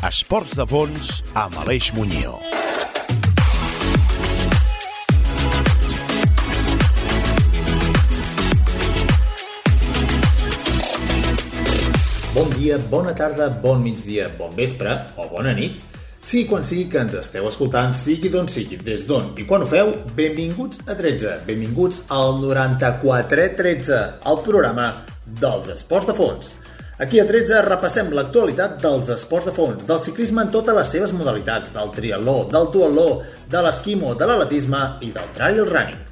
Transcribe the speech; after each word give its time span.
13. 0.00 0.08
Esports 0.08 0.54
de 0.56 0.64
fons 0.64 1.08
amb 1.36 1.56
Aleix 1.60 1.90
Muñoz. 1.92 2.40
Bon 12.32 12.48
dia, 12.56 12.78
bona 12.88 13.12
tarda, 13.12 13.50
bon 13.50 13.82
migdia, 13.82 14.30
bon 14.38 14.54
vespre 14.56 14.94
o 15.16 15.28
bona 15.28 15.52
nit. 15.52 15.76
Sigui 16.24 16.46
quan 16.48 16.64
sigui 16.64 16.86
que 16.88 17.00
ens 17.00 17.16
esteu 17.16 17.48
escoltant, 17.48 17.92
sigui 17.96 18.32
d'on 18.32 18.48
sigui, 18.48 18.80
des 18.80 19.04
d'on 19.08 19.34
i 19.40 19.44
quan 19.48 19.64
ho 19.64 19.68
feu, 19.68 19.92
benvinguts 20.16 20.80
a 20.86 20.96
13, 20.96 21.42
benvinguts 21.48 22.04
al 22.08 22.40
9413, 22.40 24.02
el 24.24 24.42
programa 24.48 24.92
dels 25.40 25.72
esports 25.76 26.08
de 26.08 26.16
fons. 26.16 26.56
Aquí 27.00 27.16
a 27.16 27.24
13 27.24 27.62
repassem 27.64 28.10
l'actualitat 28.12 28.74
dels 28.82 29.08
esports 29.14 29.46
de 29.48 29.52
fons, 29.56 29.86
del 29.88 30.00
ciclisme 30.04 30.42
en 30.44 30.50
totes 30.52 30.76
les 30.76 30.90
seves 30.92 31.14
modalitats, 31.16 31.70
del 31.72 31.88
triatló, 31.94 32.34
del 32.52 32.68
duatló, 32.74 33.06
de 33.48 33.62
l'esquimo, 33.64 34.10
de 34.20 34.28
l'atletisme 34.28 34.82
i 35.06 35.08
del 35.14 35.30
trail 35.38 35.62
running. 35.64 36.02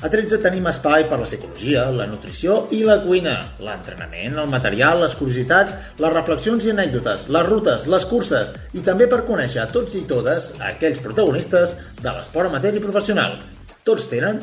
A 0.00 0.08
13 0.08 0.38
tenim 0.40 0.70
espai 0.70 1.04
per 1.10 1.18
la 1.20 1.28
psicologia, 1.28 1.84
la 1.92 2.06
nutrició 2.08 2.62
i 2.72 2.80
la 2.88 2.96
cuina, 3.02 3.36
l'entrenament, 3.60 4.40
el 4.40 4.48
material, 4.48 5.02
les 5.04 5.18
curiositats, 5.20 5.76
les 6.00 6.16
reflexions 6.16 6.64
i 6.64 6.72
anècdotes, 6.72 7.28
les 7.28 7.46
rutes, 7.50 7.84
les 7.84 8.08
curses 8.08 8.56
i 8.72 8.86
també 8.88 9.10
per 9.12 9.26
conèixer 9.28 9.68
tots 9.76 10.00
i 10.00 10.06
totes 10.08 10.54
aquells 10.72 11.04
protagonistes 11.04 11.76
de 12.00 12.08
l'esport 12.08 12.48
amateur 12.48 12.72
i 12.72 12.84
professional. 12.88 13.36
Tots 13.84 14.08
tenen 14.08 14.40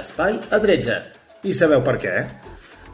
espai 0.00 0.40
a 0.48 0.64
13. 0.64 1.00
I 1.44 1.52
sabeu 1.52 1.84
per 1.84 1.98
què? 2.00 2.18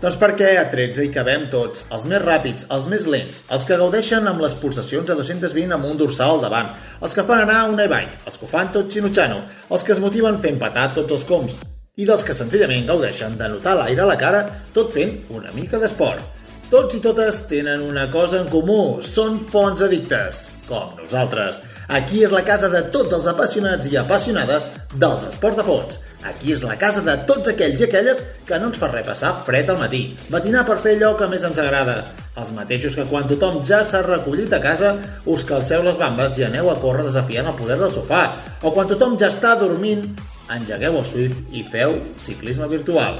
Doncs 0.03 0.17
perquè 0.19 0.49
a 0.59 0.65
13 0.67 1.05
hi 1.05 1.11
cabem 1.15 1.45
tots, 1.47 1.85
els 1.95 2.05
més 2.11 2.19
ràpids, 2.19 2.65
els 2.75 2.89
més 2.91 3.05
lents, 3.07 3.37
els 3.55 3.63
que 3.69 3.77
gaudeixen 3.79 4.25
amb 4.27 4.41
les 4.43 4.57
pulsacions 4.59 5.13
a 5.13 5.15
220 5.15 5.77
amb 5.77 5.87
un 5.87 6.01
dorsal 6.01 6.33
al 6.33 6.41
davant, 6.43 6.73
els 6.99 7.15
que 7.15 7.23
fan 7.29 7.45
anar 7.45 7.61
un 7.71 7.79
e-bike, 7.85 8.19
els 8.27 8.35
que 8.35 8.43
ho 8.43 8.51
fan 8.51 8.73
tot 8.75 8.91
xinutxano, 8.91 9.37
els 9.71 9.87
que 9.87 9.95
es 9.95 10.01
motiven 10.03 10.41
fent 10.43 10.59
patar 10.59 10.89
tots 10.97 11.15
els 11.15 11.23
coms, 11.29 11.61
i 11.95 12.09
dels 12.09 12.27
que 12.27 12.35
senzillament 12.35 12.91
gaudeixen 12.91 13.39
de 13.39 13.53
notar 13.53 13.77
l'aire 13.79 14.03
a 14.03 14.09
la 14.11 14.19
cara 14.19 14.43
tot 14.75 14.91
fent 14.91 15.21
una 15.31 15.55
mica 15.55 15.79
d'esport. 15.79 16.43
Tots 16.73 16.99
i 16.99 17.05
totes 17.05 17.39
tenen 17.47 17.87
una 17.87 18.09
cosa 18.11 18.41
en 18.43 18.51
comú, 18.51 18.99
són 19.07 19.39
fons 19.55 19.87
addictes, 19.87 20.49
com 20.69 20.95
nosaltres. 20.99 21.61
Aquí 21.89 22.23
és 22.25 22.33
la 22.33 22.43
casa 22.47 22.71
de 22.73 22.83
tots 22.95 23.15
els 23.17 23.27
apassionats 23.31 23.89
i 23.91 23.99
apassionades 24.01 24.69
dels 24.95 25.27
esports 25.29 25.59
de 25.59 25.67
fons. 25.67 25.99
Aquí 26.29 26.53
és 26.55 26.63
la 26.63 26.77
casa 26.79 27.03
de 27.03 27.17
tots 27.27 27.51
aquells 27.51 27.81
i 27.81 27.87
aquelles 27.89 28.23
que 28.47 28.59
no 28.61 28.71
ens 28.71 28.79
fa 28.79 28.91
res 28.93 29.07
passar 29.07 29.33
fred 29.47 29.71
al 29.73 29.81
matí, 29.81 30.03
matinar 30.31 30.63
per 30.69 30.79
fer 30.85 30.95
allò 30.97 31.13
que 31.19 31.29
més 31.31 31.45
ens 31.49 31.59
agrada. 31.59 31.97
Els 32.39 32.53
mateixos 32.57 32.97
que 32.97 33.09
quan 33.11 33.27
tothom 33.31 33.61
ja 33.69 33.83
s'ha 33.85 34.05
recollit 34.07 34.55
a 34.55 34.63
casa 34.63 34.95
us 35.27 35.47
calceu 35.49 35.83
les 35.83 35.99
bambes 35.99 36.39
i 36.39 36.47
aneu 36.47 36.71
a 36.71 36.79
córrer 36.83 37.09
desafiant 37.09 37.51
el 37.51 37.59
poder 37.59 37.81
del 37.83 37.93
sofà. 37.95 38.29
O 38.63 38.73
quan 38.73 38.91
tothom 38.91 39.19
ja 39.19 39.33
està 39.33 39.57
dormint, 39.59 40.07
engegueu 40.53 41.01
el 41.01 41.09
Swift 41.09 41.53
i 41.53 41.67
feu 41.67 41.99
ciclisme 42.23 42.71
virtual. 42.71 43.19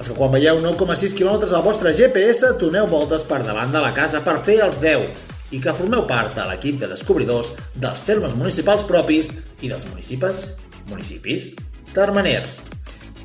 Els 0.00 0.08
que 0.08 0.16
quan 0.16 0.32
veieu 0.32 0.60
9,6 0.60 1.16
km 1.16 1.50
al 1.50 1.64
vostre 1.64 1.92
GPS 1.96 2.54
toneu 2.60 2.86
voltes 2.88 3.24
per 3.28 3.42
davant 3.44 3.72
de 3.72 3.82
la 3.84 3.92
casa 3.96 4.22
per 4.24 4.38
fer 4.44 4.60
els 4.64 4.78
10 4.80 5.29
i 5.50 5.60
que 5.62 5.74
formeu 5.76 6.06
part 6.08 6.34
de 6.38 6.46
l'equip 6.48 6.80
de 6.80 6.90
descobridors 6.90 7.52
dels 7.74 8.02
termes 8.06 8.34
municipals 8.38 8.84
propis 8.88 9.30
i 9.60 9.70
dels 9.70 9.86
municipis, 9.90 10.50
municipis 10.90 11.50
termeners. 11.94 12.60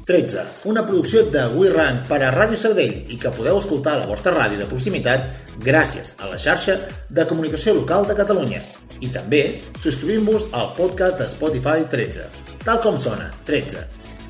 13. 0.05 0.43
Una 0.69 0.83
producció 0.85 1.23
de 1.33 1.47
WeRun 1.49 2.03
per 2.05 2.19
a 2.21 2.29
Ràdio 2.33 2.59
Sabadell 2.61 3.09
i 3.09 3.17
que 3.17 3.31
podeu 3.33 3.57
escoltar 3.57 3.95
a 3.95 4.03
la 4.03 4.09
vostra 4.09 4.35
ràdio 4.35 4.59
de 4.61 4.67
proximitat 4.69 5.55
gràcies 5.65 6.13
a 6.21 6.29
la 6.29 6.37
xarxa 6.37 6.77
de 7.09 7.25
comunicació 7.25 7.73
local 7.73 8.05
de 8.05 8.17
Catalunya 8.17 8.61
i 9.01 9.09
també 9.11 9.41
subscrivint-vos 9.81 10.47
al 10.53 10.71
podcast 10.77 11.17
de 11.19 11.29
Spotify 11.31 11.89
13, 11.91 12.29
tal 12.63 12.81
com 12.85 12.99
sona, 13.01 13.31
13. 13.49 13.81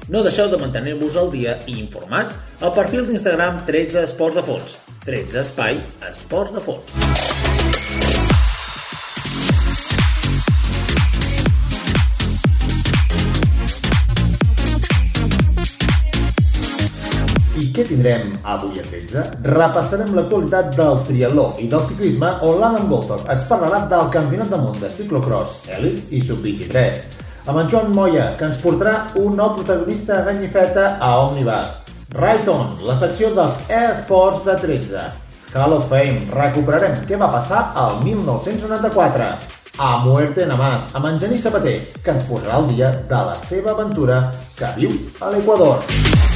No 0.07 0.21
deixeu 0.23 0.47
de 0.49 0.59
mantenir-vos 0.61 1.17
al 1.19 1.31
dia 1.33 1.57
i 1.67 1.79
informats 1.81 2.39
al 2.61 2.73
perfil 2.77 3.09
d'Instagram 3.09 3.63
13 3.67 4.05
Esports 4.05 4.39
de 4.39 4.45
Fons, 4.47 4.79
13 5.05 5.43
Espai 5.43 5.81
Esports 6.11 6.55
de 6.55 6.63
Fons. 6.63 7.44
Tindrem 17.89 18.31
avui 18.43 18.79
a 18.81 18.85
13? 18.87 19.25
Repassarem 19.45 20.13
l'actualitat 20.17 20.71
del 20.77 21.03
triatló 21.07 21.49
i 21.61 21.67
del 21.71 21.83
ciclisme 21.89 22.31
on 22.45 22.61
l'Alan 22.61 22.89
Goldthorpe 22.91 23.31
ens 23.35 23.49
parlarà 23.49 23.85
del 23.91 24.09
Campionat 24.13 24.49
del 24.53 24.63
Món 24.65 24.79
de 24.81 24.89
ciclocross 24.97 25.69
Elite 25.77 26.09
i 26.15 26.23
Sub-23 26.25 27.15
amb 27.45 27.59
en 27.59 27.69
Joan 27.69 27.91
Moya, 27.93 28.31
que 28.39 28.47
ens 28.47 28.57
portarà 28.61 29.11
un 29.21 29.35
nou 29.37 29.53
protagonista 29.57 30.17
a 30.17 30.23
Ganyifeta 30.25 30.95
a 30.97 31.11
Omnibus. 31.27 31.73
Right 32.15 32.47
On, 32.49 32.73
la 32.87 32.95
secció 32.97 33.31
dels 33.35 33.59
e-sports 33.69 34.45
de 34.47 34.55
13. 34.61 35.03
Hall 35.55 35.75
of 35.77 35.89
Fame, 35.91 36.25
recuperarem 36.33 36.97
què 37.07 37.19
va 37.21 37.29
passar 37.31 37.67
al 37.77 38.01
1994. 38.03 39.29
A 39.77 39.91
Muerte 40.05 40.45
Namás, 40.47 40.93
amb 40.95 41.11
en 41.11 41.19
Genís 41.19 41.43
Sabater, 41.43 41.77
que 42.01 42.15
ens 42.15 42.29
posarà 42.29 42.57
al 42.59 42.69
dia 42.71 42.93
de 43.09 43.21
la 43.29 43.35
seva 43.49 43.75
aventura 43.75 44.23
que 44.55 44.71
viu 44.79 44.95
a 45.19 45.35
l'Equador. 45.35 46.34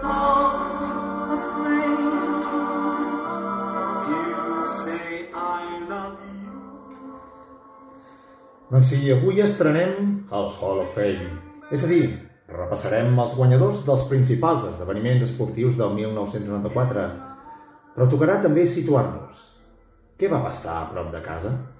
So 0.00 0.18
afraid 1.36 1.96
to 4.04 4.18
say 4.66 5.28
I 5.32 5.88
love 5.88 6.20
you. 6.20 6.54
Doncs 8.70 8.88
sí, 8.90 9.00
avui 9.10 9.40
estrenem 9.40 10.26
el 10.30 10.50
Hall 10.58 10.82
of 10.84 10.92
Fame. 10.94 11.30
És 11.72 11.84
a 11.84 11.90
dir, 11.90 12.04
repassarem 12.52 13.16
els 13.18 13.36
guanyadors 13.38 13.84
dels 13.86 14.04
principals 14.10 14.66
esdeveniments 14.68 15.24
esportius 15.30 15.78
del 15.78 15.94
1994. 15.96 17.06
Però 17.96 18.10
tocarà 18.12 18.42
també 18.42 18.66
situar-nos. 18.68 19.40
Què 20.20 20.28
va 20.28 20.44
passar 20.44 20.82
a 20.82 20.88
prop 20.92 21.08
de 21.14 21.22
casa? 21.24 21.75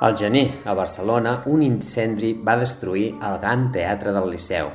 Al 0.00 0.16
gener, 0.16 0.62
a 0.64 0.74
Barcelona, 0.78 1.42
un 1.50 1.62
incendi 1.66 2.36
va 2.46 2.54
destruir 2.56 3.16
el 3.18 3.38
Gran 3.42 3.64
Teatre 3.74 4.12
del 4.14 4.28
Liceu. 4.30 4.68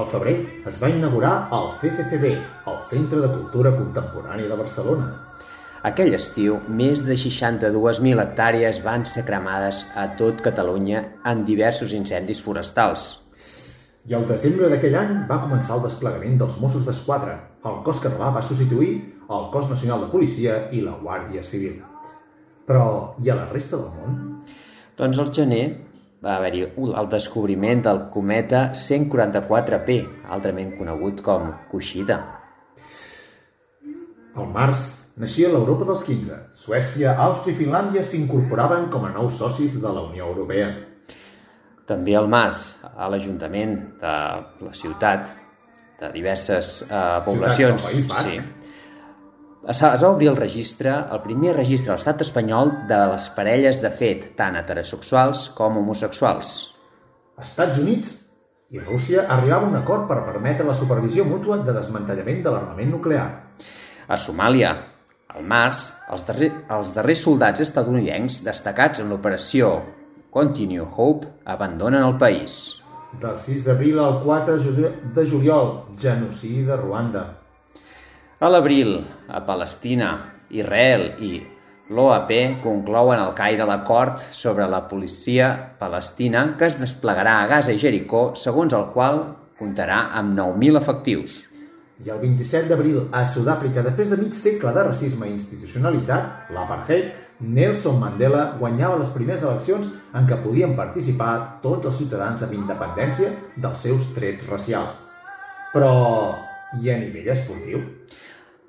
Al 0.00 0.06
febrer 0.08 0.36
es 0.70 0.78
va 0.80 0.88
inaugurar 0.88 1.32
el 1.52 1.66
CCCB, 1.82 2.30
el 2.72 2.78
Centre 2.86 3.20
de 3.20 3.28
Cultura 3.34 3.74
Contemporània 3.76 4.48
de 4.48 4.56
Barcelona. 4.56 5.10
Aquell 5.90 6.16
estiu, 6.16 6.56
més 6.72 7.02
de 7.04 7.18
62.000 7.20 8.24
hectàrees 8.24 8.80
van 8.86 9.04
ser 9.04 9.26
cremades 9.28 9.82
a 9.92 10.06
tot 10.16 10.40
Catalunya 10.40 11.04
en 11.28 11.44
diversos 11.44 11.92
incendis 11.92 12.40
forestals. 12.40 13.10
I 14.08 14.16
al 14.16 14.24
desembre 14.24 14.72
d'aquell 14.72 14.96
any 14.96 15.14
va 15.28 15.42
començar 15.44 15.76
el 15.76 15.84
desplegament 15.84 16.40
dels 16.40 16.56
Mossos 16.64 16.88
d'Esquadra. 16.88 17.36
El 17.68 17.82
cos 17.84 18.00
català 18.00 18.32
va 18.32 18.46
substituir 18.48 18.96
el 19.28 19.48
cos 19.52 19.68
nacional 19.68 20.06
de 20.06 20.12
policia 20.16 20.62
i 20.72 20.80
la 20.80 20.96
Guàrdia 20.96 21.44
Civil. 21.44 21.76
Però 22.70 23.16
i 23.20 23.28
a 23.28 23.34
la 23.34 23.48
resta 23.50 23.76
del 23.76 23.90
món? 23.98 24.29
Doncs 25.00 25.16
al 25.16 25.30
gener 25.32 25.62
va 26.20 26.34
haver-hi 26.36 26.66
el 26.76 27.06
descobriment 27.08 27.80
del 27.86 28.02
cometa 28.12 28.66
144P, 28.76 29.96
altrament 30.36 30.74
conegut 30.76 31.22
com 31.24 31.46
Kushida. 31.70 32.18
Al 34.36 34.50
març 34.52 34.90
naixia 35.16 35.48
l'Europa 35.54 35.88
dels 35.88 36.04
15. 36.04 36.36
Suècia, 36.66 37.14
Àustria 37.16 37.56
i 37.56 37.58
Finlàndia 37.62 38.04
s'incorporaven 38.04 38.90
com 38.92 39.08
a 39.08 39.14
nous 39.16 39.40
socis 39.40 39.80
de 39.80 39.88
la 39.88 40.04
Unió 40.10 40.28
Europea. 40.28 40.68
També 41.88 42.12
al 42.20 42.28
març, 42.28 42.60
a 42.84 43.08
l'Ajuntament 43.08 43.76
de 44.04 44.16
la 44.68 44.76
ciutat, 44.76 45.32
de 46.00 46.12
diverses 46.12 46.82
eh, 46.84 47.00
poblacions, 47.24 47.80
del 47.80 47.88
País 47.88 48.06
Basc. 48.12 48.28
sí, 48.28 48.59
es, 49.68 49.82
va 49.82 50.08
obrir 50.10 50.28
el 50.30 50.36
registre, 50.36 50.92
el 51.12 51.20
primer 51.24 51.54
registre 51.56 51.92
a 51.92 51.96
l'estat 51.98 52.22
espanyol 52.24 52.72
de 52.88 52.98
les 53.12 53.28
parelles 53.36 53.80
de 53.82 53.90
fet, 53.90 54.30
tant 54.36 54.56
heterosexuals 54.56 55.48
com 55.56 55.76
homosexuals. 55.78 56.70
Als 57.36 57.50
Estats 57.50 57.78
Units 57.78 58.16
i 58.70 58.78
Rússia 58.78 59.26
arribava 59.28 59.66
a 59.66 59.70
un 59.70 59.76
acord 59.76 60.06
per 60.08 60.22
permetre 60.24 60.64
la 60.66 60.74
supervisió 60.74 61.24
mútua 61.24 61.58
de 61.64 61.72
desmantellament 61.74 62.42
de 62.44 62.50
l'armament 62.54 62.90
nuclear. 62.90 63.26
A 64.08 64.16
Somàlia, 64.16 64.74
al 65.30 65.42
març, 65.46 65.90
els, 66.10 66.24
darrer, 66.26 66.50
els 66.70 66.94
darrers 66.94 67.22
soldats 67.22 67.60
estatunidencs 67.62 68.40
destacats 68.46 69.00
en 69.00 69.10
l'operació 69.10 69.80
Continue 70.30 70.84
Hope 70.96 71.26
abandonen 71.44 72.04
el 72.06 72.16
país. 72.18 72.76
Del 73.20 73.34
6 73.38 73.64
d'abril 73.66 73.98
al 73.98 74.20
4 74.22 74.56
de 74.56 74.62
juli- 74.62 74.92
de 75.14 75.24
juliol, 75.26 75.70
genocidi 75.98 76.62
de 76.62 76.76
Ruanda. 76.76 77.39
A 78.42 78.48
l'abril, 78.48 78.94
a 79.28 79.42
Palestina, 79.44 80.06
Israel 80.48 81.02
i 81.20 81.42
l'OAP 81.92 82.30
conclouen 82.62 83.20
al 83.20 83.34
Caire 83.36 83.66
l'acord 83.68 84.22
sobre 84.32 84.64
la 84.64 84.78
policia 84.88 85.50
palestina 85.76 86.46
que 86.56 86.70
es 86.70 86.78
desplegarà 86.80 87.34
a 87.42 87.50
Gaza 87.50 87.74
i 87.76 87.82
Jericó, 87.82 88.22
segons 88.32 88.72
el 88.72 88.86
qual 88.94 89.20
comptarà 89.60 90.06
amb 90.16 90.32
9.000 90.38 90.80
efectius. 90.80 91.34
I 92.00 92.08
el 92.14 92.22
27 92.22 92.72
d'abril, 92.72 93.02
a 93.12 93.26
Sud-àfrica, 93.28 93.84
després 93.84 94.08
de 94.08 94.16
mig 94.22 94.32
segle 94.32 94.72
de 94.72 94.86
racisme 94.88 95.28
institucionalitzat, 95.28 96.48
l'apartheid, 96.56 97.12
Nelson 97.44 98.00
Mandela 98.00 98.54
guanyava 98.56 99.02
les 99.02 99.12
primeres 99.12 99.44
eleccions 99.44 99.92
en 100.16 100.24
què 100.24 100.40
podien 100.40 100.72
participar 100.80 101.60
tots 101.60 101.92
els 101.92 102.00
ciutadans 102.00 102.48
amb 102.48 102.56
independència 102.56 103.36
dels 103.60 103.84
seus 103.84 104.08
trets 104.16 104.48
racials. 104.48 104.96
Però, 105.76 105.92
i 106.80 106.88
a 106.88 106.96
nivell 107.04 107.34
esportiu? 107.36 107.84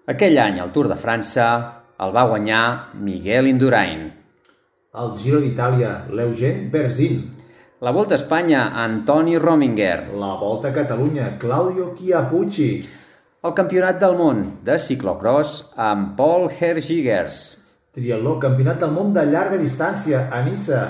Aquell 0.09 0.39
any, 0.41 0.57
el 0.57 0.71
Tour 0.73 0.87
de 0.89 0.97
França 0.97 1.47
el 2.01 2.13
va 2.15 2.25
guanyar 2.25 2.63
Miguel 2.97 3.45
Indurain. 3.51 4.07
El 4.97 5.11
Giro 5.21 5.39
d'Itàlia, 5.43 5.91
l'Eugene 6.09 6.65
Berzin. 6.73 7.19
La 7.85 7.93
Volta 7.93 8.17
a 8.17 8.19
Espanya, 8.19 8.63
Antoni 8.81 9.37
Rominger. 9.37 10.09
La 10.17 10.33
Volta 10.41 10.71
a 10.71 10.73
Catalunya, 10.73 11.37
Claudio 11.37 11.93
Chiapucci. 11.93 12.71
El 13.45 13.53
Campionat 13.57 14.01
del 14.01 14.17
Món 14.17 14.41
de 14.65 14.79
ciclocross 14.81 15.71
amb 15.77 16.17
Paul 16.17 16.49
Hergigers. 16.49 17.39
Triatló, 17.93 18.39
Campionat 18.41 18.81
del 18.81 18.93
món 18.95 19.13
de 19.13 19.25
llarga 19.27 19.57
distància, 19.61 20.29
a 20.31 20.41
Nissa, 20.45 20.83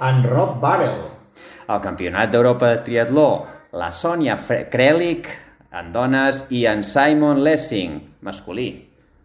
en 0.00 0.22
Rob 0.26 0.58
Barrel. 0.62 1.02
El 1.70 1.82
Campionat 1.84 2.30
d'Europa 2.32 2.70
de 2.72 2.78
triatló, 2.86 3.30
la 3.76 3.90
Sònia 3.92 4.38
Krelic 4.72 5.28
en 5.72 5.92
dones 5.92 6.44
i 6.50 6.66
en 6.66 6.84
Simon 6.84 7.42
Lessing, 7.44 7.98
masculí. 8.22 8.68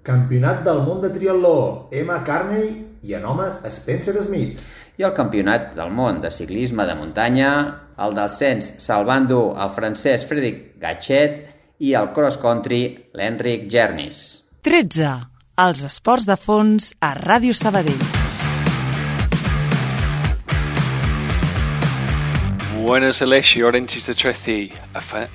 Campionat 0.01 0.63
del 0.65 0.81
món 0.85 1.01
de 1.03 1.11
triatló, 1.13 1.89
Emma 1.91 2.23
Carney 2.25 2.71
i 3.03 3.13
en 3.13 3.25
homes 3.25 3.59
Spencer 3.69 4.15
Smith. 4.23 4.61
I 4.97 5.05
el 5.05 5.13
Campionat 5.17 5.71
del 5.77 5.93
món 5.93 6.21
de 6.21 6.31
ciclisme 6.33 6.85
de 6.89 6.97
muntanya, 6.97 7.51
el 8.01 8.17
descens 8.17 8.73
salvant-ho 8.81 9.43
el 9.61 9.73
francès 9.77 10.25
Frédéric 10.29 10.79
Gachet 10.81 11.41
i 11.81 11.93
el 11.97 12.11
cross-country 12.15 12.83
l'Enric 13.17 13.69
Gernis. 13.69 14.41
13. 14.65 15.13
Els 15.61 15.85
esports 15.85 16.27
de 16.29 16.37
fons 16.37 16.93
a 17.01 17.15
Ràdio 17.17 17.57
Sabadell. 17.57 18.30
Buenas 22.83 23.19
Treci. 23.19 24.71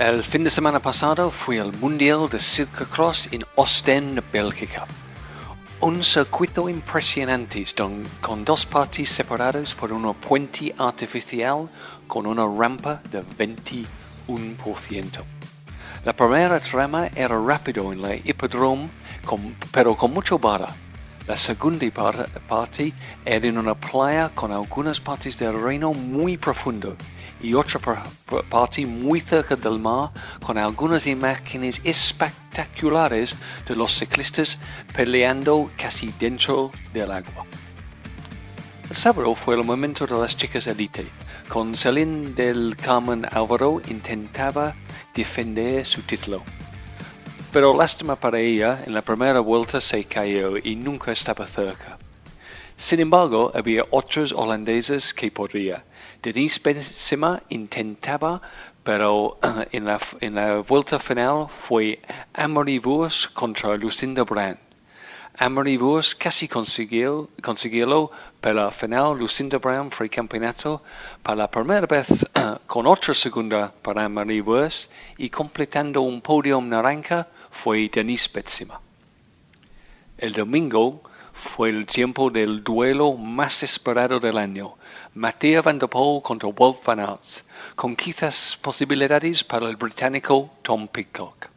El 0.01 0.25
fin 0.25 0.43
de 0.43 0.51
semana 0.51 0.81
pasado 0.81 1.31
fue 1.31 1.59
el 1.59 1.73
Mundial 1.75 2.29
de 2.29 2.41
Cyclocross 2.41 3.33
en 3.33 3.45
Ostend, 3.55 4.21
Bélgica. 4.33 4.85
Un 5.81 6.03
circuito 6.03 6.69
impresionante 6.69 7.65
con 8.21 8.45
dos 8.45 8.67
partes 8.67 9.09
separadas 9.11 9.77
por 9.77 9.93
una 9.93 10.13
puente 10.13 10.75
artificial 10.77 11.71
con 12.09 12.27
una 12.27 12.45
rampa 12.45 13.01
de 13.13 13.23
21%. 13.23 13.87
La 16.05 16.17
primera 16.17 16.59
trama 16.59 17.07
era 17.15 17.39
rápido 17.39 17.93
en 17.93 18.03
la 18.03 18.17
hipódromo, 18.17 18.91
pero 19.71 19.97
con 19.97 20.13
mucho 20.13 20.37
barra. 20.37 20.75
La 21.29 21.37
segunda 21.37 21.87
parte 22.49 22.93
era 23.25 23.47
en 23.47 23.59
una 23.59 23.75
playa 23.75 24.31
con 24.35 24.53
algunas 24.53 25.01
partes 25.01 25.39
del 25.39 25.61
reino 25.61 25.93
muy 25.93 26.37
profundo 26.37 26.97
y 27.41 27.55
otra 27.55 27.81
parte 28.49 28.87
muy 28.87 29.21
cerca 29.21 29.57
del 29.57 29.79
mar 29.79 30.11
con 30.45 30.59
algunas 30.59 31.07
imágenes 31.07 31.81
espectaculares 31.85 33.35
de 33.67 33.77
los 33.77 33.93
ciclistas 33.93 34.59
peleando 34.95 35.71
casi 35.77 36.13
dentro 36.19 36.71
del 36.93 37.11
agua. 37.11 37.47
El 38.89 38.97
sábado 38.97 39.35
fue 39.35 39.57
el 39.57 39.65
momento 39.65 40.07
de 40.07 40.17
las 40.17 40.37
chicas 40.37 40.67
elite. 40.69 41.09
Con 41.49 41.75
Celine 41.75 42.33
del 42.33 42.77
Carmen 42.77 43.27
Álvaro 43.33 43.81
intentaba 43.89 44.75
defender 45.15 45.85
su 45.85 46.03
título. 46.03 46.43
Pero 47.53 47.77
lástima 47.77 48.17
para 48.17 48.39
ella, 48.39 48.85
en 48.87 48.95
la 48.95 49.03
primera 49.03 49.41
vuelta 49.41 49.81
se 49.81 50.05
cayó 50.05 50.57
y 50.57 50.77
nunca 50.77 51.11
estaba 51.11 51.47
cerca. 51.47 51.99
Sin 52.77 53.01
embargo, 53.01 53.51
había 53.55 53.87
otros 53.91 54.33
holandeses 54.33 55.15
que 55.15 55.31
podría. 55.31 55.85
Denise 56.27 56.59
Benzema 56.59 57.41
intentaba, 57.51 58.43
pero 58.83 59.39
en 59.71 59.85
la, 60.35 60.65
vuelta 60.67 60.99
final 60.99 61.47
fue 61.49 62.01
Amory 62.35 62.81
Boers 62.81 63.29
contra 63.29 63.77
Lucinda 63.77 64.25
Brand. 64.25 64.59
Amory 65.39 65.77
Boers 65.77 66.17
casi 66.17 66.49
consiguió, 66.49 67.31
consiguió, 67.41 68.11
pero 68.41 68.65
al 68.65 68.73
final 68.73 69.17
Lucinda 69.17 69.59
Brown 69.59 69.93
fue 69.93 70.09
campeonato 70.09 70.83
para 71.23 71.37
la 71.37 71.49
primera 71.49 71.87
vez 71.87 72.27
con 72.67 72.89
otra 72.89 73.15
segunda 73.15 73.73
para 73.81 74.07
Amory 74.07 74.41
Boers 74.41 74.91
y 75.19 75.31
completando 75.31 76.01
un 76.01 76.21
podium 76.23 76.69
naranja 76.69 77.29
fue 77.53 77.89
Denise 77.89 78.29
Benzema. 78.35 78.81
El 80.19 80.33
domingo 80.33 81.03
fue 81.33 81.69
el 81.69 81.87
tiempo 81.87 82.31
del 82.31 82.65
duelo 82.65 83.13
más 83.13 83.63
esperado 83.63 84.19
del 84.19 84.39
año, 84.39 84.75
Mattia 85.17 85.63
Van 85.63 85.79
der 85.79 85.89
Poel 85.89 86.21
contra 86.21 86.51
Walt 86.51 86.85
Van 86.85 87.01
Aert, 87.01 87.43
con 87.75 87.97
quizás 87.97 88.55
posibilidades 88.61 89.43
para 89.43 89.67
el 89.67 89.77
británico 89.77 90.51
Tom 90.61 90.89
Pidcock. 90.89 91.49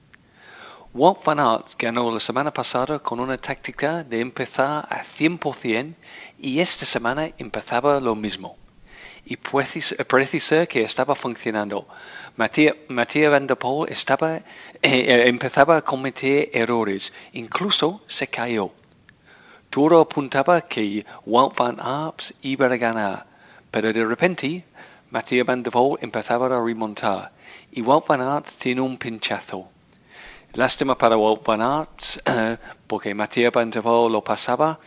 Walt 0.93 1.21
Van 1.25 1.41
Aert 1.41 1.75
ganó 1.77 2.09
la 2.09 2.21
semana 2.21 2.53
pasada 2.53 2.99
con 2.99 3.19
una 3.19 3.37
táctica 3.37 4.05
de 4.05 4.21
empezar 4.21 4.87
a 4.89 5.03
100% 5.03 5.93
y 6.39 6.61
esta 6.61 6.85
semana 6.85 7.31
empezaba 7.37 7.99
lo 7.99 8.15
mismo. 8.15 8.55
Y 9.25 9.35
parece 9.35 10.39
ser 10.39 10.65
que 10.69 10.83
estaba 10.83 11.13
funcionando. 11.13 11.85
Mattia, 12.37 12.77
Van 13.29 13.45
der 13.45 13.57
Poel 13.57 13.91
estaba, 13.91 14.37
eh, 14.37 14.43
eh, 14.81 15.27
empezaba 15.27 15.75
a 15.75 15.81
cometer 15.81 16.49
errores, 16.53 17.11
incluso 17.33 18.03
se 18.07 18.27
cayó. 18.27 18.71
Todo 19.69 19.99
apuntaba 19.99 20.61
que 20.61 21.05
Walt 21.25 21.57
Van 21.57 21.77
Aert 21.81 22.31
iba 22.41 22.67
a 22.67 22.77
ganar, 22.77 23.28
pero 23.71 23.93
de 23.93 24.05
repente 24.05 24.65
Mattia 25.11 25.43
Van 25.43 25.63
der 25.63 25.73
empezaba 26.01 26.47
a 26.47 26.63
remontar 26.63 27.31
y 27.71 27.81
Walt 27.81 28.07
Van 28.07 28.21
Aert 28.21 28.47
tiene 28.57 28.81
un 28.81 28.97
pinchazo. 28.97 29.69
Lástima 30.53 30.97
para 30.97 31.17
Walt 31.17 31.43
Van 31.45 31.61
Aert 31.61 32.59
porque 32.87 33.13
Mattia 33.13 33.51
Van 33.51 33.69
der 33.69 33.83
lo 33.83 34.23
pasaba 34.23 34.79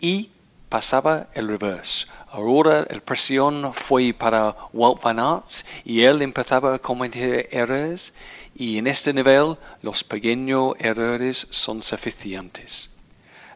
y 0.00 0.30
pasaba 0.68 1.28
el 1.34 1.48
reverse. 1.48 2.06
Ahora 2.30 2.86
el 2.90 3.00
presión 3.00 3.72
fue 3.72 4.12
para 4.12 4.54
Walt 4.72 5.02
Van 5.02 5.18
Aert 5.18 5.66
y 5.84 6.02
él 6.02 6.22
empezaba 6.22 6.74
a 6.74 6.78
cometer 6.78 7.48
errores 7.50 8.14
y 8.54 8.78
en 8.78 8.86
este 8.86 9.12
nivel 9.12 9.56
los 9.82 10.04
pequeños 10.04 10.74
errores 10.78 11.46
son 11.50 11.82
suficientes. 11.82 12.90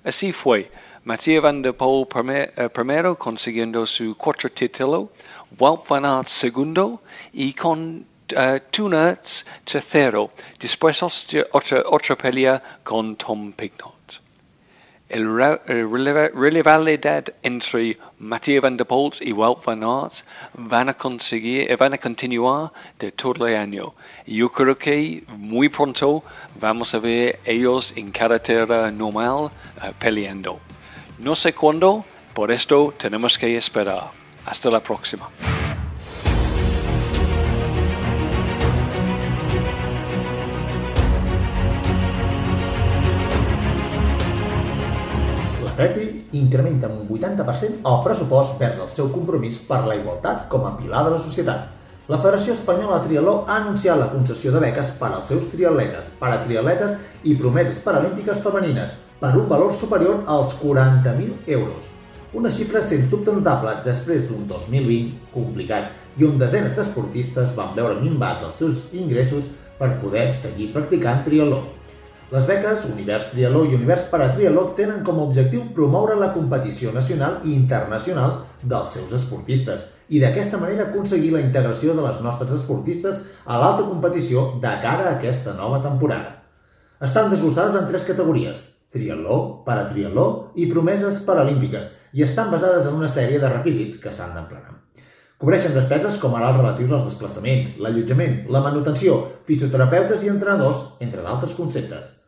Así 0.04 0.32
fue. 0.32 0.70
Mattia 1.02 1.40
Van 1.40 1.62
der 1.62 1.72
Poel 1.72 2.06
eh, 2.28 2.68
primero 2.68 3.16
consiguiendo 3.16 3.86
su 3.86 4.14
cuarto 4.18 4.50
título, 4.50 5.08
Walt 5.58 5.88
Van 5.88 6.04
Aert 6.04 6.26
segundo 6.26 7.00
y 7.32 7.54
con 7.54 8.04
uh, 8.36 8.58
two 8.70 8.90
nuts 8.90 9.46
tercero. 9.64 10.30
Después 10.58 11.02
otra, 11.02 11.84
otra 11.86 12.16
pelea 12.16 12.62
con 12.84 13.16
Tom 13.16 13.52
Pignot. 13.52 14.20
El, 15.08 15.40
el 15.66 16.52
rivalidad 16.52 17.24
entre 17.42 17.96
Mathieu 18.18 18.60
Van 18.60 18.76
der 18.76 18.86
Poel 18.86 19.12
y 19.22 19.32
Wout 19.32 19.64
Van 19.64 19.82
Aert 19.82 20.22
van 20.52 20.90
a 20.90 20.94
conseguir, 20.94 21.74
van 21.78 21.94
a 21.94 21.98
continuar 21.98 22.72
de 22.98 23.10
todo 23.10 23.46
el 23.46 23.56
año. 23.56 23.94
Yo 24.26 24.50
creo 24.50 24.76
que 24.76 25.24
muy 25.28 25.70
pronto 25.70 26.22
vamos 26.60 26.94
a 26.94 26.98
ver 26.98 27.40
ellos 27.46 27.94
en 27.96 28.10
carretera 28.10 28.90
normal 28.90 29.44
uh, 29.46 29.92
peleando. 29.98 30.60
No 31.22 31.34
sé 31.34 31.52
cuándo, 31.52 32.02
por 32.32 32.50
esto 32.50 32.94
tenemos 32.96 33.36
que 33.36 33.54
esperar. 33.54 34.10
Hasta 34.46 34.70
la 34.70 34.80
próxima. 34.80 35.28
L'Atleti 45.62 46.28
incrementa 46.32 46.86
en 46.86 46.92
un 46.92 47.08
80% 47.08 47.84
el 47.84 48.02
pressupost 48.02 48.56
vers 48.58 48.80
el 48.80 48.88
seu 48.88 49.12
compromís 49.12 49.60
per 49.68 49.82
la 49.84 50.00
igualtat 50.00 50.48
com 50.48 50.64
a 50.64 50.72
pilar 50.78 51.04
de 51.04 51.12
la 51.18 51.20
societat. 51.20 51.68
La 52.08 52.22
Federació 52.24 52.56
Espanyola 52.56 52.96
de 52.96 53.10
Triatló 53.10 53.36
ha 53.46 53.60
anunciat 53.60 54.00
la 54.00 54.08
concessió 54.08 54.56
de 54.56 54.64
beques 54.64 54.96
per 54.96 55.12
als 55.12 55.28
seus 55.28 55.52
triatletes, 55.52 56.08
paratriatletes 56.18 56.96
i 57.28 57.36
promeses 57.36 57.84
paralímpiques 57.84 58.40
femenines 58.40 58.96
per 59.20 59.36
un 59.36 59.48
valor 59.48 59.74
superior 59.76 60.24
als 60.26 60.56
40.000 60.62 61.44
euros. 61.46 61.84
Una 62.32 62.50
xifra 62.50 62.80
sens 62.82 63.10
dubte 63.10 63.32
notable 63.34 63.72
després 63.84 64.28
d'un 64.28 64.46
2020 64.48 65.32
complicat 65.34 65.90
i 66.16 66.26
on 66.26 66.38
desenes 66.38 66.76
d'esportistes 66.76 67.56
van 67.56 67.74
veure 67.76 68.00
minvats 68.00 68.46
els 68.46 68.62
seus 68.62 68.86
ingressos 68.94 69.50
per 69.80 69.96
poder 70.00 70.30
seguir 70.38 70.70
practicant 70.72 71.24
triatló. 71.26 71.64
Les 72.30 72.44
beques 72.46 72.84
Univers 72.86 73.32
Triatló 73.32 73.64
i 73.66 73.74
Univers 73.74 74.04
Paratriatló 74.06 74.68
tenen 74.78 75.00
com 75.02 75.16
a 75.18 75.24
objectiu 75.26 75.64
promoure 75.74 76.14
la 76.14 76.30
competició 76.30 76.92
nacional 76.94 77.40
i 77.42 77.56
internacional 77.56 78.44
dels 78.62 78.94
seus 78.94 79.10
esportistes 79.18 79.88
i 80.14 80.22
d'aquesta 80.22 80.60
manera 80.62 80.86
aconseguir 80.86 81.32
la 81.34 81.42
integració 81.42 81.96
de 81.98 82.04
les 82.06 82.20
nostres 82.22 82.54
esportistes 82.60 83.18
a 83.44 83.58
l'alta 83.58 83.82
competició 83.82 84.52
de 84.62 84.76
cara 84.84 85.08
a 85.08 85.16
aquesta 85.16 85.56
nova 85.58 85.82
temporada. 85.82 86.36
Estan 87.02 87.34
desglossades 87.34 87.80
en 87.80 87.90
tres 87.90 88.06
categories, 88.06 88.69
triatló, 88.92 89.62
paratriatló 89.66 90.26
i 90.56 90.66
promeses 90.70 91.22
paralímpiques, 91.26 91.90
i 92.12 92.24
estan 92.26 92.50
basades 92.50 92.88
en 92.90 92.98
una 92.98 93.08
sèrie 93.08 93.38
de 93.38 93.48
requisits 93.48 94.02
que 94.02 94.12
s'han 94.12 94.34
d'emplenar. 94.34 94.76
Cobreixen 95.40 95.72
despeses 95.72 96.18
com 96.20 96.34
ara 96.36 96.50
els 96.50 96.58
relatius 96.58 96.90
als 96.92 97.06
desplaçaments, 97.06 97.78
l'allotjament, 97.80 98.42
la 98.52 98.60
manutenció, 98.60 99.14
fisioterapeutes 99.48 100.26
i 100.26 100.28
entrenadors, 100.28 100.82
entre 101.00 101.22
d'altres 101.24 101.54
conceptes. 101.56 102.18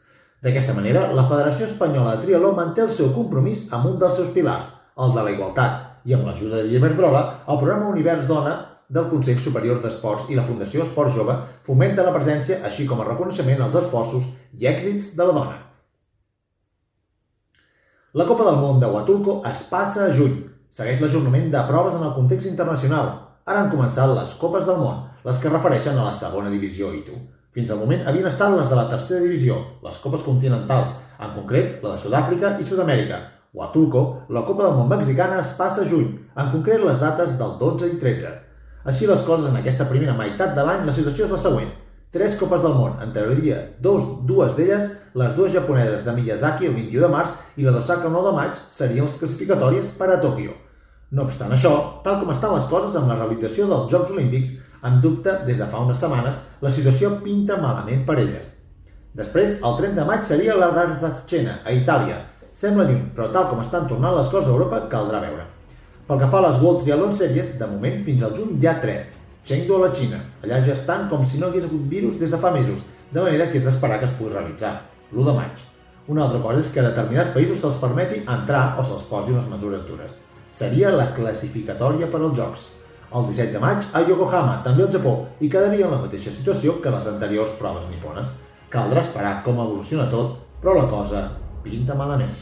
D'aquesta 0.42 0.74
manera, 0.74 1.04
la 1.12 1.26
Federació 1.28 1.68
Espanyola 1.68 2.16
de 2.16 2.24
Trialó 2.24 2.54
manté 2.56 2.82
el 2.86 2.90
seu 2.90 3.12
compromís 3.14 3.66
amb 3.70 3.90
un 3.90 3.98
dels 4.00 4.16
seus 4.18 4.32
pilars, 4.34 4.70
el 4.96 5.12
de 5.14 5.26
la 5.26 5.34
igualtat, 5.34 5.82
i 6.08 6.16
amb 6.16 6.26
l'ajuda 6.26 6.62
de 6.62 6.78
Iberdrola, 6.78 7.22
el 7.46 7.60
programa 7.60 7.90
Univers 7.92 8.26
Dona 8.30 8.54
del 8.88 9.06
Consell 9.12 9.38
Superior 9.40 9.78
d'Esports 9.84 10.32
i 10.32 10.38
la 10.38 10.46
Fundació 10.48 10.82
Esport 10.86 11.14
Jove 11.14 11.36
fomenta 11.68 12.04
la 12.06 12.14
presència, 12.16 12.58
així 12.66 12.88
com 12.88 13.04
el 13.04 13.10
reconeixement 13.12 13.62
als 13.62 13.78
esforços 13.84 14.26
i 14.58 14.72
èxits 14.72 15.14
de 15.16 15.28
la 15.28 15.36
dona. 15.36 15.61
La 18.12 18.26
Copa 18.28 18.44
del 18.44 18.58
Món 18.60 18.80
de 18.80 18.88
Huatulco 18.92 19.38
es 19.48 19.62
passa 19.70 20.02
a 20.04 20.10
juny, 20.12 20.34
Segueix 20.72 21.00
l'ajornament 21.00 21.46
de 21.52 21.60
proves 21.68 21.94
en 21.98 22.02
el 22.04 22.12
context 22.12 22.48
internacional. 22.48 23.06
Ara 23.48 23.62
han 23.62 23.70
començat 23.72 24.08
les 24.12 24.34
Copes 24.40 24.66
del 24.68 24.76
Món, 24.80 25.02
les 25.24 25.40
que 25.40 25.52
refereixen 25.52 25.96
a 25.96 26.04
la 26.06 26.12
segona 26.16 26.52
divisió 26.52 26.90
ITU. 26.92 27.16
Fins 27.56 27.72
al 27.72 27.80
moment 27.80 28.04
havien 28.04 28.28
estat 28.28 28.52
les 28.52 28.68
de 28.68 28.76
la 28.76 28.84
tercera 28.90 29.20
divisió, 29.24 29.56
les 29.84 29.96
Copes 30.04 30.24
continentals, 30.28 30.92
en 31.24 31.32
concret 31.38 31.80
la 31.84 31.94
de 31.94 32.02
Sud-àfrica 32.04 32.54
i 32.60 32.68
Sud-amèrica. 32.68 33.22
Huatulco, 33.56 34.04
la 34.28 34.44
Copa 34.48 34.68
del 34.68 34.76
Món 34.76 34.92
mexicana 34.92 35.40
es 35.40 35.56
passa 35.56 35.86
a 35.86 35.88
juny, 35.88 36.08
en 36.36 36.52
concret 36.52 36.84
les 36.84 37.00
dates 37.00 37.36
del 37.40 37.56
12 37.64 37.94
i 37.94 38.00
13. 38.04 38.34
Així 38.92 39.08
les 39.08 39.24
coses 39.24 39.48
en 39.48 39.56
aquesta 39.60 39.88
primera 39.88 40.16
meitat 40.20 40.52
de 40.56 40.68
l'any, 40.68 40.84
la 40.84 40.96
situació 41.00 41.30
és 41.30 41.36
la 41.36 41.44
següent. 41.48 41.72
Tres 42.12 42.34
Copes 42.36 42.60
del 42.60 42.74
Món, 42.76 42.98
en 43.00 43.12
teoria 43.14 43.62
dos, 43.80 44.02
dues 44.28 44.52
d'elles, 44.52 44.90
les 45.16 45.30
dues 45.32 45.54
japoneses 45.54 46.02
de 46.04 46.12
Miyazaki 46.12 46.66
el 46.68 46.74
21 46.76 47.06
de 47.06 47.08
març 47.08 47.30
i 47.56 47.64
la 47.64 47.72
d'Osaka 47.72 48.04
el 48.04 48.12
9 48.12 48.26
de 48.26 48.32
maig, 48.36 48.58
serien 48.68 49.06
les 49.06 49.14
classificatòries 49.16 49.94
per 49.96 50.10
a 50.12 50.18
Tòquio. 50.20 50.52
No 51.16 51.24
obstant 51.24 51.54
això, 51.56 51.70
tal 52.04 52.18
com 52.20 52.34
estan 52.34 52.52
les 52.52 52.66
coses 52.68 52.98
amb 53.00 53.08
la 53.08 53.16
realització 53.16 53.64
dels 53.70 53.88
Jocs 53.94 54.12
Olímpics, 54.12 54.52
en 54.84 55.00
dubte 55.00 55.38
des 55.46 55.56
de 55.62 55.70
fa 55.72 55.80
unes 55.86 55.96
setmanes, 56.04 56.36
la 56.60 56.74
situació 56.76 57.14
pinta 57.24 57.56
malament 57.64 58.04
per 58.04 58.18
elles. 58.20 58.52
Després, 59.16 59.56
el 59.64 59.80
30 59.80 60.02
de 60.02 60.06
maig 60.12 60.28
seria 60.28 60.58
la 60.60 60.68
Rarzachena, 60.74 61.62
a 61.64 61.72
Itàlia. 61.72 62.20
Sembla 62.52 62.90
lluny, 62.90 63.08
però 63.16 63.30
tal 63.32 63.48
com 63.48 63.64
estan 63.64 63.88
tornant 63.88 64.18
les 64.18 64.28
coses 64.28 64.52
a 64.52 64.56
Europa, 64.58 64.84
caldrà 64.92 65.24
veure. 65.24 65.48
Pel 66.04 66.20
que 66.20 66.28
fa 66.28 66.44
a 66.44 66.46
les 66.50 66.60
World 66.60 66.84
Triathlon 66.84 67.16
Series, 67.16 67.56
de 67.56 67.72
moment, 67.72 68.00
fins 68.04 68.28
al 68.28 68.36
juny 68.36 68.58
hi 68.60 68.68
ha 68.68 68.76
tres. 68.84 69.08
Chengdu 69.44 69.76
a 69.76 69.86
la 69.86 69.92
Xina. 69.94 70.20
Allà 70.44 70.60
ja 70.66 70.72
estan 70.72 71.08
com 71.10 71.24
si 71.26 71.38
no 71.38 71.48
hagués 71.50 71.64
hagut 71.66 71.86
virus 71.90 72.18
des 72.18 72.30
de 72.30 72.38
fa 72.38 72.50
mesos, 72.54 72.82
de 73.10 73.20
manera 73.20 73.50
que 73.50 73.58
és 73.58 73.64
d'esperar 73.64 73.98
que 73.98 74.06
es 74.06 74.16
pugui 74.18 74.32
realitzar, 74.32 74.74
l'1 75.12 75.24
de 75.28 75.38
maig. 75.38 75.64
Una 76.08 76.24
altra 76.26 76.42
cosa 76.42 76.60
és 76.62 76.70
que 76.72 76.80
a 76.80 76.90
determinats 76.90 77.34
països 77.34 77.58
se'ls 77.62 77.80
permeti 77.82 78.22
entrar 78.22 78.76
o 78.78 78.84
se'ls 78.84 79.08
posi 79.10 79.34
unes 79.34 79.48
mesures 79.50 79.82
dures 79.88 80.20
seria 80.52 80.92
la 80.92 81.10
classificatòria 81.16 82.10
per 82.12 82.20
als 82.20 82.38
Jocs. 82.38 82.64
El 83.12 83.26
17 83.28 83.52
de 83.56 83.60
maig 83.60 83.84
a 83.92 84.00
Yokohama, 84.08 84.60
també 84.64 84.84
al 84.84 84.92
Japó, 84.92 85.14
i 85.40 85.50
quedaria 85.52 85.88
en 85.88 85.96
la 85.96 86.00
mateixa 86.04 86.32
situació 86.32 86.78
que 86.80 86.92
les 86.94 87.08
anteriors 87.08 87.56
proves 87.60 87.88
nipones. 87.90 88.28
Caldrà 88.72 89.04
esperar 89.04 89.38
com 89.44 89.60
evoluciona 89.60 90.08
tot, 90.12 90.38
però 90.62 90.78
la 90.78 90.88
cosa 90.88 91.28
pinta 91.64 91.96
malament. 91.98 92.36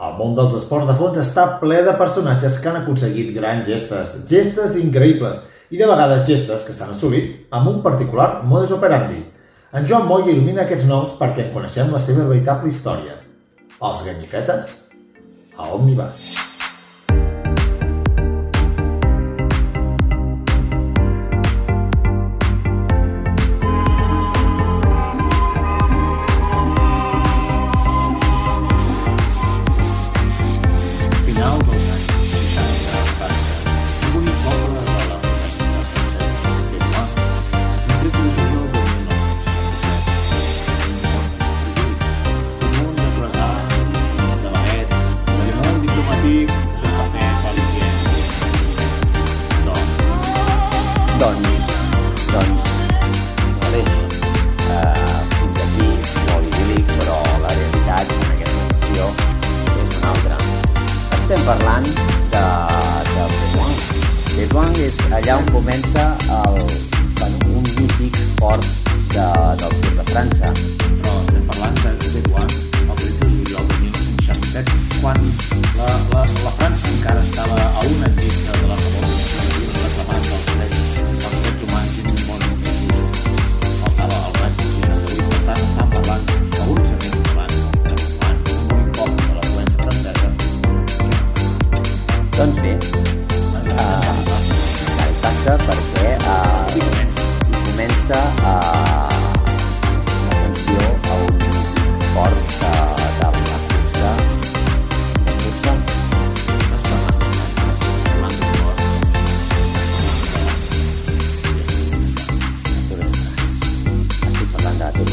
El 0.00 0.14
món 0.16 0.32
dels 0.32 0.54
esports 0.56 0.88
de 0.88 0.94
fons 0.96 1.18
està 1.20 1.42
ple 1.60 1.82
de 1.84 1.92
personatges 2.00 2.56
que 2.60 2.70
han 2.70 2.78
aconseguit 2.78 3.34
grans 3.34 3.66
gestes, 3.68 4.14
gestes 4.30 4.78
increïbles, 4.80 5.42
i 5.70 5.76
de 5.76 5.86
vegades 5.86 6.24
gestes 6.26 6.64
que 6.64 6.74
s'han 6.74 6.94
assolit 6.96 7.52
amb 7.54 7.68
un 7.74 7.82
particular 7.84 8.30
modus 8.48 8.72
operandi. 8.78 9.20
En 9.76 9.86
Joan 9.86 10.08
Moya 10.08 10.32
il·lumina 10.32 10.64
aquests 10.64 10.88
noms 10.88 11.14
perquè 11.20 11.46
en 11.46 11.54
coneixem 11.54 11.92
la 11.92 12.00
seva 12.02 12.24
veritable 12.32 12.72
història. 12.72 13.20
Els 13.76 14.06
ganyifetes 14.08 14.76
a 15.56 15.68
Omnibus. 15.76 16.39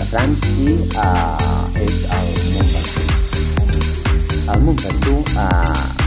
De 0.08 0.18
de 0.18 0.18
France 0.18 0.48
i 0.60 0.74
uh, 0.96 1.80
és 1.84 1.96
el 2.16 2.28
Mont 2.54 2.70
Ventoux. 2.74 3.12
El 4.54 4.60
Mont 4.62 4.80
Ventoux 4.84 5.26
uh, 5.36 5.46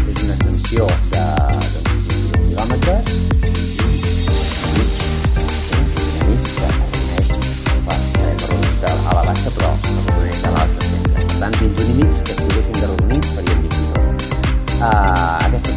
és 0.09 0.16
una 0.25 0.35
ascensió 0.35 0.87
de 1.12 1.25
doncs, 1.75 1.90
21 2.09 2.49
quilòmetres 2.49 3.04
a 8.80 9.12
la 9.14 9.23
baixa, 9.26 9.50
però 9.50 9.69
arrodoneix 9.69 10.40
a 10.45 10.50
l'alça 10.54 10.80
sempre. 10.87 11.12
Per 11.21 11.37
tant, 11.37 11.54
21 11.61 11.85
i 11.85 11.95
mig, 12.00 12.12
que 12.25 12.33
si 12.35 12.45
haguessin 12.49 12.76
d'arrodonits 12.80 13.28
farien 13.37 13.59
22. 13.69 14.21
Uh, 14.80 14.85
aquesta 15.47 15.73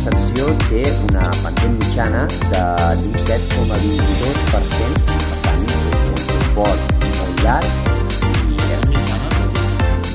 té 0.69 0.83
una 1.11 1.25
pendent 1.43 1.75
mitjana 1.79 2.23
de 2.49 2.63
17,22%, 3.05 4.43
per 4.51 5.39
tant, 5.47 5.63
és 5.71 6.27
un 6.37 6.45
port 6.55 6.83
molt 7.03 7.43
llarg 7.43 7.82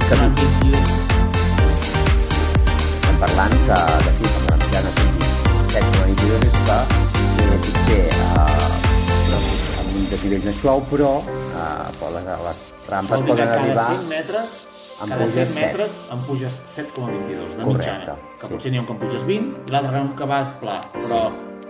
Que 0.09 0.15
que 0.15 0.21
no. 0.23 0.29
21 0.33 0.79
estem 2.97 3.17
parlant 3.21 3.53
que, 3.67 3.79
que 4.05 4.13
sí, 4.17 4.25
que 4.25 4.41
la 4.49 4.57
mitjana 4.63 4.93
són 4.95 5.11
17,22 5.73 6.47
és 6.47 6.55
que 6.69 6.77
eh, 6.79 7.59
potser 7.67 7.99
eh, 8.15 9.83
amb 9.83 9.91
un 9.99 10.07
desnivell 10.13 10.47
més 10.47 10.63
suau, 10.63 10.81
però, 10.89 11.11
eh, 11.27 11.91
però 11.99 12.09
les, 12.15 12.31
les 12.47 12.63
rampes 12.89 13.13
Vol 13.13 13.27
dir 13.27 13.29
que 13.29 13.35
poden 13.35 13.53
cada 13.53 13.59
arribar... 13.61 13.85
100 13.99 14.09
metres, 14.15 14.57
en 14.89 15.13
cada 15.13 15.21
puges 15.27 15.53
100 15.53 15.61
metres 15.61 15.99
en 16.17 16.25
puges 16.31 16.59
7,22 16.73 16.89
de 16.89 17.69
Correcte, 17.69 17.69
mitjana. 17.69 18.17
Que 18.39 18.47
sí. 18.47 18.53
potser 18.55 18.73
n'hi 18.73 18.81
ha 18.81 18.85
un 18.87 18.89
que 18.89 18.97
en 18.97 19.03
puges 19.05 19.29
20 19.29 19.69
i 19.69 19.77
l'altre 19.77 20.03
que 20.23 20.31
va 20.33 20.41
és 20.47 20.57
pla, 20.65 20.81
però 20.97 21.21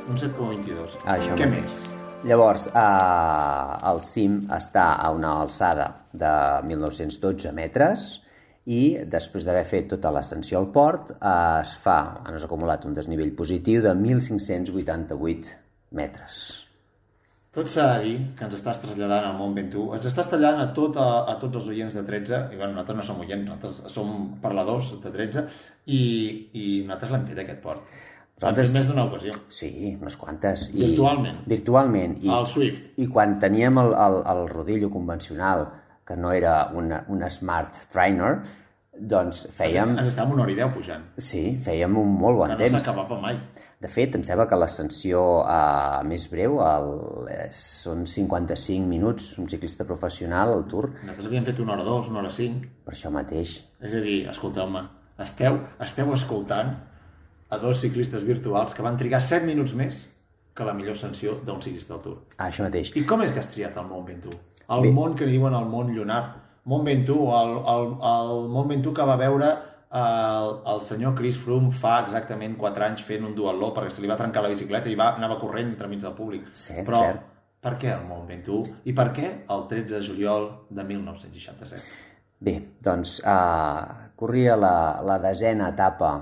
un 0.06 0.22
7,22. 0.28 0.96
Ah, 1.02 1.18
això 1.18 1.34
Què 1.34 1.50
mateix. 1.50 1.66
més? 1.66 1.82
Llavors, 2.30 2.70
eh, 2.70 3.90
el 3.90 4.00
cim 4.06 4.40
està 4.54 4.92
a 4.94 5.10
una 5.14 5.34
alçada 5.42 5.90
de 6.14 6.32
1.912 6.70 7.54
metres 7.54 8.08
i 8.68 8.98
després 9.08 9.46
d'haver 9.46 9.64
fet 9.64 9.86
tota 9.94 10.10
l'ascensió 10.12 10.58
al 10.60 10.66
port 10.74 11.14
eh, 11.16 11.60
es 11.62 11.74
fa, 11.82 11.98
han 12.24 12.36
acumulat 12.36 12.84
un 12.84 12.92
desnivell 12.96 13.32
positiu 13.36 13.80
de 13.84 13.94
1.588 13.96 15.54
metres. 15.96 16.40
Tot 17.56 17.70
s'ha 17.72 17.86
de 17.94 18.02
dir 18.04 18.16
que 18.36 18.44
ens 18.44 18.54
estàs 18.58 18.76
traslladant 18.82 19.24
al 19.30 19.38
món 19.38 19.54
Ventoux, 19.56 19.94
ens 19.96 20.04
estàs 20.10 20.28
tallant 20.30 20.60
a, 20.60 20.66
tot, 20.76 20.98
a, 21.00 21.24
a 21.32 21.38
tots 21.40 21.56
els 21.62 21.70
oients 21.72 21.96
de 21.96 22.02
13, 22.04 22.42
i 22.52 22.58
bueno, 22.60 22.74
nosaltres 22.76 22.98
no 23.00 23.06
som 23.08 23.22
oients, 23.24 23.46
nosaltres 23.48 23.80
som 23.94 24.12
parladors 24.42 24.92
de 25.00 25.14
13, 25.16 25.46
i, 25.88 26.02
i 26.52 26.66
nosaltres 26.84 27.14
l'hem 27.14 27.26
fet 27.32 27.40
aquest 27.46 27.64
port. 27.64 27.88
Nosaltres- 28.38 28.74
més 28.76 28.86
d'una 28.86 29.08
ocasió. 29.08 29.32
Sí, 29.50 29.72
unes 29.96 30.14
quantes. 30.20 30.68
I, 30.74 30.84
Virtualment. 30.84 31.40
Virtualment. 31.50 32.18
I, 32.22 32.28
Al 32.36 32.46
Swift. 32.46 32.92
I 33.00 33.08
quan 33.10 33.38
teníem 33.42 33.80
el, 33.82 33.96
el, 33.96 34.20
el 34.36 34.44
rodillo 34.52 34.92
convencional, 34.92 35.66
que 36.08 36.16
no 36.16 36.32
era 36.32 36.70
una, 36.74 37.02
una 37.12 37.28
Smart 37.30 37.76
Trainer, 37.92 38.32
doncs 38.98 39.44
fèiem... 39.54 39.92
Ens 40.00 40.08
estàvem 40.10 40.32
una 40.34 40.42
hora 40.46 40.52
i 40.54 40.56
deu 40.58 40.70
pujant, 40.74 41.04
Sí, 41.22 41.42
fèiem 41.62 41.94
un 42.00 42.08
molt 42.18 42.38
bon 42.40 42.48
que 42.50 42.56
no 42.56 42.62
temps. 42.64 42.80
s'acabava 42.80 43.20
mai. 43.22 43.36
De 43.78 43.86
fet, 43.86 44.16
em 44.18 44.24
sembla 44.26 44.48
que 44.50 44.56
l'ascensió 44.58 45.20
eh, 45.46 46.00
més 46.08 46.24
breu 46.32 46.56
el, 46.64 46.88
és, 47.30 47.60
són 47.84 48.02
55 48.10 48.88
minuts, 48.90 49.28
un 49.38 49.46
ciclista 49.52 49.86
professional 49.86 50.50
al 50.56 50.64
Tour, 50.66 50.88
Nosaltres 51.04 51.28
havíem 51.30 51.46
fet 51.46 51.60
una 51.62 51.76
hora 51.76 51.84
dos, 51.86 52.08
una 52.10 52.24
hora 52.24 52.32
cinc, 52.34 52.66
per 52.82 52.96
això 52.96 53.12
mateix. 53.14 53.60
És 53.78 53.94
a 53.94 54.02
dir, 54.02 54.18
escolteu-me, 54.32 54.82
esteu, 55.22 55.60
esteu 55.86 56.10
escoltant 56.16 56.74
a 57.54 57.58
dos 57.62 57.78
ciclistes 57.84 58.26
virtuals 58.26 58.74
que 58.74 58.82
van 58.82 58.98
trigar 58.98 59.22
7 59.22 59.46
minuts 59.46 59.76
més 59.78 60.08
que 60.58 60.66
la 60.66 60.74
millor 60.74 60.96
ascensió 60.98 61.36
d'un 61.46 61.62
ciclista 61.62 61.94
del 61.94 62.02
Tour. 62.02 62.18
Ah, 62.36 62.48
això 62.50 62.66
mateix. 62.66 62.90
I 62.98 63.04
com 63.06 63.22
és 63.22 63.30
que 63.30 63.38
has 63.44 63.52
triat 63.54 63.76
el 63.78 63.86
Mont 63.86 64.02
Ventoux? 64.10 64.34
El 64.68 64.82
Bé. 64.84 64.92
món 64.92 65.14
que 65.16 65.26
li 65.26 65.32
diuen 65.38 65.54
el 65.56 65.64
món 65.70 65.94
lunar. 65.96 66.22
Mont 66.68 66.84
Ventoux, 66.84 67.30
el, 67.32 67.54
el, 67.72 67.86
el 68.04 68.48
Mont 68.52 68.68
Ventoux 68.68 68.92
que 68.94 69.04
va 69.08 69.14
veure 69.16 69.46
el, 69.96 70.50
el 70.68 70.82
senyor 70.84 71.14
Chris 71.16 71.38
Froome 71.40 71.70
fa 71.72 72.02
exactament 72.04 72.58
4 72.60 72.84
anys 72.90 73.04
fent 73.06 73.24
un 73.24 73.32
duatló 73.34 73.70
perquè 73.72 73.94
se 73.94 74.02
li 74.04 74.10
va 74.10 74.18
trencar 74.20 74.42
la 74.44 74.50
bicicleta 74.52 74.90
i 74.92 74.96
va, 74.98 75.14
anava 75.16 75.38
corrent 75.40 75.70
entremig 75.72 76.02
del 76.04 76.12
públic. 76.12 76.50
Sí, 76.52 76.74
Però 76.84 77.00
cert. 77.06 77.22
per 77.64 77.72
què 77.80 77.94
el 77.94 78.04
Mont 78.10 78.26
Ventoux? 78.28 78.68
I 78.84 78.92
per 78.92 79.08
què 79.16 79.30
el 79.48 79.64
13 79.70 79.94
de 79.94 80.02
juliol 80.10 80.50
de 80.68 80.84
1967? 80.84 81.82
Bé, 82.44 82.58
doncs 82.84 83.16
eh, 83.24 84.10
corria 84.20 84.54
la, 84.60 84.74
la 85.02 85.16
desena 85.24 85.70
etapa 85.72 86.12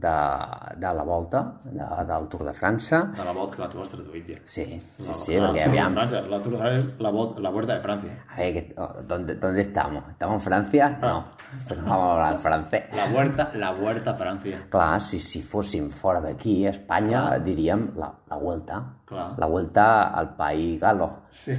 de, 0.00 0.76
de 0.76 0.92
la 0.94 1.02
volta 1.04 1.40
de, 1.64 1.84
del 2.08 2.28
Tour 2.28 2.44
de 2.44 2.52
França. 2.54 3.00
De 3.16 3.24
la 3.24 3.32
volta 3.32 3.56
que 3.56 3.62
la 3.62 3.68
tu 3.68 3.80
has 3.82 3.90
traduït 3.90 4.26
ja. 4.28 4.38
Sí, 4.44 4.64
sí, 4.98 5.06
La- 5.08 5.14
sí, 5.14 5.36
la 5.36 5.48
perquè 5.48 5.64
Tour 5.64 5.72
de 5.72 5.80
aviam... 5.80 5.94
La 5.96 6.40
Tour 6.42 6.52
de 6.52 6.58
Francia 6.58 6.78
es 6.78 7.00
la, 7.00 7.10
vol- 7.10 7.38
la 7.40 7.50
vuelta 7.50 7.74
de 7.74 7.80
Francia. 7.80 8.24
A 8.32 8.36
ver, 8.40 8.52
¿qué- 8.54 8.74
oh, 8.78 8.92
¿dónde, 9.06 9.34
¿dónde 9.36 9.60
estamos? 9.62 10.04
¿Estamos 10.10 10.34
en 10.36 10.40
Francia? 10.40 10.88
No, 11.00 11.24
pues 11.66 11.80
no 11.80 11.86
vamos 11.90 12.06
a 12.08 12.12
hablar 12.12 12.32
en 12.34 12.40
francés. 12.40 12.82
La 12.94 13.06
vuelta, 13.08 13.50
la 13.54 13.72
vuelta 13.72 14.10
a 14.10 14.14
Francia. 14.14 14.66
Clar, 14.70 15.00
si, 15.00 15.18
si 15.20 15.42
fóssim 15.42 15.88
fora 15.90 16.20
d'aquí, 16.20 16.66
a 16.66 16.70
Espanya, 16.70 17.20
Clar. 17.28 17.42
diríem 17.44 17.90
la, 17.96 18.12
la 18.28 18.36
Vuelta. 18.36 18.82
Clar. 19.06 19.38
La 19.38 19.46
Vuelta 19.46 20.08
al 20.10 20.34
País 20.36 20.80
Galo. 20.80 21.22
Sí. 21.30 21.54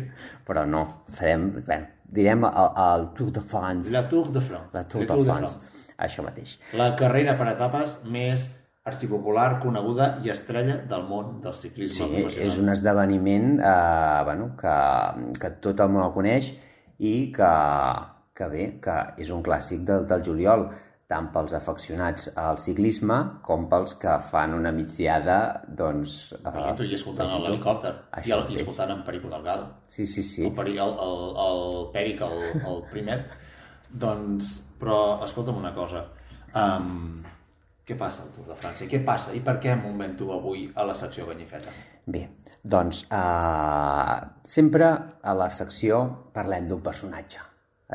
Però 0.46 0.66
no, 0.66 0.86
farem... 1.16 1.50
Bé, 1.66 1.78
direm 2.08 2.44
el, 2.46 2.70
el 2.84 3.08
Tour 3.18 3.32
de 3.32 3.42
France. 3.42 3.90
La 3.92 4.08
Tour 4.08 4.30
de 4.32 4.42
France. 4.42 4.70
La 4.74 4.84
Tour 4.88 5.02
Le 5.04 5.08
de 5.08 5.24
France. 5.32 5.72
Això 5.98 6.24
mateix. 6.24 6.58
La 6.78 6.92
carrera 6.96 7.34
per 7.38 7.48
etapes 7.56 7.98
més 8.06 8.46
arxipopular, 8.88 9.60
coneguda 9.60 10.18
i 10.24 10.30
estrella 10.32 10.78
del 10.88 11.04
món 11.10 11.42
del 11.44 11.54
ciclisme 11.58 12.06
Sí, 12.08 12.12
professional. 12.22 12.48
és 12.48 12.58
un 12.62 12.70
esdeveniment 12.72 13.60
eh, 13.60 14.24
bueno, 14.24 14.52
que, 14.60 14.76
que 15.42 15.50
tot 15.64 15.80
el 15.84 15.90
món 15.92 16.06
el 16.06 16.14
coneix 16.16 16.54
i 17.00 17.32
que, 17.36 17.50
que 18.38 18.48
bé, 18.54 18.68
que 18.82 18.96
és 19.18 19.30
un 19.34 19.42
clàssic 19.44 19.84
del, 19.90 20.06
del 20.08 20.24
juliol, 20.24 20.70
tant 21.08 21.28
pels 21.32 21.54
afeccionats 21.56 22.30
al 22.36 22.58
ciclisme 22.60 23.18
com 23.44 23.68
pels 23.72 23.94
que 24.00 24.16
fan 24.32 24.54
una 24.56 24.72
migdiada, 24.76 25.38
doncs... 25.68 26.34
eh, 26.40 26.74
tu 26.80 26.84
hi 26.88 26.96
escoltant 26.96 27.32
l'helicòpter 27.44 27.94
i, 28.24 28.32
el, 28.36 28.46
i 28.52 28.62
escoltant 28.62 28.92
en 28.96 29.04
Perico 29.08 29.30
Delgado. 29.32 29.68
Sí, 29.88 30.06
sí, 30.08 30.24
sí. 30.24 30.46
El, 30.48 30.54
el, 30.56 30.80
el, 30.80 31.22
el 31.48 31.92
Peric, 31.94 32.22
el, 32.22 32.42
el 32.72 32.82
primet. 32.92 33.28
Doncs, 33.90 34.54
però 34.80 35.20
escolta'm 35.26 35.60
una 35.60 35.74
cosa. 35.76 36.06
Um, 36.58 37.26
què 37.88 37.96
passa 37.96 38.26
al 38.26 38.34
Tour 38.36 38.50
de 38.50 38.56
França? 38.60 38.84
I 38.84 38.90
què 38.92 39.00
passa? 39.06 39.32
I 39.32 39.40
per 39.40 39.62
què 39.64 39.78
tu 40.18 40.28
avui 40.36 40.66
a 40.76 40.84
la 40.84 40.94
secció 40.94 41.26
Ganyifeta? 41.26 41.72
Bé, 42.06 42.28
doncs 42.64 43.06
eh, 43.08 44.18
sempre 44.44 44.90
a 45.24 45.34
la 45.34 45.50
secció 45.50 46.02
parlem 46.34 46.68
d'un 46.68 46.82
personatge. 46.84 47.40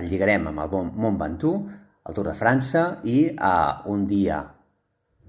El 0.00 0.08
lligarem 0.08 0.48
amb 0.48 0.64
el 0.64 0.70
Mont 0.72 0.92
Mont 0.96 1.18
Ventoux, 1.20 1.68
el 2.08 2.16
Tour 2.16 2.30
de 2.30 2.34
França 2.34 2.86
i 3.04 3.36
eh, 3.36 3.90
un 3.92 4.06
dia, 4.08 4.40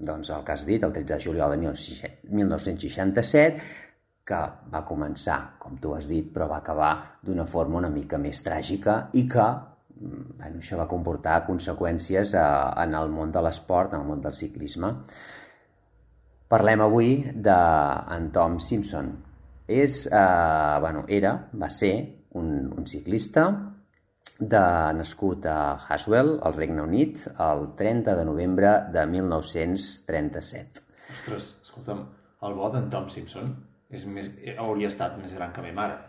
doncs 0.00 0.32
el 0.32 0.44
que 0.44 0.56
has 0.56 0.64
dit, 0.64 0.82
el 0.82 0.96
13 0.96 1.12
de 1.12 1.20
juliol 1.20 1.52
de 1.52 1.60
1967, 1.60 3.60
que 4.24 4.40
va 4.72 4.84
començar, 4.88 5.58
com 5.60 5.76
tu 5.76 5.92
has 5.92 6.08
dit, 6.08 6.32
però 6.32 6.48
va 6.48 6.62
acabar 6.62 7.20
d'una 7.20 7.44
forma 7.44 7.82
una 7.82 7.92
mica 7.92 8.16
més 8.16 8.40
tràgica 8.40 9.10
i 9.12 9.28
que 9.28 9.44
bueno, 10.00 10.58
això 10.58 10.78
va 10.80 10.88
comportar 10.90 11.42
conseqüències 11.46 12.34
eh, 12.34 12.46
en 12.84 12.96
el 12.98 13.12
món 13.12 13.32
de 13.34 13.42
l'esport, 13.44 13.94
en 13.94 14.02
el 14.02 14.08
món 14.08 14.24
del 14.24 14.34
ciclisme. 14.36 14.92
Parlem 16.50 16.82
avui 16.84 17.16
d'en 17.34 18.30
Tom 18.34 18.58
Simpson. 18.60 19.12
És, 19.66 20.04
eh, 20.06 20.76
bueno, 20.84 21.04
era, 21.08 21.36
va 21.56 21.70
ser 21.72 21.94
un, 22.36 22.50
un 22.76 22.86
ciclista 22.86 23.46
de, 24.38 24.64
nascut 24.98 25.46
a 25.46 25.58
Haswell, 25.88 26.38
al 26.42 26.56
Regne 26.58 26.82
Unit, 26.82 27.22
el 27.40 27.70
30 27.78 28.16
de 28.18 28.24
novembre 28.28 28.74
de 28.92 29.06
1937. 29.06 30.84
Ostres, 31.14 31.54
escolta'm, 31.62 32.02
el 32.44 32.58
bo 32.58 32.70
d'en 32.72 32.90
Tom 32.92 33.08
Simpson 33.12 33.54
és 33.94 34.04
més, 34.10 34.30
hauria 34.58 34.90
estat 34.90 35.16
més 35.20 35.32
gran 35.36 35.52
que 35.54 35.62
ma 35.64 35.72
mare. 35.82 36.00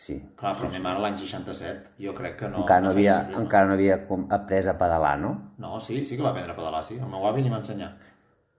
Sí. 0.00 0.14
Clar, 0.40 0.54
però 0.56 0.70
ma 0.72 0.78
mare 0.86 1.00
l'any 1.04 1.18
67 1.20 1.90
jo 2.00 2.14
crec 2.16 2.38
que 2.40 2.48
no... 2.48 2.62
encara, 2.62 2.80
no 2.86 2.92
havia, 2.94 3.16
ciclisme. 3.18 3.42
encara 3.44 3.66
no 3.68 3.74
havia 3.76 3.98
com- 4.08 4.22
après 4.32 4.68
a 4.70 4.76
pedalar, 4.80 5.18
no? 5.20 5.32
No, 5.60 5.74
sí, 5.84 5.98
sí 6.08 6.16
que 6.16 6.24
va 6.24 6.30
aprendre 6.30 6.54
a 6.54 6.56
pedalar, 6.56 6.80
sí. 6.88 6.96
El 6.96 7.10
meu 7.10 7.26
avi 7.28 7.42
li 7.44 7.52
va 7.52 7.58
ensenyar. 7.60 7.90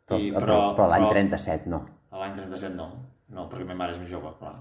Però, 0.05 0.19
I, 0.21 0.29
però, 0.35 0.59
però 0.77 0.87
l'any 0.91 1.07
37 1.09 1.71
no. 1.71 1.79
A 2.11 2.21
l'any 2.21 2.35
37 2.37 2.75
no. 2.77 2.87
No, 3.31 3.47
perquè 3.49 3.65
ma 3.65 3.77
mare 3.79 3.95
és 3.95 3.99
més 4.03 4.11
jove, 4.11 4.35
clar. 4.37 4.53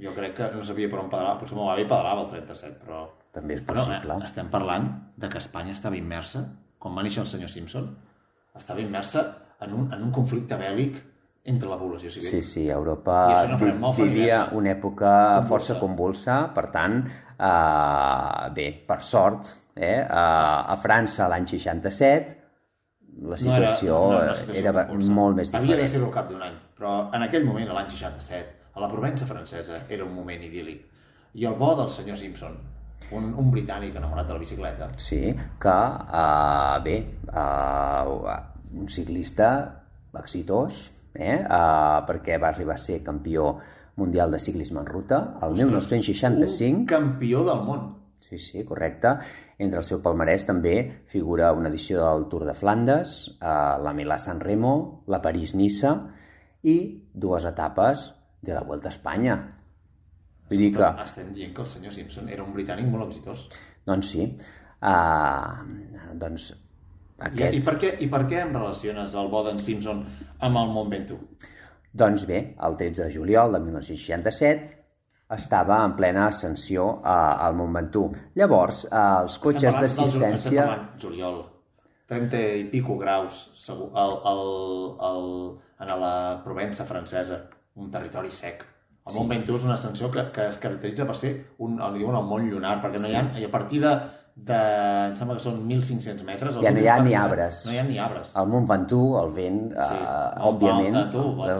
Jo 0.00 0.14
crec 0.16 0.36
que 0.38 0.48
no 0.54 0.64
sabia 0.64 0.88
per 0.90 1.02
on 1.02 1.10
pedalar. 1.12 1.36
Potser 1.42 1.58
meu 1.58 1.68
avi 1.70 1.84
pedalava 1.84 2.24
el 2.24 2.30
37, 2.32 2.80
però... 2.86 3.04
També 3.34 3.58
és 3.58 3.64
possible. 3.66 4.14
eh, 4.14 4.24
estem 4.24 4.48
parlant 4.48 4.86
de 5.18 5.28
que 5.28 5.40
Espanya 5.42 5.74
estava 5.74 5.98
immersa, 5.98 6.44
quan 6.78 6.94
va 6.96 7.02
néixer 7.04 7.20
el 7.24 7.28
senyor 7.28 7.50
Simpson, 7.50 7.90
estava 8.56 8.80
immersa 8.80 9.24
en 9.60 9.74
un, 9.74 9.88
en 9.92 10.04
un 10.06 10.12
conflicte 10.14 10.56
bèl·lic 10.56 11.00
entre 11.44 11.68
la 11.68 11.76
població 11.78 12.10
civil. 12.10 12.28
Sí, 12.30 12.42
sí, 12.42 12.68
Europa 12.70 13.46
no 13.78 13.92
vivia 13.92 14.48
una 14.52 14.70
època 14.72 15.10
Convulsa. 15.10 15.48
força 15.48 15.78
convulsa, 15.80 16.38
per 16.54 16.70
tant, 16.72 17.02
eh, 17.38 18.50
bé, 18.56 18.70
per 18.86 19.02
sort, 19.02 19.50
eh, 19.76 20.00
a, 20.08 20.64
a 20.72 20.76
França 20.80 21.28
l'any 21.28 21.46
67 21.50 22.40
la 23.24 23.36
situació 23.38 23.98
no 24.10 24.22
era, 24.22 24.34
situació 24.34 24.60
era 24.64 24.86
convulsa. 24.88 25.12
molt 25.14 25.36
més 25.36 25.52
Havia 25.54 25.60
de 25.76 25.82
diferent. 25.82 25.90
ser-ho 25.92 26.06
al 26.08 26.14
cap 26.16 26.30
d'un 26.32 26.42
any, 26.42 26.54
però 26.78 26.94
en 27.14 27.22
aquell 27.22 27.44
moment, 27.46 27.68
l'any 27.76 27.90
67, 27.92 28.54
a 28.74 28.80
la 28.82 28.88
Provença 28.90 29.26
francesa, 29.28 29.82
era 29.88 30.04
un 30.04 30.14
moment 30.14 30.40
idíl·lic. 30.42 30.80
I 31.34 31.44
el 31.46 31.54
bo 31.60 31.74
del 31.78 31.88
senyor 31.90 32.16
Simpson, 32.16 32.56
un, 33.12 33.28
un 33.38 33.50
britànic 33.52 33.94
enamorat 34.00 34.26
de 34.26 34.32
la 34.32 34.38
bicicleta, 34.42 34.88
Sí, 34.96 35.20
que, 35.60 35.76
uh, 35.76 36.82
bé, 36.82 36.96
uh, 37.28 38.34
un 38.80 38.88
ciclista 38.88 39.82
exitós, 40.18 40.90
eh, 41.14 41.40
uh, 41.40 42.02
perquè 42.08 42.38
va 42.42 42.50
arribar 42.50 42.74
a 42.74 42.82
ser 42.82 43.02
campió 43.02 43.58
mundial 43.96 44.30
de 44.30 44.38
ciclisme 44.38 44.80
en 44.80 44.86
ruta 44.86 45.38
el 45.42 45.54
1965. 45.54 46.80
un 46.80 46.86
campió 46.86 47.44
del 47.44 47.62
món. 47.62 47.92
Sí, 48.28 48.38
sí, 48.38 48.64
correcte. 48.64 49.18
Entre 49.58 49.78
el 49.78 49.84
seu 49.86 50.00
palmarès 50.02 50.46
també 50.48 51.04
figura 51.06 51.52
una 51.54 51.68
edició 51.68 52.00
del 52.02 52.26
Tour 52.32 52.46
de 52.48 52.54
Flandes, 52.58 53.36
eh, 53.36 53.46
la 53.84 53.92
Milà-San 53.94 54.40
Remo, 54.40 55.04
la 55.06 55.20
París-Niça 55.22 55.94
i 56.64 56.76
dues 57.12 57.44
etapes 57.44 58.08
de 58.42 58.54
la 58.56 58.64
Vuelta 58.64 58.88
a 58.88 58.94
Espanya. 58.96 59.36
Vull 60.48 60.58
dir 60.58 60.72
que, 60.74 60.88
Estem 61.04 61.30
dient 61.36 61.54
que 61.54 61.62
el 61.62 61.68
senyor 61.68 61.92
Simpson 61.92 62.28
era 62.28 62.42
un 62.42 62.52
britànic 62.52 62.90
molt 62.90 63.06
exitós. 63.08 63.48
doncs 63.86 64.10
sí, 64.10 64.26
uh, 64.80 66.14
doncs 66.14 66.63
I, 67.22 67.44
i, 67.54 67.60
per 67.62 67.76
què, 67.78 67.92
I 68.02 68.08
per 68.10 68.24
què 68.26 68.40
em 68.42 68.54
relaciones 68.56 69.14
el 69.14 69.28
bo 69.30 69.44
d'en 69.46 69.60
Simpson 69.62 70.00
amb 70.42 70.58
el 70.58 70.72
Mont 70.74 70.90
Ventoux? 70.90 71.50
Doncs 71.94 72.24
bé, 72.26 72.40
el 72.66 72.74
13 72.80 73.04
de 73.04 73.12
juliol 73.14 73.54
de 73.54 73.60
1967 73.62 75.36
estava 75.36 75.78
en 75.84 75.94
plena 75.96 76.26
ascensió 76.26 76.88
a, 77.06 77.16
al 77.46 77.54
Mont 77.54 77.72
Ventoux. 77.78 78.18
Llavors, 78.34 78.84
eh, 78.90 79.02
els 79.22 79.38
cotxes 79.42 79.78
d'assistència... 79.78 80.66
parlant 80.66 80.88
juliol, 81.00 81.38
30 82.10 82.42
i 82.58 82.66
pico 82.72 82.98
graus 83.00 83.44
segur, 83.62 83.92
al, 83.94 84.18
al, 84.32 84.44
al, 85.08 85.24
en 85.86 85.94
la 86.02 86.14
Provença 86.44 86.86
francesa, 86.88 87.44
un 87.78 87.94
territori 87.94 88.34
sec. 88.34 88.66
El 89.06 89.20
Mont 89.20 89.30
Ventoux 89.30 89.62
és 89.62 89.68
una 89.70 89.78
ascensió 89.78 90.10
que, 90.10 90.26
que 90.34 90.48
es 90.50 90.58
caracteritza 90.58 91.06
per 91.06 91.16
ser 91.20 91.32
un, 91.62 91.78
el 91.78 92.00
diuen 92.00 92.18
el 92.18 92.26
Mont 92.26 92.50
Lunar, 92.50 92.80
perquè 92.82 92.98
no 92.98 93.08
hi 93.10 93.16
ha, 93.20 93.24
a 93.38 93.54
partir 93.54 93.84
de, 93.86 93.94
de, 94.36 94.56
em 95.08 95.14
sembla 95.14 95.36
que 95.38 95.42
són 95.44 95.60
1.500 95.68 96.24
metres... 96.26 96.56
Ja 96.64 96.72
no 96.74 96.80
hi 96.82 96.88
ha 96.90 96.96
ni 97.04 97.14
arbres. 97.14 97.60
No 97.66 97.72
hi 97.72 97.78
ha 97.78 97.84
ni 97.86 97.98
arbres. 98.02 98.32
El 98.40 98.48
Mont 98.50 98.66
Ventoux, 98.66 99.14
el 99.20 99.30
vent, 99.36 99.60
Sí. 99.76 99.94
eh, 100.00 100.48
òbviament... 100.48 100.96
Va, 100.96 101.04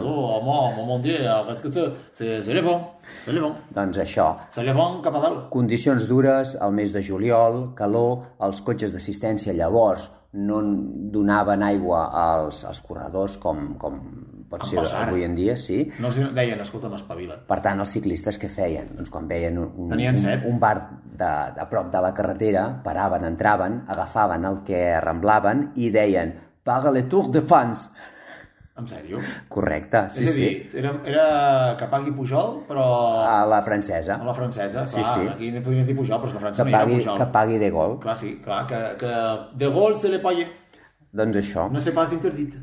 tu, 0.01 0.09
home, 0.09 0.49
home, 0.57 0.83
mon 0.89 0.99
dieu, 1.01 1.17
parce 1.47 1.61
que 1.61 1.71
c'est 1.71 2.41
c'est 2.43 2.53
le 2.53 2.61
bon, 2.61 2.81
c'est 3.23 3.31
le 3.31 3.41
bon. 3.41 3.53
Doncs 3.73 3.97
això, 4.03 4.35
C'est 4.49 4.63
le 4.67 4.73
bon 4.73 5.01
cap 5.01 5.15
a 5.15 5.19
dalt. 5.21 5.49
condicions 5.49 6.03
dures, 6.07 6.57
al 6.59 6.73
mes 6.73 6.91
de 6.91 7.01
juliol, 7.01 7.69
calor, 7.75 8.25
els 8.41 8.59
cotxes 8.61 8.91
d'assistència 8.91 9.53
llavors 9.53 10.09
no 10.33 10.59
donaven 11.13 11.63
aigua 11.63 12.09
als, 12.11 12.65
als 12.65 12.81
corredors 12.81 13.37
com, 13.37 13.77
com 13.79 14.01
pot 14.49 14.63
ser 14.67 14.77
passa 14.79 14.99
ara. 15.01 15.09
avui 15.11 15.23
en 15.25 15.35
dia, 15.35 15.55
sí. 15.57 15.79
No 15.99 16.07
els 16.11 16.17
deien, 16.35 16.59
escolta'm, 16.61 16.93
espavila't. 16.95 17.45
Per 17.49 17.59
tant, 17.65 17.79
els 17.81 17.89
ciclistes 17.97 18.37
què 18.39 18.49
feien? 18.49 18.91
Doncs 18.95 19.09
quan 19.13 19.27
veien 19.27 19.57
un, 19.57 19.71
un, 19.75 19.89
Tenien 19.89 20.15
un, 20.21 20.49
un 20.53 20.59
bar 20.59 20.75
de, 21.03 21.31
de 21.57 21.65
prop 21.69 21.91
de 21.91 22.01
la 22.01 22.13
carretera, 22.13 22.65
paraven, 22.83 23.23
entraven, 23.25 23.81
agafaven 23.87 24.45
el 24.45 24.59
que 24.67 24.99
remblaven 25.01 25.71
i 25.75 25.89
deien 25.89 26.35
«Paga 26.65 26.91
le 26.91 27.03
Tour 27.09 27.31
de 27.31 27.41
France!» 27.41 27.89
En 28.75 28.83
sèrio? 28.91 29.21
Correcte, 29.47 30.01
sí, 30.11 30.25
és 30.25 30.29
a 30.29 30.33
dir, 30.35 30.47
sí. 30.67 30.77
era, 30.81 30.89
era 31.07 31.25
que 31.79 31.85
pagui 31.87 32.11
Pujol, 32.11 32.57
però 32.67 32.83
A 33.23 33.45
la 33.47 33.61
francesa. 33.63 34.17
a 34.19 34.25
la 34.27 34.33
francesa. 34.35 34.83
Sí, 34.91 34.99
Clar, 34.99 35.13
sí. 35.13 35.27
aquí 35.31 35.51
no 35.55 35.61
podries 35.63 35.87
dir 35.87 35.95
Pujol, 35.95 36.19
però 36.19 36.27
és 36.27 36.33
que 36.33 36.41
a 36.41 36.43
França 36.43 36.63
Que 36.65 36.65
no 36.65 36.73
hi 36.73 36.75
ha 36.75 36.81
pagui, 36.83 36.97
Pujol. 36.99 37.17
que 37.21 37.27
pagui 37.37 37.57
de 37.61 37.69
gol. 37.71 37.93
Clar, 38.03 38.17
sí, 38.19 38.33
clar, 38.43 38.65
que, 38.67 38.81
que 38.99 39.13
de 39.63 39.69
gol 39.71 39.95
se 39.95 40.09
le 40.11 40.19
paye. 40.19 40.49
Doncs 41.15 41.39
això. 41.39 41.69
No 41.71 41.79
sé 41.79 41.93
pas 41.95 42.11
interdit. 42.11 42.57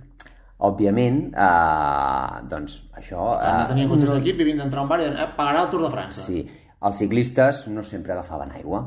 Òbviament, 0.62 1.22
eh, 1.34 2.42
doncs 2.50 2.76
això... 2.94 3.18
no 3.18 3.38
eh, 3.42 3.68
tenia 3.70 3.88
cotxes 3.90 4.12
d'equip, 4.12 4.36
vivint 4.38 4.60
d'entrar 4.62 4.82
a 4.82 4.86
un 4.86 4.90
bar 4.92 5.00
i 5.02 5.08
eh, 5.10 5.28
pagarà 5.36 5.64
el 5.64 5.70
Tour 5.72 5.82
de 5.88 5.90
França. 5.90 6.22
Sí, 6.22 6.44
els 6.86 7.00
ciclistes 7.02 7.64
no 7.72 7.82
sempre 7.86 8.14
agafaven 8.14 8.52
aigua, 8.54 8.84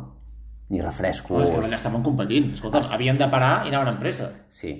ni 0.71 0.79
refrescos. 0.81 1.41
Però 1.41 1.49
és 1.49 1.51
que 1.51 1.67
allà 1.67 1.79
estaven 1.81 2.05
competint. 2.05 2.53
Escolta, 2.55 2.79
havien 2.95 3.19
de 3.19 3.27
parar 3.31 3.57
i 3.65 3.73
anaven 3.73 3.91
amb 3.91 3.99
pressa. 3.99 4.29
Sí. 4.47 4.71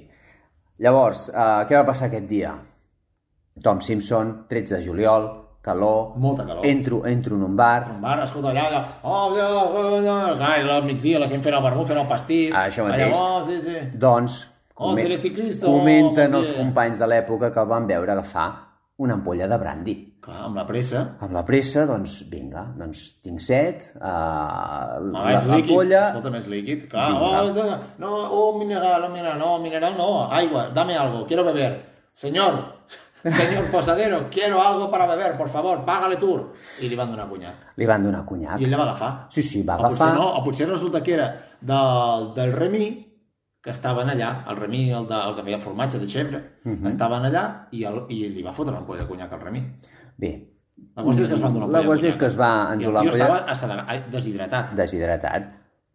Llavors, 0.86 1.28
eh, 1.34 1.66
què 1.68 1.76
va 1.76 1.84
passar 1.88 2.08
aquest 2.08 2.32
dia? 2.32 2.56
Tom 3.64 3.84
Simpson, 3.84 4.34
13 4.48 4.78
de 4.78 4.82
juliol, 4.88 5.30
calor... 5.66 6.16
Molta 6.16 6.48
calor. 6.48 6.66
Entro, 6.68 7.04
entro 7.08 7.36
en 7.36 7.44
un 7.44 7.56
bar, 7.60 7.92
un 7.92 8.02
bar, 8.02 8.18
escolta, 8.24 8.52
allà, 8.52 8.66
allà, 8.70 8.82
oh, 9.04 9.30
allà, 9.36 9.46
allà, 10.00 10.18
clar, 10.40 10.58
i 10.60 10.68
al 10.80 10.84
migdia 10.88 11.20
la 11.20 11.28
gent 11.32 11.44
fent 11.44 11.56
el 11.60 11.64
vermut, 11.64 11.88
fent 11.92 12.02
el 12.02 12.12
pastís. 12.12 12.52
Ah, 12.54 12.68
això 12.70 12.88
mateix. 12.88 13.08
Allà, 13.08 13.24
oh, 13.24 13.48
sí, 13.48 13.62
sí. 13.68 13.88
doncs... 14.08 14.44
Oh, 14.46 14.55
comen- 14.76 15.00
si 15.02 15.06
eres 15.10 15.22
ciclista, 15.24 15.66
comenten 15.68 16.34
oh, 16.36 16.44
els 16.44 16.52
companys 16.58 17.00
de 17.00 17.08
l'època 17.08 17.52
que 17.56 17.60
el 17.64 17.68
van 17.72 17.88
veure 17.88 18.12
agafar 18.12 18.48
una 18.98 19.14
ampolla 19.18 19.48
de 19.52 19.58
brandy. 19.60 19.94
Clar, 20.26 20.38
amb 20.48 20.56
la 20.58 20.64
pressa. 20.66 21.02
Amb 21.22 21.34
la 21.36 21.42
pressa, 21.46 21.84
doncs, 21.86 22.22
vinga, 22.32 22.62
doncs 22.80 23.20
tinc 23.22 23.42
set, 23.44 23.90
uh, 23.98 24.02
Ah, 24.08 24.96
la, 25.04 25.26
és 25.36 25.44
líquid, 25.52 25.74
polla... 25.76 26.04
escolta, 26.08 26.32
més 26.34 26.48
líquid. 26.48 26.88
Clar, 26.90 27.10
Vinga. 27.12 27.42
oh, 27.42 27.52
no, 27.52 27.66
no, 28.00 28.14
oh, 28.32 28.58
mineral, 28.58 29.04
oh, 29.04 29.10
mineral, 29.12 29.38
no, 29.38 29.60
mineral 29.60 29.94
no, 29.98 30.08
agua, 30.32 30.70
dame 30.74 30.96
algo, 30.98 31.26
quiero 31.28 31.44
beber. 31.44 31.76
Señor, 32.16 32.54
señor 33.22 33.66
posadero, 33.72 34.28
quiero 34.32 34.62
algo 34.64 34.90
para 34.90 35.06
beber, 35.06 35.36
por 35.38 35.50
favor, 35.50 35.84
págale 35.86 36.16
tour. 36.16 36.54
I 36.82 36.88
li 36.90 36.96
van 36.96 37.12
donar 37.12 37.28
conyac. 37.30 37.76
Li 37.76 37.86
van 37.86 38.02
donar 38.04 38.24
conyac. 38.26 38.62
I 38.62 38.64
ell 38.66 38.72
la 38.72 38.78
va 38.78 38.84
agafar. 38.94 39.28
Sí, 39.30 39.44
sí, 39.44 39.62
va 39.62 39.76
o 39.76 39.86
agafar. 39.86 40.16
Potser 40.16 40.16
no, 40.16 40.30
o 40.40 40.44
potser 40.44 40.70
resulta 40.70 41.04
que 41.04 41.14
era 41.14 41.30
del, 41.62 42.34
del 42.34 42.54
Remi, 42.54 43.05
que 43.66 43.72
estaven 43.74 44.12
allà, 44.14 44.44
el 44.52 44.58
Remi, 44.62 44.84
el, 44.94 45.08
de, 45.10 45.18
el 45.28 45.36
que 45.36 45.44
feia 45.48 45.58
formatge 45.64 45.98
de 46.00 46.06
xebre, 46.08 46.42
Mhm. 46.64 46.86
estaven 46.92 47.24
allà 47.26 47.46
i, 47.74 47.84
el, 47.90 48.04
i 48.14 48.28
li 48.30 48.44
va 48.46 48.54
fotre 48.54 48.72
una 48.76 48.84
ampolla 48.84 49.02
de 49.02 49.08
conyac 49.10 49.34
al 49.34 49.42
Remi. 49.42 49.64
Bé, 50.22 50.32
La 50.96 51.04
qüestió 51.04 51.24
és 51.24 51.30
que 51.30 51.36
es 51.36 51.42
van 51.42 51.54
donar 51.56 51.70
La 51.72 51.82
qüestió 51.88 52.10
és 52.10 52.16
que 52.20 52.26
es 52.28 52.38
va 52.40 52.50
I 52.70 52.74
endur 52.76 52.94
el 52.94 53.10
tio 53.10 53.18
l'ampolla- 53.18 53.52
estava 53.52 53.98
deshidratat. 54.12 54.74
deshidratat. 54.76 55.44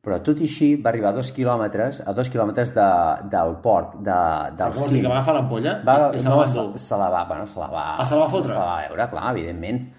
Però 0.03 0.17
tot 0.25 0.39
i 0.41 0.45
així 0.49 0.69
va 0.81 0.89
arribar 0.91 1.11
a 1.11 1.13
dos 1.13 1.31
quilòmetres, 1.37 1.99
a 2.09 2.13
dos 2.17 2.31
quilòmetres 2.33 2.71
de, 2.75 2.87
del 3.31 3.57
port, 3.63 3.95
de, 4.01 4.17
del 4.57 4.75
cim. 4.89 5.03
que 5.03 5.09
va 5.09 5.17
agafar 5.21 5.35
l'ampolla 5.35 5.75
Va, 5.87 5.97
i 6.15 6.19
se 6.19 6.25
no, 6.29 6.37
la 6.37 6.37
va 6.43 6.49
se, 6.49 6.59
endur? 6.59 6.79
se 6.81 6.97
la 6.97 7.09
va, 7.11 7.25
bueno, 7.29 7.47
se 7.47 7.59
la 7.61 7.67
va... 7.69 7.97
Ah, 7.99 8.05
se 8.07 8.15
la 8.17 8.21
va 8.23 8.29
fotre? 8.31 8.53
Se 8.53 8.59
la 8.59 8.65
va 8.65 8.79
veure, 8.89 9.09
clar, 9.11 9.37
evidentment. 9.37 9.93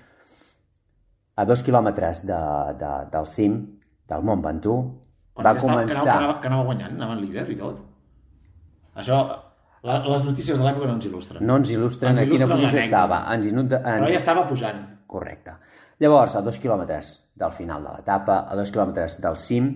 A 1.37 1.45
dos 1.45 1.61
quilòmetres 1.63 2.25
de, 2.27 2.39
de, 2.81 2.91
del 3.13 3.27
cim, 3.27 3.53
del 4.09 4.23
Mont 4.23 4.41
Ventoux, 4.43 4.89
Quan 5.41 5.53
va 5.53 5.59
estava- 5.59 5.73
començar... 5.81 5.93
Que 5.93 5.97
anava, 5.97 6.11
que, 6.11 6.17
anava, 6.23 6.39
que 6.41 6.47
anava 6.51 6.63
guanyant, 6.69 6.93
anaven 6.97 7.21
líder 7.25 7.45
i 7.51 7.55
tot. 7.59 7.79
Això, 9.01 9.19
la, 9.87 9.99
les 10.05 10.23
notícies 10.27 10.57
de 10.59 10.65
l'època 10.65 10.87
no 10.89 10.95
ens 10.99 11.07
il·lustren. 11.09 11.45
No 11.47 11.55
ens 11.61 11.71
il·lustren 11.73 12.11
Ens 12.15 12.21
a 12.23 12.25
quina 12.29 12.47
posició 12.51 12.81
estava. 12.85 13.21
Ens 13.35 13.47
inunda, 13.49 13.79
ens... 13.81 14.01
Però 14.03 14.11
ja 14.11 14.19
estava 14.21 14.43
pujant. 14.49 14.81
Correcte. 15.11 15.55
Llavors, 16.01 16.35
a 16.35 16.41
dos 16.45 16.57
quilòmetres 16.61 17.11
del 17.41 17.51
final 17.55 17.83
de 17.85 17.95
l'etapa, 17.95 18.41
a 18.51 18.55
dos 18.59 18.71
quilòmetres 18.73 19.19
del 19.23 19.37
cim, 19.37 19.71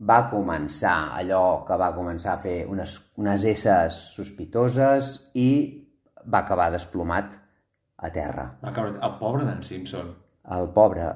va 0.00 0.22
començar 0.30 1.12
allò 1.18 1.62
que 1.68 1.76
va 1.76 1.90
començar 1.96 2.32
a 2.34 2.40
fer 2.40 2.64
unes, 2.70 2.94
unes 3.20 3.44
esses 3.44 3.98
sospitoses 4.16 5.12
i 5.36 5.48
va 6.26 6.40
acabar 6.44 6.70
desplomat 6.72 7.34
a 8.00 8.08
terra. 8.12 8.46
Va 8.64 8.72
caure 8.72 8.96
el 8.96 9.14
pobre 9.20 9.44
d'en 9.44 9.60
Simpson. 9.62 10.14
El 10.56 10.70
pobre 10.76 11.10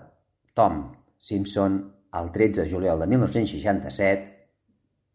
Tom 0.54 0.82
Simpson, 1.18 1.78
el 2.20 2.30
13 2.32 2.62
de 2.62 2.70
juliol 2.70 3.00
de 3.00 3.06
1967, 3.06 4.34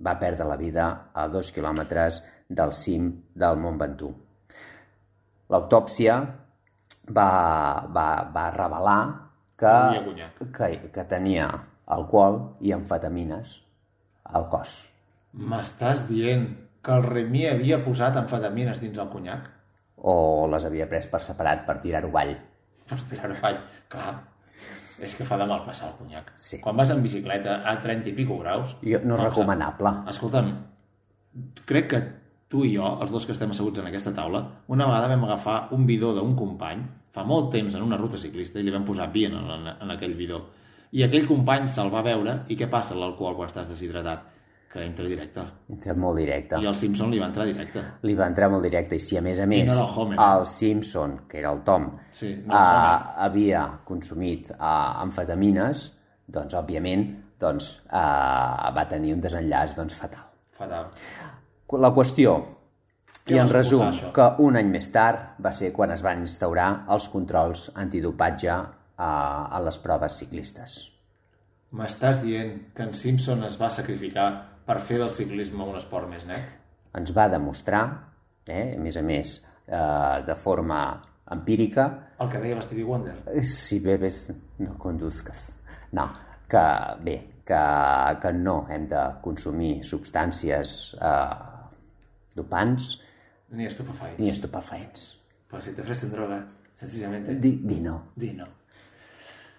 va 0.06 0.18
perdre 0.20 0.48
la 0.48 0.58
vida 0.60 0.90
a 1.14 1.28
dos 1.28 1.52
quilòmetres 1.56 2.22
del 2.50 2.74
cim 2.74 3.10
del 3.36 3.60
Mont 3.60 3.80
Ventoux. 3.80 4.16
L'autòpsia 5.50 6.20
va, 7.10 7.32
va, 7.90 8.08
va 8.34 8.46
revelar 8.56 9.02
que, 9.60 9.74
que, 10.56 10.70
que 10.94 11.06
tenia 11.10 11.50
alcohol 11.90 12.40
i 12.62 12.74
amfetamines 12.76 13.60
al 14.30 14.48
cos. 14.52 14.72
M'estàs 15.34 16.06
dient 16.08 16.48
que 16.86 16.96
el 16.96 17.06
Remi 17.06 17.46
havia 17.50 17.82
posat 17.84 18.18
amfetamines 18.22 18.80
dins 18.82 19.02
el 19.02 19.10
conyac? 19.12 19.50
O 20.00 20.48
les 20.52 20.64
havia 20.66 20.88
pres 20.90 21.10
per 21.12 21.20
separat 21.26 21.66
per 21.68 21.80
tirar-ho 21.84 22.12
avall. 22.14 22.38
Per 22.88 23.00
tirar-ho 23.10 23.36
avall. 23.36 23.60
Clar, 23.92 24.14
és 25.06 25.16
que 25.18 25.26
fa 25.28 25.38
de 25.40 25.48
mal 25.50 25.64
passar 25.66 25.92
el 25.92 25.98
conyac. 26.00 26.32
Sí. 26.40 26.60
Quan 26.64 26.78
vas 26.80 26.92
en 26.94 27.04
bicicleta 27.04 27.62
a 27.68 27.76
30 27.82 28.12
i 28.12 28.16
pico 28.18 28.38
graus... 28.42 28.76
Jo, 28.84 29.02
no 29.06 29.18
és 29.18 29.24
recomanable. 29.24 29.94
Escolta'm, 30.12 30.54
crec 31.70 31.90
que 31.94 32.02
tu 32.50 32.64
i 32.66 32.74
jo, 32.74 32.88
els 33.04 33.12
dos 33.14 33.28
que 33.28 33.36
estem 33.36 33.52
asseguts 33.54 33.82
en 33.82 33.90
aquesta 33.90 34.14
taula, 34.16 34.42
una 34.74 34.88
vegada 34.90 35.12
vam 35.12 35.28
agafar 35.28 35.60
un 35.76 35.86
bidó 35.86 36.16
d'un 36.18 36.34
company, 36.38 36.82
fa 37.14 37.26
molt 37.26 37.52
temps 37.54 37.76
en 37.78 37.86
una 37.86 37.98
ruta 38.00 38.18
ciclista, 38.22 38.60
i 38.60 38.66
li 38.66 38.74
vam 38.74 38.88
posar 38.88 39.12
vi 39.14 39.28
en, 39.30 39.38
en, 39.38 39.70
en 39.76 39.94
aquell 39.94 40.18
bidó. 40.18 40.42
I 40.98 41.06
aquell 41.06 41.28
company 41.30 41.68
se'l 41.70 41.92
va 41.94 42.02
veure, 42.06 42.40
i 42.50 42.58
què 42.58 42.68
passa 42.70 42.98
l'alcohol 42.98 43.38
quan 43.38 43.52
estàs 43.52 43.70
deshidratat? 43.70 44.26
Que 44.70 44.84
entra 44.86 45.06
directe. 45.10 45.42
Entra 45.74 45.96
molt 45.98 46.20
directe. 46.22 46.60
I 46.62 46.68
el 46.70 46.76
Simpson 46.78 47.10
li 47.10 47.18
va 47.20 47.26
entrar 47.32 47.46
directe. 47.50 47.82
Li 48.06 48.14
va 48.14 48.28
entrar 48.30 48.52
molt 48.54 48.62
directe 48.68 48.96
i 48.96 49.02
si 49.02 49.18
a 49.18 49.22
més 49.26 49.40
a 49.42 49.48
més 49.50 49.66
no 49.66 49.74
el 49.80 49.96
Homer, 49.98 50.18
eh? 50.20 50.28
el 50.38 50.46
Simpson, 50.46 51.16
que 51.28 51.40
era 51.40 51.52
el 51.56 51.64
Tom, 51.66 51.88
Sí, 52.12 52.36
no 52.46 52.54
el 52.54 52.60
eh, 52.60 52.60
Homer. 52.60 53.16
havia 53.26 53.64
consumit 53.88 54.52
eh, 54.52 54.60
amfetamines, 54.60 55.88
doncs 56.30 56.54
òbviament 56.54 57.08
doncs, 57.40 57.72
eh, 57.88 58.70
va 58.76 58.84
tenir 58.92 59.14
un 59.16 59.22
desenllaç 59.24 59.74
doncs, 59.78 59.96
fatal. 59.98 60.28
Fatal. 60.60 60.90
La 61.80 61.90
qüestió, 61.96 62.36
Què 63.26 63.36
i 63.38 63.40
en 63.42 63.50
resum, 63.50 63.88
això? 63.88 64.12
que 64.14 64.26
un 64.44 64.58
any 64.60 64.70
més 64.70 64.92
tard 64.92 65.38
va 65.42 65.52
ser 65.54 65.72
quan 65.74 65.92
es 65.96 66.02
van 66.06 66.22
instaurar 66.22 66.86
els 66.90 67.08
controls 67.10 67.72
antidopatge 67.76 68.52
eh, 68.54 69.02
a 69.02 69.60
les 69.66 69.78
proves 69.82 70.18
ciclistes. 70.22 70.78
M'estàs 71.74 72.22
dient 72.22 72.56
que 72.74 72.84
en 72.84 72.94
Simpson 72.98 73.44
es 73.46 73.58
va 73.62 73.70
sacrificar 73.70 74.30
per 74.70 74.80
fer 74.86 75.00
del 75.02 75.10
ciclisme 75.10 75.66
un 75.66 75.78
esport 75.80 76.06
més 76.12 76.26
net? 76.30 76.52
Ens 76.98 77.10
va 77.16 77.26
demostrar, 77.32 77.82
eh, 78.46 78.76
a 78.76 78.82
més 78.82 78.98
a 78.98 79.02
més, 79.06 79.32
eh, 79.66 80.24
de 80.28 80.36
forma 80.38 80.82
empírica, 81.34 81.88
El 82.20 82.30
que 82.30 82.40
deia 82.44 82.56
l'Stevie 82.58 82.84
Wonder. 82.86 83.14
Si 83.46 83.80
bebes, 83.80 84.26
no 84.60 84.74
conduzcas. 84.78 85.48
No, 85.96 86.10
que 86.50 86.64
bé, 87.06 87.16
que, 87.46 87.62
que 88.22 88.32
no 88.34 88.66
hem 88.70 88.88
de 88.92 89.04
consumir 89.24 89.84
substàncies 89.88 90.96
eh, 91.00 91.38
dopants 92.36 93.00
Ni 93.52 93.66
estupefaents. 93.66 94.20
ni 94.20 94.30
estupefaents. 94.30 95.08
Pues 95.50 95.64
si 95.64 95.74
te 95.76 95.82
ofrecen 95.82 96.12
droga, 96.12 96.44
sencillamente, 96.74 97.36
Di, 97.36 97.56
di 97.64 97.80
no. 97.80 98.04
di 98.16 98.34
no. 98.34 98.46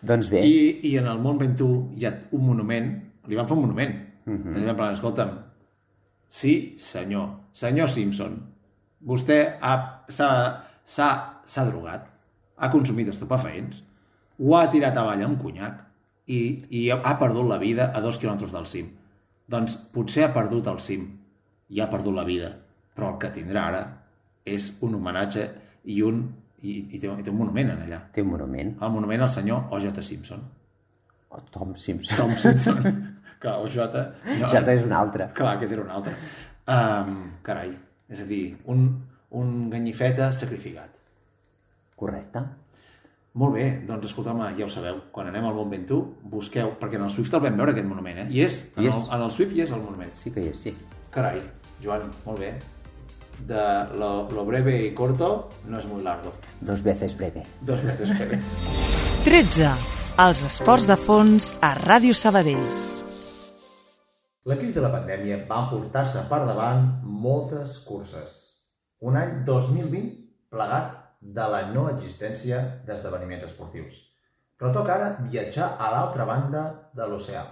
Doncs 0.02 0.30
bé, 0.30 0.44
I, 0.46 0.80
I 0.92 0.96
en 0.98 1.06
el 1.06 1.18
Mont 1.18 1.38
Ventoux 1.40 1.90
hi 1.96 2.06
ha 2.06 2.12
un 2.32 2.46
monument, 2.46 2.92
li 3.26 3.36
van 3.36 3.46
fer 3.48 3.56
un 3.56 3.62
monument. 3.66 3.96
Mm 4.30 4.42
-hmm. 4.42 4.68
En 4.68 4.76
plan, 4.76 4.94
escolta'm, 4.94 5.30
sí, 6.28 6.76
senyor, 6.78 7.28
senyor 7.52 7.88
Simpson, 7.90 8.38
vostè 9.00 9.58
ha- 9.60 10.04
s'ha 11.44 11.64
drogat, 11.64 12.06
ha 12.56 12.70
consumit 12.70 13.08
estupefaents, 13.08 13.82
ho 14.38 14.56
ha 14.56 14.70
tirat 14.70 14.96
avall 14.96 15.22
amb 15.24 15.42
conyac 15.42 15.80
i, 16.26 16.64
i 16.70 16.90
ha 16.90 17.18
perdut 17.18 17.48
la 17.48 17.58
vida 17.58 17.90
a 17.94 18.00
dos 18.00 18.18
quilòmetres 18.18 18.52
del 18.52 18.66
cim. 18.66 18.90
Doncs 19.50 19.76
potser 19.92 20.24
ha 20.24 20.34
perdut 20.34 20.66
el 20.66 20.78
cim 20.78 21.08
i 21.68 21.80
ha 21.80 21.90
perdut 21.90 22.14
la 22.14 22.24
vida, 22.24 22.52
però 22.94 23.12
el 23.12 23.18
que 23.18 23.32
tindrà 23.34 23.66
ara 23.66 23.82
és 24.46 24.76
un 24.80 24.94
homenatge 24.94 25.48
i 25.84 26.02
un, 26.02 26.22
I, 26.62 26.74
i, 26.92 26.98
té, 27.00 27.08
i 27.08 27.22
té 27.24 27.30
un 27.30 27.38
monument 27.38 27.70
en 27.70 27.78
allà. 27.86 28.02
Té 28.12 28.20
un 28.20 28.28
monument. 28.28 28.74
El 28.84 28.90
monument 28.92 29.22
al 29.22 29.30
senyor 29.32 29.62
O.J. 29.70 30.02
Simpson. 30.02 30.42
O 31.30 31.38
Tom 31.50 31.74
Simpson. 31.74 32.18
Tom 32.18 32.36
Simpson. 32.36 32.82
Clar, 33.40 33.58
O.J. 33.64 34.06
No, 34.40 34.48
Ja 34.52 34.62
és 34.72 34.84
un 34.84 34.92
altre. 34.92 35.30
Clar, 35.34 35.56
aquest 35.56 35.72
era 35.72 35.82
un 35.82 35.90
altre. 35.90 36.14
Um, 36.70 37.14
carai, 37.42 37.72
és 38.12 38.20
a 38.20 38.26
dir, 38.28 38.42
un, 38.70 38.88
un 39.36 39.54
ganyifeta 39.72 40.30
sacrificat. 40.36 40.98
Correcte. 41.96 42.42
Molt 43.40 43.54
bé, 43.54 43.64
doncs 43.86 44.08
escolta'm, 44.08 44.40
ja 44.58 44.66
ho 44.66 44.72
sabeu, 44.72 44.96
quan 45.14 45.28
anem 45.30 45.44
al 45.46 45.54
Mont 45.54 45.70
Ventoux, 45.70 46.16
busqueu, 46.32 46.72
perquè 46.80 46.98
en 46.98 47.04
el 47.06 47.12
Swift 47.14 47.36
el 47.38 47.44
vam 47.44 47.60
veure 47.60 47.72
aquest 47.76 47.86
monument, 47.86 48.18
eh? 48.24 48.26
I 48.34 48.42
és, 48.42 48.56
en, 48.74 48.82
Hi 48.82 48.88
el, 48.90 48.96
és. 48.96 49.06
en 49.14 49.24
el 49.28 49.30
Swift 49.36 49.54
hi 49.54 49.62
és 49.66 49.70
el 49.76 49.84
monument. 49.84 50.10
Sí 50.18 50.32
que 50.34 50.42
hi 50.42 50.50
és, 50.50 50.64
sí. 50.66 50.74
Carai, 51.14 51.38
Joan, 51.84 52.10
molt 52.26 52.42
bé. 52.42 52.50
De 53.46 53.62
lo, 53.96 54.28
lo 54.34 54.44
breve 54.44 54.74
y 54.84 54.92
corto 54.92 55.48
no 55.68 55.78
es 55.78 55.86
muy 55.86 56.02
largo. 56.02 56.34
Dos 56.60 56.82
veces 56.82 57.16
breve. 57.16 57.42
Dos 57.62 57.82
veces 57.82 58.10
breve. 58.18 58.38
13. 59.24 59.70
Els 60.20 60.44
esports 60.44 60.90
de 60.90 60.98
fons 61.00 61.54
a 61.64 61.72
Ràdio 61.86 62.12
Sabadell. 62.12 62.89
La 64.48 64.56
crisi 64.56 64.78
de 64.78 64.82
la 64.86 64.92
pandèmia 64.94 65.42
va 65.48 65.66
portar-se 65.68 66.22
per 66.30 66.38
davant 66.48 66.86
moltes 67.04 67.74
curses. 67.84 68.36
Un 69.04 69.18
any 69.20 69.42
2020 69.44 70.14
plegat 70.54 70.94
de 71.20 71.48
la 71.52 71.58
no 71.74 71.82
existència 71.90 72.60
d'esdeveniments 72.86 73.44
esportius. 73.50 73.98
Però 74.56 74.70
toca 74.72 74.94
ara 74.94 75.10
viatjar 75.26 75.74
a 75.76 75.90
l'altra 75.92 76.24
banda 76.30 76.62
de 76.96 77.08
l'oceà. 77.10 77.42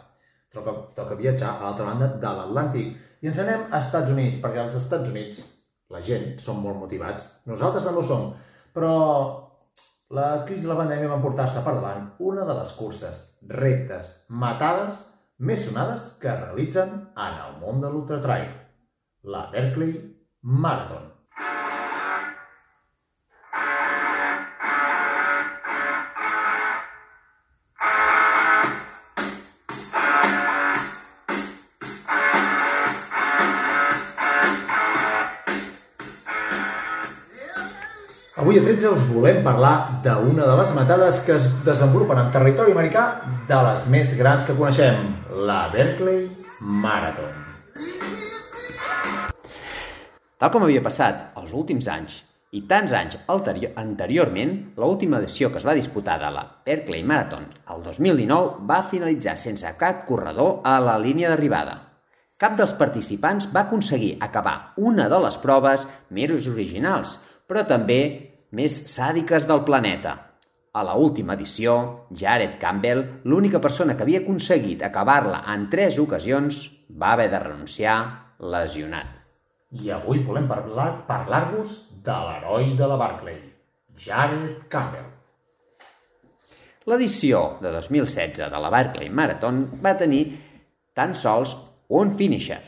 Toca, 0.52 0.72
toca 0.96 1.18
viatjar 1.18 1.50
a 1.50 1.66
l'altra 1.66 1.90
banda 1.90 2.08
de 2.22 2.32
l'Atlàntic. 2.38 2.96
I 3.20 3.28
ens 3.28 3.42
anem 3.44 3.68
a 3.68 3.82
Estats 3.82 4.14
Units, 4.14 4.40
perquè 4.40 4.64
als 4.64 4.80
Estats 4.80 5.12
Units 5.12 5.42
la 5.92 6.00
gent 6.08 6.38
són 6.40 6.62
molt 6.64 6.80
motivats. 6.80 7.28
Nosaltres 7.52 7.84
també 7.84 8.00
ho 8.00 8.08
som. 8.08 8.26
Però 8.72 8.94
la 10.16 10.30
crisi 10.48 10.64
de 10.64 10.72
la 10.72 10.80
pandèmia 10.80 11.12
va 11.12 11.20
portar-se 11.20 11.60
per 11.68 11.76
davant 11.76 12.08
una 12.32 12.48
de 12.48 12.56
les 12.62 12.72
curses, 12.80 13.22
reptes, 13.60 14.14
matades 14.28 15.04
més 15.38 15.60
sonades 15.66 16.06
que 16.22 16.30
es 16.32 16.40
realitzen 16.40 16.94
en 17.14 17.36
el 17.44 17.58
món 17.60 17.82
de 17.82 17.90
l'ultratrail, 17.92 18.48
la 19.22 19.44
Berkeley 19.52 19.94
Marathon. 20.42 21.06
13 38.78 38.94
us 38.94 39.08
volem 39.10 39.40
parlar 39.42 39.98
d'una 40.04 40.44
de 40.46 40.54
les 40.60 40.70
matades 40.76 41.16
que 41.26 41.34
es 41.34 41.46
desenvolupen 41.66 42.20
en 42.20 42.28
territori 42.30 42.70
americà 42.70 43.24
de 43.48 43.56
les 43.66 43.88
més 43.90 44.12
grans 44.14 44.44
que 44.46 44.54
coneixem, 44.54 45.00
la 45.48 45.64
Berkeley 45.72 46.28
Marathon. 46.60 47.32
Tal 50.38 50.52
com 50.54 50.62
havia 50.62 50.84
passat 50.84 51.34
els 51.42 51.56
últims 51.58 51.90
anys 51.90 52.20
i 52.54 52.62
tants 52.70 52.94
anys 52.94 53.18
anteriorment, 53.26 54.54
l'última 54.78 55.18
edició 55.18 55.50
que 55.50 55.58
es 55.58 55.66
va 55.66 55.74
disputar 55.74 56.20
de 56.22 56.30
la 56.38 56.46
Berkeley 56.62 57.02
Marathon 57.02 57.50
el 57.74 57.82
2019 57.82 58.62
va 58.70 58.84
finalitzar 58.94 59.34
sense 59.42 59.74
cap 59.82 60.06
corredor 60.06 60.60
a 60.62 60.78
la 60.78 60.94
línia 61.02 61.34
d'arribada. 61.34 61.80
Cap 62.38 62.54
dels 62.54 62.78
participants 62.78 63.50
va 63.50 63.66
aconseguir 63.66 64.20
acabar 64.22 64.76
una 64.76 65.10
de 65.10 65.24
les 65.26 65.42
proves 65.42 65.88
més 66.14 66.46
originals, 66.46 67.18
però 67.48 67.66
també 67.66 68.27
més 68.50 68.74
sàdiques 68.94 69.46
del 69.48 69.64
planeta. 69.64 70.14
A 70.72 70.84
la 70.84 70.94
última 70.94 71.34
edició, 71.34 72.06
Jared 72.14 72.58
Campbell, 72.60 73.04
l'única 73.24 73.60
persona 73.60 73.96
que 73.96 74.04
havia 74.04 74.20
aconseguit 74.22 74.82
acabar-la 74.82 75.42
en 75.54 75.68
tres 75.70 75.98
ocasions, 75.98 76.68
va 76.88 77.12
haver 77.12 77.30
de 77.32 77.40
renunciar 77.42 77.98
lesionat. 78.38 79.20
I 79.72 79.90
avui 79.90 80.22
volem 80.24 80.46
parlar- 80.48 81.06
parlar-vos 81.06 81.88
de 82.04 82.12
l'heroi 82.12 82.76
de 82.76 82.86
la 82.86 82.96
Berkeley, 82.96 83.40
Jared 83.98 84.68
Campbell. 84.68 85.08
L'edició 86.88 87.58
de 87.60 87.70
2016 87.74 88.48
de 88.48 88.60
la 88.62 88.70
Barclay 88.72 89.10
Marathon 89.10 89.64
va 89.84 89.96
tenir 89.98 90.22
tan 90.96 91.12
sols 91.14 91.52
un 91.88 92.14
finisher, 92.16 92.62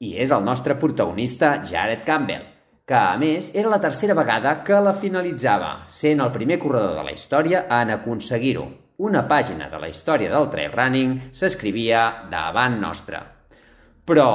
i 0.00 0.18
és 0.20 0.30
el 0.36 0.44
nostre 0.44 0.74
protagonista 0.76 1.62
Jared 1.64 2.04
Campbell, 2.04 2.44
que 2.84 2.96
a 2.96 3.16
més 3.16 3.46
era 3.56 3.70
la 3.72 3.80
tercera 3.80 4.12
vegada 4.12 4.58
que 4.64 4.76
la 4.84 4.92
finalitzava, 4.92 5.70
sent 5.88 6.20
el 6.20 6.32
primer 6.34 6.58
corredor 6.60 6.98
de 6.98 7.04
la 7.06 7.14
història 7.16 7.64
en 7.80 7.94
aconseguir-ho. 7.94 8.66
Una 9.08 9.22
pàgina 9.30 9.70
de 9.72 9.80
la 9.80 9.88
història 9.88 10.28
del 10.30 10.50
trail 10.52 10.74
running 10.74 11.14
s'escrivia 11.32 12.04
davant 12.30 12.76
nostre. 12.82 13.22
Però, 14.04 14.28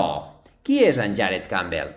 qui 0.66 0.82
és 0.88 0.98
en 0.98 1.14
Jared 1.16 1.46
Campbell? 1.52 1.94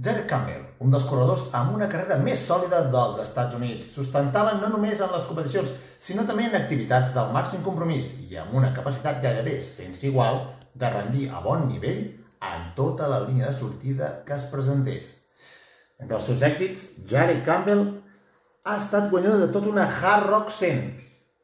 Jared 0.00 0.24
Campbell, 0.32 0.64
un 0.80 0.96
dels 0.96 1.04
corredors 1.04 1.50
amb 1.60 1.76
una 1.76 1.90
carrera 1.92 2.16
més 2.16 2.40
sòlida 2.48 2.86
dels 2.88 3.20
Estats 3.26 3.60
Units, 3.60 3.92
sustentaven 3.92 4.64
no 4.64 4.72
només 4.72 5.04
en 5.04 5.12
les 5.12 5.28
competicions, 5.28 5.76
sinó 6.00 6.24
també 6.24 6.48
en 6.48 6.56
activitats 6.56 7.12
del 7.12 7.36
màxim 7.36 7.60
compromís 7.60 8.14
i 8.30 8.40
amb 8.40 8.56
una 8.56 8.72
capacitat 8.72 9.20
gairebé 9.20 9.60
sense 9.60 10.08
igual 10.08 10.40
de 10.72 10.96
rendir 10.96 11.28
a 11.28 11.44
bon 11.44 11.68
nivell 11.68 12.06
en 12.40 12.70
tota 12.80 13.12
la 13.12 13.26
línia 13.26 13.52
de 13.52 13.58
sortida 13.60 14.22
que 14.24 14.40
es 14.40 14.48
presentés. 14.48 15.18
Entre 16.02 16.18
els 16.18 16.24
seus 16.26 16.42
èxits, 16.42 16.82
Jared 17.06 17.44
Campbell 17.46 17.84
ha 18.66 18.74
estat 18.80 19.08
guanyador 19.10 19.44
de 19.44 19.52
tota 19.54 19.70
una 19.70 19.86
Hard 19.86 20.26
Rock 20.26 20.50
100, 20.50 20.82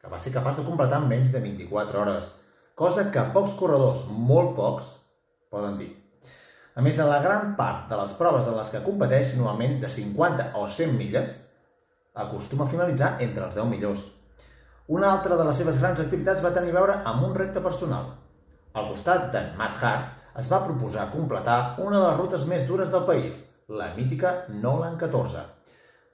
que 0.03 0.11
va 0.11 0.19
ser 0.19 0.33
capaç 0.35 0.59
de 0.59 0.67
completar 0.67 0.99
en 0.99 1.09
menys 1.11 1.31
de 1.31 1.43
24 1.45 2.01
hores, 2.03 2.33
cosa 2.75 3.07
que 3.15 3.23
pocs 3.35 3.55
corredors, 3.61 4.05
molt 4.11 4.57
pocs, 4.57 4.91
poden 5.55 5.79
dir. 5.79 5.93
A 6.75 6.83
més, 6.83 6.99
en 6.99 7.11
la 7.11 7.21
gran 7.23 7.55
part 7.59 7.87
de 7.91 7.99
les 7.99 8.15
proves 8.19 8.47
en 8.51 8.59
les 8.59 8.71
que 8.75 8.83
competeix, 8.83 9.35
normalment 9.39 9.79
de 9.83 9.91
50 9.91 10.53
o 10.59 10.67
100 10.71 10.95
milles, 10.99 11.39
acostuma 12.15 12.67
a 12.67 12.71
finalitzar 12.71 13.17
entre 13.23 13.47
els 13.47 13.55
10 13.55 13.71
millors. 13.71 14.05
Una 14.89 15.13
altra 15.13 15.37
de 15.39 15.47
les 15.47 15.59
seves 15.59 15.79
grans 15.79 16.01
activitats 16.03 16.43
va 16.43 16.55
tenir 16.55 16.75
a 16.75 16.79
veure 16.81 16.99
amb 17.07 17.27
un 17.27 17.35
repte 17.39 17.63
personal. 17.63 18.11
Al 18.75 18.91
costat 18.91 19.31
d'en 19.35 19.55
Matt 19.59 19.83
Hart, 19.83 20.15
es 20.39 20.51
va 20.51 20.65
proposar 20.67 21.11
completar 21.15 21.77
una 21.83 21.99
de 21.99 22.07
les 22.09 22.19
rutes 22.21 22.47
més 22.51 22.67
dures 22.67 22.91
del 22.95 23.07
país, 23.07 23.39
la 23.69 23.95
mítica 23.95 24.47
Nolan 24.49 24.97
14. 24.97 25.41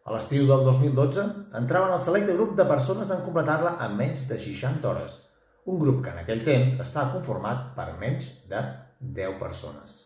A 0.05 0.13
l'estiu 0.13 0.47
del 0.49 0.65
2012, 0.67 1.25
entraven 1.57 1.93
al 1.95 2.01
selecte 2.03 2.35
grup 2.35 2.57
de 2.59 2.67
persones 2.67 3.13
en 3.15 3.23
completar-la 3.23 3.77
en 3.87 3.95
menys 3.97 4.25
de 4.29 4.39
60 4.43 4.89
hores. 4.91 5.21
Un 5.71 5.79
grup 5.79 6.03
que 6.05 6.11
en 6.11 6.19
aquell 6.25 6.43
temps 6.45 6.75
estava 6.83 7.13
conformat 7.15 7.71
per 7.77 7.95
menys 8.01 8.27
de 8.51 8.65
10 9.21 9.39
persones. 9.39 10.03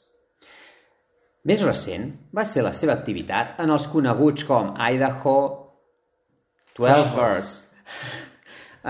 Més 1.49 1.65
recent 1.65 2.11
va 2.37 2.45
ser 2.45 2.67
la 2.67 2.75
seva 2.77 2.95
activitat 2.99 3.57
en 3.65 3.73
els 3.73 3.89
coneguts 3.89 4.45
com 4.45 4.75
Idaho 4.77 5.39
12ers, 6.77 7.51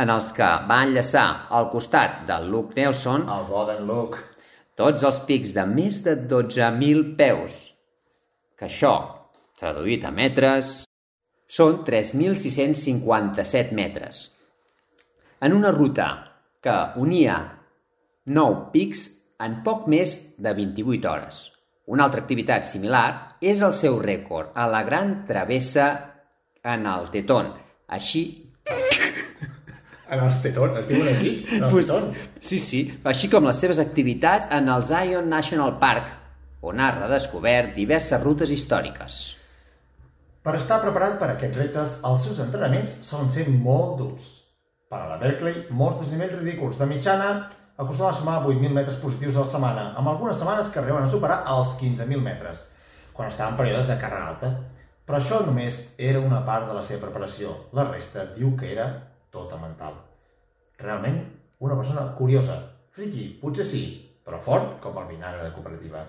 en 0.02 0.10
els 0.12 0.34
que 0.34 0.50
va 0.68 0.82
enllaçar 0.84 1.28
al 1.54 1.70
costat 1.70 2.24
de 2.28 2.42
Luke 2.50 2.74
Nelson 2.76 3.30
El 3.30 3.46
Boden 3.48 3.86
Look. 3.86 4.18
tots 4.78 5.02
els 5.02 5.16
pics 5.26 5.54
de 5.54 5.64
més 5.66 6.02
de 6.04 6.12
12.000 6.30 7.16
peus, 7.18 7.54
que 8.58 8.66
això, 8.66 8.92
traduït 9.58 10.04
a 10.04 10.10
metres, 10.14 10.82
són 11.48 11.82
3.657 11.86 13.72
metres. 13.72 14.24
En 15.40 15.54
una 15.54 15.70
ruta 15.72 16.08
que 16.60 16.74
unia 16.98 17.36
9 18.26 18.70
pics 18.74 19.06
en 19.40 19.60
poc 19.64 19.86
més 19.88 20.16
de 20.42 20.52
28 20.58 21.08
hores. 21.12 21.38
Una 21.88 22.04
altra 22.04 22.20
activitat 22.20 22.66
similar 22.68 23.36
és 23.40 23.62
el 23.64 23.72
seu 23.72 23.96
rècord 24.02 24.50
a 24.58 24.66
la 24.68 24.82
Gran 24.84 25.22
Travessa 25.28 25.86
en 26.66 26.84
el 26.90 27.08
Tetón. 27.14 27.54
Així 27.88 28.26
En 30.08 30.22
els 30.24 30.38
tetons, 30.40 30.72
es 30.80 30.86
diuen 30.88 31.08
així? 31.10 31.30
En 31.52 31.64
els 31.66 31.72
Pues, 31.72 31.88
tetons. 31.90 32.28
sí, 32.40 32.58
sí, 32.58 32.78
així 33.04 33.28
com 33.28 33.44
les 33.44 33.58
seves 33.60 33.78
activitats 33.82 34.48
en 34.56 34.68
el 34.72 34.82
Zion 34.88 35.28
National 35.28 35.74
Park, 35.82 36.06
on 36.62 36.80
ha 36.80 36.90
redescobert 36.94 37.74
diverses 37.76 38.22
rutes 38.22 38.50
històriques. 38.50 39.18
Per 40.42 40.54
estar 40.56 40.80
preparat 40.80 41.18
per 41.20 41.28
a 41.28 41.36
aquests 41.36 41.58
reptes, 41.58 41.94
els 42.08 42.22
seus 42.24 42.38
entrenaments 42.40 42.94
solen 43.04 43.30
ser 43.30 43.44
molt 43.52 43.98
durs. 43.98 44.28
Per 44.88 44.98
a 45.02 45.08
la 45.10 45.18
Berkeley, 45.20 45.66
molts 45.70 46.00
desnivells 46.04 46.38
ridículs. 46.38 46.78
De 46.80 46.86
mitjana, 46.88 47.32
acostuma 47.76 48.10
a 48.10 48.16
sumar 48.16 48.38
8.000 48.40 48.72
metres 48.74 48.96
positius 49.02 49.36
a 49.36 49.44
la 49.44 49.52
setmana, 49.52 49.84
amb 50.00 50.08
algunes 50.08 50.38
setmanes 50.40 50.70
que 50.72 50.80
arriben 50.80 51.04
a 51.04 51.12
superar 51.12 51.42
els 51.52 51.76
15.000 51.80 52.24
metres, 52.24 52.62
quan 53.12 53.28
està 53.28 53.50
en 53.50 53.58
períodes 53.60 53.90
de 53.90 53.98
càrrega 54.00 54.30
alta. 54.32 54.52
Però 55.04 55.18
això 55.20 55.42
només 55.44 55.78
era 55.96 56.20
una 56.20 56.40
part 56.44 56.66
de 56.68 56.74
la 56.76 56.82
seva 56.84 57.06
preparació. 57.06 57.54
La 57.76 57.86
resta 57.90 58.26
diu 58.34 58.54
que 58.56 58.72
era 58.72 58.88
tota 59.32 59.56
mental. 59.60 59.94
Realment, 60.80 61.20
una 61.64 61.76
persona 61.76 62.06
curiosa. 62.18 62.58
Friki, 62.94 63.28
potser 63.40 63.64
sí, 63.66 63.84
però 64.24 64.40
fort 64.42 64.78
com 64.82 64.98
el 65.00 65.08
vinagre 65.12 65.46
de 65.46 65.54
cooperativa. 65.54 66.02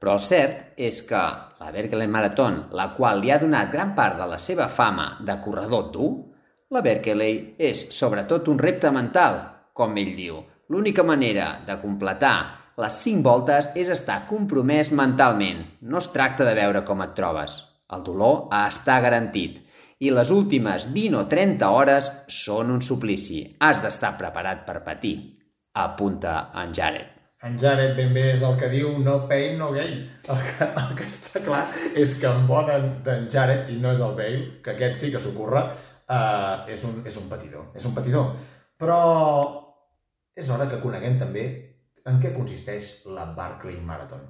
Però 0.00 0.16
el 0.18 0.24
cert 0.24 0.76
és 0.76 1.00
que 1.08 1.22
la 1.60 1.72
Berkeley 1.72 2.08
Marathon, 2.10 2.66
la 2.76 2.90
qual 2.96 3.22
li 3.22 3.32
ha 3.32 3.40
donat 3.40 3.72
gran 3.72 3.94
part 3.96 4.18
de 4.20 4.26
la 4.28 4.38
seva 4.38 4.68
fama 4.68 5.16
de 5.24 5.38
corredor 5.44 5.88
dur, 5.94 6.10
la 6.74 6.82
Berkeley 6.82 7.54
és 7.62 7.86
sobretot 7.94 8.48
un 8.52 8.60
repte 8.60 8.90
mental, 8.92 9.40
com 9.72 9.96
ell 9.96 10.12
diu. 10.18 10.42
L'única 10.68 11.04
manera 11.06 11.52
de 11.66 11.76
completar 11.80 12.36
les 12.82 12.96
5 13.04 13.22
voltes 13.24 13.68
és 13.78 13.88
estar 13.94 14.18
compromès 14.28 14.90
mentalment. 14.92 15.62
No 15.80 16.02
es 16.02 16.10
tracta 16.12 16.44
de 16.44 16.52
veure 16.58 16.82
com 16.84 17.00
et 17.06 17.14
trobes. 17.16 17.56
El 17.96 18.04
dolor 18.04 18.50
està 18.58 18.98
garantit. 19.04 19.62
I 20.04 20.12
les 20.12 20.32
últimes 20.34 20.90
20 20.92 21.22
o 21.22 21.24
30 21.30 21.72
hores 21.72 22.12
són 22.42 22.74
un 22.74 22.84
suplici. 22.84 23.44
Has 23.64 23.80
d'estar 23.84 24.16
preparat 24.20 24.66
per 24.68 24.82
patir, 24.84 25.16
apunta 25.86 26.40
en 26.52 26.76
Jared. 26.76 27.15
En 27.44 27.58
Jared 27.60 27.92
ben 27.98 28.14
bé 28.16 28.22
és 28.32 28.42
el 28.46 28.54
que 28.56 28.68
diu 28.72 28.94
no 29.04 29.18
pain, 29.28 29.58
no 29.60 29.68
gain. 29.74 30.06
El 30.32 30.40
que, 30.46 30.68
el 30.80 30.94
que 30.96 31.08
està 31.10 31.42
clar 31.44 31.66
és 31.94 32.14
que 32.20 32.30
en 32.30 32.46
bon 32.48 32.70
d'en 33.04 33.28
Jared, 33.32 33.68
i 33.70 33.76
no 33.82 33.92
és 33.92 34.00
el 34.00 34.14
Bale, 34.16 34.44
que 34.64 34.72
aquest 34.72 35.02
sí 35.02 35.10
que 35.12 35.20
s'ocorre, 35.20 35.62
uh, 36.08 36.64
és, 36.72 36.84
un, 36.88 37.02
és 37.04 37.18
un 37.20 37.28
patidor. 37.28 37.68
És 37.76 37.84
un 37.84 37.94
patidor. 37.96 38.32
Però 38.80 39.00
és 40.36 40.48
hora 40.52 40.68
que 40.70 40.80
coneguem 40.80 41.20
també 41.20 41.44
en 42.06 42.22
què 42.22 42.32
consisteix 42.36 42.88
la 43.12 43.28
Barclay 43.36 43.76
Marathon. 43.84 44.24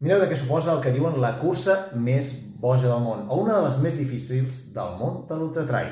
Mireu 0.00 0.20
de 0.22 0.28
què 0.30 0.36
suposa 0.40 0.72
el 0.74 0.84
que 0.84 0.92
diuen 0.94 1.18
la 1.20 1.34
cursa 1.40 1.90
més 1.96 2.30
boja 2.60 2.88
del 2.88 3.02
món, 3.04 3.26
o 3.28 3.40
una 3.42 3.58
de 3.58 3.66
les 3.66 3.80
més 3.84 3.98
difícils 4.00 4.62
del 4.76 4.96
món 5.00 5.24
de 5.28 5.36
l'ultratrail. 5.36 5.90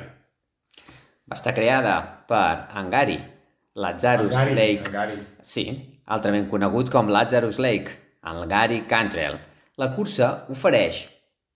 Va 1.29 1.37
estar 1.37 1.53
creada 1.53 1.99
per 2.29 2.69
Angari, 2.81 3.19
Lazarus 3.75 4.33
Angari, 4.33 4.55
Lake, 4.55 4.87
Angari. 4.87 5.17
sí, 5.41 5.65
altrament 6.05 6.49
conegut 6.49 6.89
com 6.89 7.09
Lazarus 7.09 7.59
Lake, 7.59 7.91
Angari 8.21 8.83
Cantrell. 8.87 9.37
La 9.77 9.93
cursa 9.95 10.45
ofereix 10.49 11.05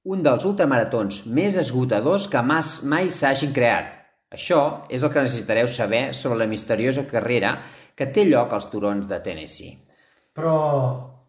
un 0.04 0.23
dels 0.23 0.45
ultramaratons 0.45 1.23
més 1.26 1.56
esgotadors 1.60 2.28
que 2.28 2.41
mas, 2.43 2.82
mai 2.84 3.10
s'hagin 3.10 3.54
creat. 3.56 3.99
Això 4.34 4.60
és 4.89 5.04
el 5.04 5.12
que 5.13 5.23
necessitareu 5.23 5.67
saber 5.67 6.13
sobre 6.17 6.39
la 6.41 6.49
misteriosa 6.49 7.06
carrera 7.10 7.58
que 7.95 8.10
té 8.12 8.26
lloc 8.26 8.54
als 8.54 8.69
turons 8.71 9.08
de 9.08 9.19
Tennessee. 9.23 9.78
Però 10.34 10.56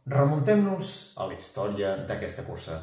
remuntem-nos 0.08 1.14
a 1.20 1.28
la 1.28 1.36
història 1.36 1.96
d'aquesta 2.08 2.44
cursa. 2.46 2.80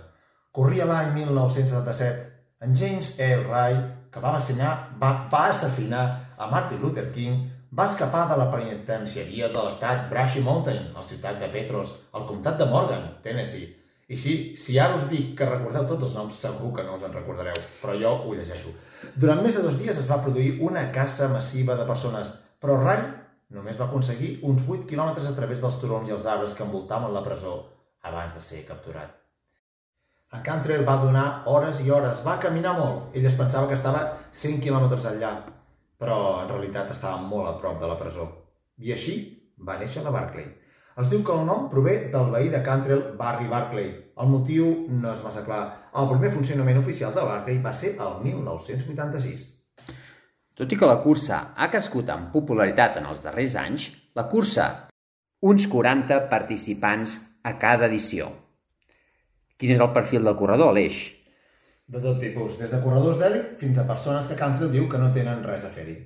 Corria 0.51 0.85
l'any 0.85 1.13
1977. 1.15 2.27
En 2.61 2.75
James 2.77 3.15
L. 3.17 3.47
Wright, 3.49 4.11
que 4.13 4.21
va 4.21 4.35
assassinar, 4.35 4.71
va, 5.01 5.11
va 5.31 5.47
assassinar 5.49 6.03
a 6.37 6.47
Martin 6.51 6.81
Luther 6.83 7.07
King, 7.15 7.47
va 7.71 7.85
escapar 7.87 8.25
de 8.29 8.37
la 8.37 8.49
penitenciaria 8.51 9.47
de 9.47 9.61
l'estat 9.65 10.09
Brushy 10.09 10.41
Mountain, 10.43 10.89
a 10.91 10.99
la 10.99 11.07
ciutat 11.07 11.39
de 11.39 11.47
Petros, 11.53 11.93
al 12.11 12.25
comtat 12.27 12.57
de 12.59 12.65
Morgan, 12.67 13.05
Tennessee. 13.23 13.69
I 14.11 14.17
sí, 14.19 14.33
si 14.59 14.75
ara 14.79 14.97
us 14.99 15.05
dic 15.07 15.37
que 15.39 15.47
recordeu 15.47 15.85
tots 15.87 16.09
els 16.09 16.17
noms, 16.17 16.35
segur 16.35 16.73
que 16.75 16.83
no 16.83 16.97
us 16.97 17.05
en 17.07 17.15
recordareu, 17.15 17.55
però 17.79 17.95
jo 17.95 18.11
ho 18.25 18.33
llegeixo. 18.35 18.73
Durant 19.15 19.39
més 19.45 19.55
de 19.55 19.63
dos 19.63 19.77
dies 19.79 19.95
es 19.95 20.09
va 20.09 20.19
produir 20.19 20.57
una 20.59 20.89
caça 20.91 21.29
massiva 21.31 21.77
de 21.79 21.87
persones, 21.87 22.33
però 22.59 22.75
Wright 22.81 23.07
només 23.55 23.79
va 23.79 23.87
aconseguir 23.87 24.33
uns 24.47 24.67
8 24.67 24.89
quilòmetres 24.89 25.29
a 25.29 25.35
través 25.37 25.63
dels 25.63 25.79
turons 25.79 26.09
i 26.09 26.15
els 26.17 26.27
arbres 26.27 26.57
que 26.57 26.67
envoltaven 26.67 27.15
la 27.15 27.23
presó 27.23 27.55
abans 28.03 28.35
de 28.35 28.43
ser 28.43 28.65
capturat. 28.67 29.15
A 30.31 30.43
Cantrell 30.43 30.83
va 30.87 30.99
donar 30.99 31.25
hores 31.51 31.79
i 31.83 31.89
hores, 31.91 32.19
va 32.27 32.39
caminar 32.39 32.75
molt. 32.77 33.15
Ell 33.15 33.25
es 33.27 33.39
pensava 33.39 33.67
que 33.67 33.79
estava 33.79 34.03
100 34.31 34.59
quilòmetres 34.63 35.07
enllà, 35.07 35.31
però 36.01 36.17
en 36.41 36.49
realitat 36.49 36.89
estava 36.95 37.21
molt 37.21 37.47
a 37.51 37.59
prop 37.61 37.77
de 37.81 37.89
la 37.89 37.99
presó. 37.99 38.25
I 38.81 38.95
així 38.95 39.15
va 39.67 39.77
néixer 39.77 40.01
la 40.01 40.13
Barclay. 40.15 40.47
Es 41.01 41.07
diu 41.11 41.21
que 41.23 41.33
el 41.33 41.45
nom 41.45 41.67
prové 41.69 41.93
del 42.13 42.33
veí 42.33 42.49
de 42.49 42.63
Cantrell, 42.65 43.03
Barry 43.19 43.47
Barclay. 43.51 43.91
El 44.21 44.31
motiu 44.33 44.71
no 44.89 45.13
és 45.13 45.21
massa 45.23 45.45
clar. 45.45 45.61
El 45.97 46.09
primer 46.09 46.33
funcionament 46.33 46.81
oficial 46.81 47.13
de 47.13 47.23
Barclay 47.27 47.61
va 47.63 47.73
ser 47.77 47.93
el 48.01 48.17
1986. 48.25 49.45
Tot 50.57 50.73
i 50.73 50.77
que 50.77 50.89
la 50.89 50.99
cursa 51.05 51.39
ha 51.55 51.69
crescut 51.71 52.09
en 52.13 52.27
popularitat 52.33 52.97
en 52.99 53.07
els 53.13 53.21
darrers 53.23 53.55
anys, 53.61 53.87
la 54.17 54.27
cursa 54.29 54.67
uns 55.41 55.69
40 55.69 56.19
participants 56.33 57.19
a 57.45 57.55
cada 57.61 57.87
edició. 57.87 58.27
Quin 59.57 59.77
és 59.77 59.81
el 59.81 59.93
perfil 59.93 60.25
del 60.25 60.37
corredor, 60.37 60.73
Aleix? 60.73 61.01
De 61.91 61.99
tot 61.99 62.21
tipus, 62.23 62.53
des 62.55 62.71
de 62.71 62.77
corredors 62.79 63.17
d'èlit 63.19 63.57
fins 63.59 63.79
a 63.81 63.83
persones 63.83 64.27
que 64.29 64.37
Cantrell 64.39 64.69
diu 64.71 64.85
que 64.87 64.99
no 64.99 65.09
tenen 65.11 65.41
res 65.43 65.65
a 65.67 65.71
fer-hi. 65.73 65.97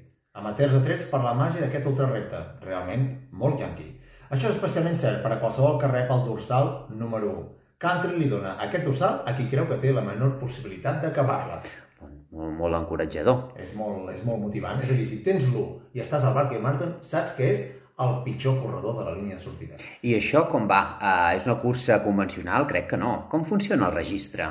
Amateurs 0.42 0.74
atrets 0.80 1.06
per 1.12 1.20
la 1.22 1.36
màgia 1.38 1.62
d'aquest 1.62 1.86
ultrarepte, 1.92 2.40
realment 2.66 3.06
molt 3.44 3.62
yanqui. 3.62 3.86
Això 4.34 4.50
és 4.50 4.56
especialment 4.56 4.98
cert 4.98 5.22
per 5.22 5.36
a 5.36 5.38
qualsevol 5.44 5.78
que 5.84 5.92
rep 5.92 6.10
el 6.16 6.26
dorsal 6.26 6.72
número 6.98 7.30
1. 7.36 7.46
Cantrell 7.86 8.18
li 8.18 8.32
dona 8.34 8.56
aquest 8.66 8.90
dorsal 8.90 9.22
a 9.30 9.36
qui 9.38 9.46
creu 9.54 9.70
que 9.70 9.78
té 9.86 9.94
la 9.94 10.02
menor 10.10 10.40
possibilitat 10.42 11.06
d'acabar-la. 11.06 11.62
Molt, 12.02 12.52
molt 12.58 12.82
encoratjador. 12.82 13.54
És 13.62 13.78
molt, 13.78 14.10
és 14.18 14.26
molt 14.26 14.42
motivant. 14.42 14.82
És 14.82 14.90
a 14.90 14.98
dir, 14.98 15.06
si 15.06 15.22
tens 15.24 15.52
l'1 15.54 15.94
i 15.94 16.02
estàs 16.02 16.26
al 16.26 16.34
Barclay 16.34 16.66
Marathon, 16.66 16.98
saps 17.06 17.38
que 17.38 17.54
és 17.54 17.66
el 18.02 18.22
pitjor 18.26 18.58
corredor 18.66 19.04
de 19.04 19.12
la 19.12 19.14
línia 19.22 19.38
de 19.38 19.46
sortida. 19.46 19.78
I 20.02 20.18
això 20.18 20.48
com 20.50 20.66
va? 20.66 20.84
Uh, 20.98 21.36
és 21.38 21.46
una 21.46 21.62
cursa 21.62 22.02
convencional? 22.04 22.66
Crec 22.74 22.96
que 22.96 23.06
no. 23.06 23.20
Com 23.30 23.46
funciona 23.46 23.92
el 23.92 24.00
registre? 24.02 24.50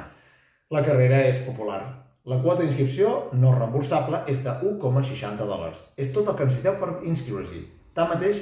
La 0.75 0.81
carrera 0.83 1.21
és 1.29 1.37
popular. 1.47 1.83
La 2.27 2.41
quota 2.43 2.65
d'inscripció 2.65 3.11
no 3.39 3.53
reemborsable 3.55 4.25
és 4.33 4.41
de 4.43 4.51
1,60 4.67 5.45
dòlars. 5.47 5.83
És 6.01 6.09
tot 6.15 6.27
el 6.27 6.35
que 6.35 6.49
necessiteu 6.49 6.75
per 6.81 6.89
inscriure-s'hi. 7.07 7.61
Tanmateix, 7.95 8.41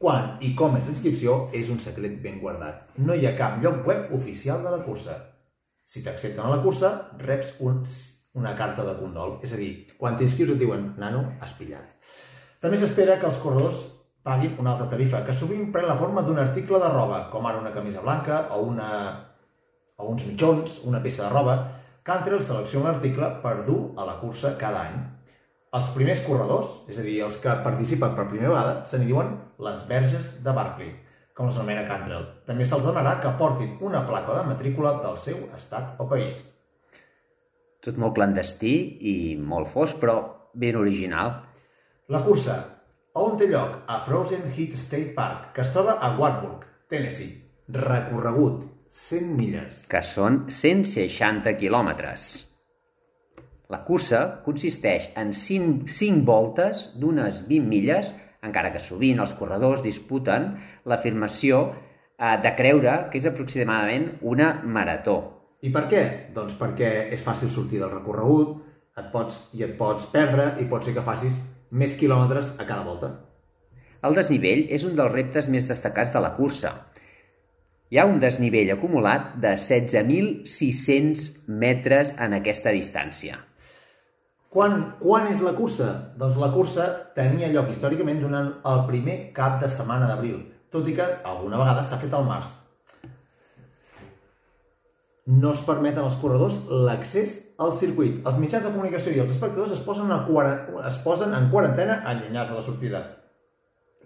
quan 0.00 0.38
i 0.40 0.54
com 0.56 0.78
és 0.78 0.86
l'inscripció 0.88 1.34
és 1.52 1.68
un 1.74 1.82
secret 1.84 2.14
ben 2.22 2.38
guardat. 2.40 2.94
No 2.96 3.12
hi 3.12 3.26
ha 3.28 3.34
cap 3.36 3.58
lloc 3.60 3.82
web 3.90 4.14
oficial 4.16 4.64
de 4.64 4.72
la 4.72 4.80
cursa. 4.86 5.18
Si 5.84 6.00
t'accepten 6.06 6.46
a 6.46 6.54
la 6.54 6.62
cursa, 6.64 6.94
reps 7.20 7.52
un, 7.60 7.82
una 8.40 8.54
carta 8.56 8.86
de 8.88 8.96
condol. 9.02 9.36
És 9.44 9.52
a 9.52 9.60
dir, 9.60 9.74
quan 10.00 10.16
t'inscrius 10.16 10.54
et 10.54 10.64
diuen, 10.64 10.94
nano, 11.02 11.26
has 11.44 11.52
pillat. 11.58 12.16
També 12.64 12.80
s'espera 12.80 13.18
que 13.20 13.28
els 13.28 13.42
corredors 13.44 13.84
paguin 14.24 14.56
una 14.56 14.72
altra 14.72 14.88
tarifa, 14.88 15.20
que 15.26 15.36
sovint 15.36 15.68
pren 15.74 15.90
la 15.90 16.00
forma 16.00 16.24
d'un 16.24 16.40
article 16.40 16.80
de 16.80 16.96
roba, 16.96 17.26
com 17.34 17.44
ara 17.44 17.60
una 17.60 17.76
camisa 17.76 18.00
blanca 18.00 18.46
o, 18.56 18.62
una, 18.72 18.88
o 19.96 20.10
uns 20.10 20.26
mitjons, 20.26 20.80
una 20.88 21.02
peça 21.02 21.26
de 21.26 21.32
roba. 21.32 21.56
Cantrell 22.04 22.42
selecciona 22.42 22.92
l'article 22.92 23.30
per 23.42 23.56
dur 23.66 23.80
a 23.96 24.06
la 24.08 24.18
cursa 24.20 24.56
cada 24.60 24.82
any. 24.88 24.98
Els 25.74 25.88
primers 25.94 26.20
corredors, 26.26 26.82
és 26.90 26.98
a 27.00 27.04
dir, 27.06 27.16
els 27.26 27.36
que 27.42 27.54
participen 27.64 28.12
per 28.14 28.28
primera 28.28 28.52
vegada, 28.52 28.74
se 28.86 28.98
n'hi 28.98 29.08
diuen 29.08 29.32
les 29.66 29.80
verges 29.88 30.36
de 30.44 30.52
Barclay, 30.54 30.92
com 31.34 31.48
els 31.48 31.56
anomena 31.58 31.86
Cantrell. 31.88 32.28
També 32.46 32.66
se'ls 32.68 32.84
donarà 32.86 33.16
que 33.22 33.32
portin 33.40 33.72
una 33.82 34.04
placa 34.06 34.36
de 34.38 34.44
matrícula 34.52 34.94
del 35.02 35.18
seu 35.18 35.40
estat 35.56 35.98
o 35.98 36.06
país. 36.10 36.44
Tot 37.82 37.98
molt 38.00 38.14
clandestí 38.16 38.74
i 39.10 39.16
molt 39.40 39.68
fosc, 39.72 39.98
però 40.00 40.20
ben 40.54 40.78
original. 40.78 41.34
La 42.14 42.22
cursa, 42.22 42.60
on 43.18 43.34
té 43.40 43.48
lloc? 43.50 43.82
A 43.90 43.98
Frozen 44.06 44.46
Heat 44.52 44.78
State 44.78 45.10
Park, 45.16 45.50
que 45.56 45.64
es 45.66 45.74
troba 45.74 45.98
a 45.98 46.14
Wartburg, 46.18 46.64
Tennessee. 46.88 47.34
Recorregut, 47.74 48.62
100 48.94 49.30
milles. 49.34 49.78
que 49.90 50.00
són 50.06 50.44
160 50.54 51.56
quilòmetres. 51.58 52.26
La 53.74 53.80
cursa 53.82 54.20
consisteix 54.44 55.08
en 55.18 55.32
5, 55.34 55.88
5 55.90 56.22
voltes 56.28 56.84
d'unes 57.02 57.40
20 57.48 57.66
milles, 57.72 58.12
encara 58.46 58.70
que 58.70 58.82
sovint 58.84 59.18
els 59.24 59.34
corredors 59.34 59.82
disputen 59.82 60.52
l'afirmació 60.86 61.64
eh, 61.72 62.36
de 62.44 62.54
creure 62.54 62.96
que 63.10 63.18
és 63.18 63.26
aproximadament 63.26 64.12
una 64.22 64.52
marató. 64.62 65.18
I 65.66 65.74
per 65.74 65.88
què? 65.90 66.04
Doncs 66.36 66.54
perquè 66.60 66.94
és 67.10 67.26
fàcil 67.26 67.50
sortir 67.50 67.82
del 67.82 67.90
recorregut, 67.90 68.60
et 68.94 69.10
pots, 69.10 69.48
i 69.58 69.66
et 69.66 69.74
pots 69.74 70.06
perdre, 70.14 70.52
i 70.62 70.70
pot 70.70 70.86
ser 70.86 70.94
que 70.94 71.02
facis 71.02 71.42
més 71.74 71.98
quilòmetres 71.98 72.54
a 72.60 72.62
cada 72.62 72.86
volta. 72.86 73.10
El 74.06 74.14
desnivell 74.14 74.68
és 74.70 74.84
un 74.86 74.94
dels 74.94 75.10
reptes 75.10 75.50
més 75.50 75.66
destacats 75.66 76.14
de 76.14 76.22
la 76.22 76.36
cursa. 76.38 76.76
Hi 77.92 77.98
ha 78.00 78.06
un 78.08 78.16
desnivell 78.16 78.70
acumulat 78.72 79.34
de 79.42 79.50
16.600 79.60 81.24
metres 81.60 82.14
en 82.16 82.32
aquesta 82.38 82.72
distància. 82.72 83.36
Quan, 84.54 84.94
quan 85.00 85.26
és 85.28 85.42
la 85.44 85.52
cursa? 85.58 85.90
Doncs 86.16 86.38
la 86.40 86.48
cursa 86.54 86.86
tenia 87.16 87.50
lloc 87.52 87.68
històricament 87.72 88.22
durant 88.22 88.48
el 88.70 88.84
primer 88.88 89.16
cap 89.36 89.58
de 89.60 89.68
setmana 89.68 90.08
d'abril, 90.08 90.38
tot 90.72 90.88
i 90.88 90.94
que 90.96 91.08
alguna 91.26 91.60
vegada 91.60 91.82
s'ha 91.84 91.98
fet 92.00 92.14
al 92.16 92.24
març. 92.28 92.54
No 95.26 95.52
es 95.52 95.60
permeten 95.66 96.04
als 96.04 96.16
corredors 96.22 96.62
l'accés 96.70 97.36
al 97.58 97.76
circuit. 97.76 98.22
Els 98.24 98.40
mitjans 98.40 98.64
de 98.64 98.72
comunicació 98.72 99.12
i 99.12 99.20
els 99.26 99.34
espectadors 99.36 99.76
es 99.76 99.84
posen, 99.84 100.08
a 100.12 100.24
es 100.88 100.98
posen 101.04 101.36
en 101.36 101.50
quarantena 101.52 102.00
allunyats 102.08 102.50
de 102.50 102.56
la 102.56 102.64
sortida, 102.64 103.04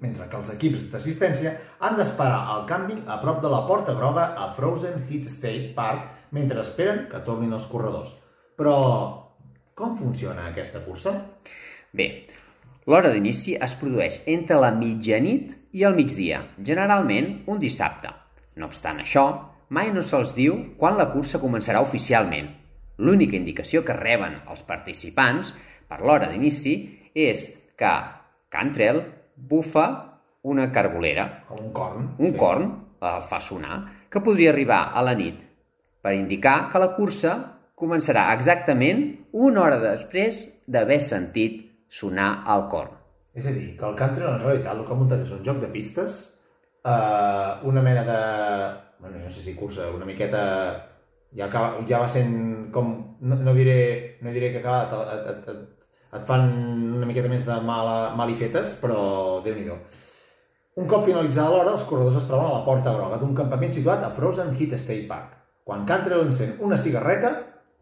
mentre 0.03 0.29
que 0.31 0.39
els 0.39 0.51
equips 0.55 0.89
d'assistència 0.93 1.55
han 1.85 1.97
d'esperar 1.99 2.41
el 2.55 2.67
canvi 2.71 2.99
a 3.07 3.19
prop 3.23 3.41
de 3.43 3.51
la 3.53 3.65
porta 3.67 3.95
groga 3.99 4.33
a 4.39 4.51
Frozen 4.57 5.05
Heat 5.09 5.31
State 5.33 5.73
Park 5.77 6.33
mentre 6.37 6.63
esperen 6.63 7.07
que 7.11 7.23
tornin 7.27 7.55
els 7.57 7.67
corredors. 7.71 8.13
Però 8.59 8.77
com 9.79 9.97
funciona 9.99 10.49
aquesta 10.49 10.83
cursa? 10.85 11.15
Bé, 11.95 12.09
l'hora 12.91 13.13
d'inici 13.15 13.55
es 13.55 13.75
produeix 13.79 14.21
entre 14.27 14.59
la 14.61 14.73
mitjanit 14.75 15.55
i 15.73 15.85
el 15.87 15.95
migdia, 15.95 16.43
generalment 16.65 17.45
un 17.47 17.61
dissabte. 17.63 18.11
No 18.59 18.67
obstant 18.67 18.99
això, 19.03 19.27
mai 19.71 19.93
no 19.95 20.03
se'ls 20.03 20.35
diu 20.35 20.57
quan 20.81 20.99
la 20.99 21.11
cursa 21.13 21.41
començarà 21.43 21.83
oficialment. 21.85 22.49
L'única 22.99 23.39
indicació 23.39 23.85
que 23.87 23.95
reben 23.95 24.41
els 24.51 24.65
participants 24.67 25.53
per 25.89 26.01
l'hora 26.03 26.27
d'inici 26.33 26.75
és 27.15 27.47
que 27.79 27.93
Cantrell 28.51 29.05
bufa 29.49 29.87
una 30.43 30.71
cargolera, 30.73 31.45
Un 31.51 31.73
corn. 31.73 32.15
un 32.19 32.33
corn, 32.37 32.69
el 33.01 33.23
fa 33.23 33.41
sonar, 33.41 33.79
que 34.11 34.21
podria 34.21 34.51
arribar 34.51 34.91
a 34.95 35.03
la 35.03 35.15
nit, 35.15 35.45
per 36.03 36.15
indicar 36.15 36.69
que 36.73 36.79
la 36.83 36.95
cursa 36.97 37.35
començarà 37.79 38.33
exactament 38.35 39.05
una 39.33 39.63
hora 39.63 39.79
després 39.83 40.47
d'haver 40.67 41.01
sentit 41.01 41.61
sonar 41.89 42.45
el 42.55 42.67
corn. 42.73 42.95
És 43.35 43.47
a 43.47 43.53
dir, 43.55 43.77
que 43.79 43.87
el 43.87 43.95
country 43.95 44.25
en 44.27 44.41
realitat 44.43 44.75
el 44.75 44.85
que 44.87 44.93
ha 44.93 44.99
muntat 44.99 45.21
és 45.23 45.31
un 45.33 45.45
joc 45.47 45.61
de 45.63 45.69
pistes, 45.71 46.35
eh, 46.85 47.51
una 47.63 47.83
mena 47.83 48.05
de... 48.05 48.21
Bueno, 48.99 49.19
no 49.23 49.31
sé 49.31 49.43
si 49.43 49.55
cursa, 49.55 49.91
una 49.95 50.05
miqueta... 50.07 50.85
Ja, 51.37 51.45
acaba, 51.47 51.77
ja 51.87 52.01
va 52.01 52.09
sent 52.09 52.71
com... 52.73 53.17
No, 53.21 53.37
no, 53.37 53.53
diré, 53.55 54.17
no 54.25 54.33
diré 54.33 54.51
que 54.51 54.63
acaba, 54.63 55.13
et, 55.15 55.49
et, 56.13 56.23
fan 56.29 56.47
una 56.99 57.09
miqueta 57.09 57.31
més 57.33 57.45
de 57.47 57.57
mala, 57.65 58.15
mal 58.17 58.31
i 58.33 58.37
fetes, 58.39 58.77
però 58.81 59.43
déu 59.45 59.57
nhi 59.57 59.71
Un 60.79 60.87
cop 60.87 61.05
finalitzada 61.05 61.51
l'hora, 61.51 61.73
els 61.75 61.83
corredors 61.83 62.17
es 62.21 62.27
troben 62.29 62.47
a 62.47 62.59
la 62.61 62.65
porta 62.65 62.93
groga 62.95 63.19
d'un 63.19 63.35
campament 63.35 63.73
situat 63.75 64.05
a 64.05 64.13
Frozen 64.15 64.55
Heat 64.55 64.77
State 64.79 65.09
Park. 65.09 65.35
Quan 65.65 65.85
Cantrell 65.85 66.23
encén 66.27 66.55
una 66.65 66.79
cigarreta, 66.79 67.33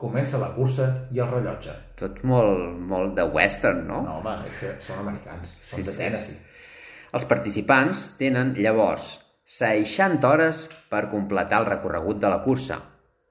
comença 0.00 0.40
la 0.40 0.48
cursa 0.54 0.86
i 1.12 1.20
el 1.20 1.28
rellotge. 1.28 1.74
Tot 2.00 2.22
molt, 2.24 2.80
molt 2.88 3.14
de 3.16 3.24
western, 3.32 3.84
no? 3.86 4.00
No, 4.02 4.16
home, 4.22 4.34
és 4.48 4.56
que 4.60 4.72
són 4.80 5.02
americans, 5.04 5.52
són 5.60 5.82
Sí, 5.82 5.84
de 5.84 5.92
sí. 5.92 5.98
Tennessee. 5.98 6.40
Els 7.16 7.24
participants 7.28 8.02
tenen 8.18 8.54
llavors 8.58 9.12
60 9.46 10.26
hores 10.26 10.66
per 10.90 11.06
completar 11.12 11.60
el 11.62 11.68
recorregut 11.70 12.18
de 12.18 12.32
la 12.32 12.40
cursa. 12.44 12.80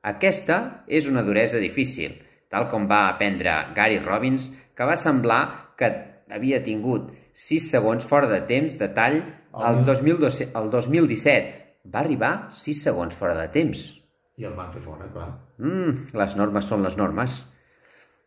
Aquesta 0.05 0.85
és 0.87 1.09
una 1.09 1.25
duresa 1.25 1.59
difícil, 1.59 2.15
tal 2.49 2.69
com 2.71 2.85
va 2.87 3.07
aprendre 3.09 3.57
Gary 3.75 3.97
Robbins, 3.99 4.51
que 4.75 4.87
va 4.87 4.97
semblar 4.99 5.41
que 5.79 5.91
havia 6.35 6.61
tingut 6.63 7.11
6 7.35 7.69
segons 7.75 8.07
fora 8.07 8.29
de 8.31 8.41
temps 8.47 8.77
de 8.79 8.89
tall 8.95 9.19
el, 9.21 9.83
2012, 9.87 10.49
el 10.55 10.69
2017. 10.71 11.61
Va 11.91 12.01
arribar 12.01 12.33
6 12.55 12.83
segons 12.87 13.15
fora 13.15 13.35
de 13.37 13.47
temps. 13.53 13.87
I 14.35 14.47
el 14.49 14.55
van 14.57 14.71
fer 14.73 14.81
fora, 14.83 15.07
clar. 15.13 15.29
Mm, 15.63 16.09
les 16.19 16.35
normes 16.35 16.67
són 16.67 16.83
les 16.83 16.97
normes. 16.99 17.37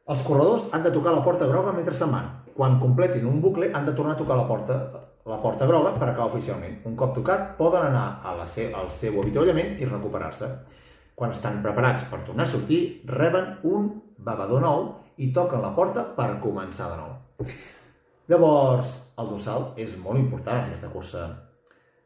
Els 0.09 0.23
corredors 0.25 0.71
han 0.73 0.87
de 0.87 0.93
tocar 0.95 1.13
la 1.13 1.25
porta 1.25 1.49
groga 1.51 1.75
mentre 1.77 1.97
se'n 1.97 2.13
van. 2.15 2.31
Quan 2.57 2.79
completin 2.81 3.27
un 3.29 3.43
bucle, 3.45 3.69
han 3.75 3.85
de 3.85 3.93
tornar 3.93 4.15
a 4.17 4.21
tocar 4.21 4.39
la 4.39 4.47
porta, 4.49 4.79
la 5.29 5.37
porta 5.43 5.69
groga 5.69 5.93
per 5.99 6.09
acabar 6.09 6.31
oficialment. 6.31 6.79
Un 6.89 6.97
cop 6.97 7.13
tocat, 7.19 7.53
poden 7.59 7.91
anar 7.91 8.07
a 8.25 8.33
la 8.39 8.47
se 8.49 8.71
al 8.73 8.89
seu 8.91 9.21
avituallament 9.21 9.77
i 9.77 9.91
recuperar-se. 9.91 10.49
Quan 11.19 11.35
estan 11.35 11.59
preparats 11.65 12.05
per 12.07 12.21
tornar 12.23 12.47
a 12.47 12.51
sortir, 12.53 13.03
reben 13.11 13.57
un 13.67 13.91
bevedor 14.23 14.63
nou 14.63 14.85
i 15.19 15.33
toquen 15.35 15.65
la 15.65 15.73
porta 15.75 16.05
per 16.15 16.37
començar 16.43 16.93
de 16.93 16.99
nou. 17.01 17.49
Llavors, 18.31 18.93
el 19.19 19.31
dorsal 19.33 19.73
és 19.83 19.97
molt 19.99 20.21
important 20.21 20.61
en 20.61 20.69
aquesta 20.69 20.91
cursa. 20.93 21.25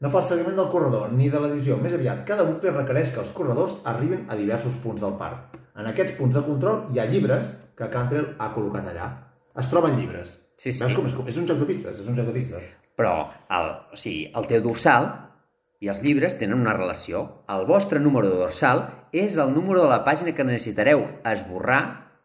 No 0.02 0.10
fa 0.10 0.22
el 0.22 0.28
seguiment 0.30 0.56
del 0.58 0.70
corredor 0.72 1.12
ni 1.12 1.28
de 1.30 1.42
la 1.42 1.50
divisió. 1.50 1.76
Més 1.82 1.92
aviat, 1.94 2.22
cada 2.26 2.46
bucle 2.48 2.72
requereix 2.72 3.12
que 3.12 3.20
els 3.22 3.34
corredors 3.36 3.82
arribin 3.92 4.24
a 4.32 4.38
diversos 4.38 4.78
punts 4.82 5.04
del 5.04 5.18
parc. 5.20 5.58
En 5.76 5.90
aquests 5.90 6.16
punts 6.16 6.38
de 6.38 6.44
control 6.46 6.86
hi 6.94 7.02
ha 7.02 7.06
llibres 7.10 7.52
que 7.76 7.90
Cantrell 7.92 8.32
ha 8.38 8.48
col·locat 8.54 8.88
allà. 8.94 9.10
Es 9.60 9.68
troben 9.68 9.98
llibres. 10.00 10.38
Sí, 10.56 10.72
sí. 10.72 10.80
Veus 10.86 10.96
com 10.96 11.10
és, 11.10 11.18
és 11.34 11.42
un 11.42 11.50
joc 11.52 11.60
de 11.60 11.68
pistes, 11.68 12.00
és 12.00 12.08
un 12.08 12.16
joc 12.16 12.32
de 12.32 12.34
pistes. 12.38 12.72
Però 12.96 13.12
el, 13.58 13.70
o 13.92 14.00
sigui, 14.00 14.24
el 14.40 14.48
teu 14.48 14.64
dorsal 14.64 15.10
i 15.82 15.92
els 15.92 16.00
llibres 16.04 16.38
tenen 16.40 16.64
una 16.64 16.74
relació. 16.76 17.22
El 17.52 17.68
vostre 17.68 18.00
número 18.00 18.30
de 18.32 18.40
dorsal 18.40 18.86
és 19.12 19.36
el 19.38 19.52
número 19.54 19.82
de 19.84 19.88
la 19.92 20.02
pàgina 20.04 20.32
que 20.34 20.44
necessitareu 20.44 21.04
esborrar 21.28 21.82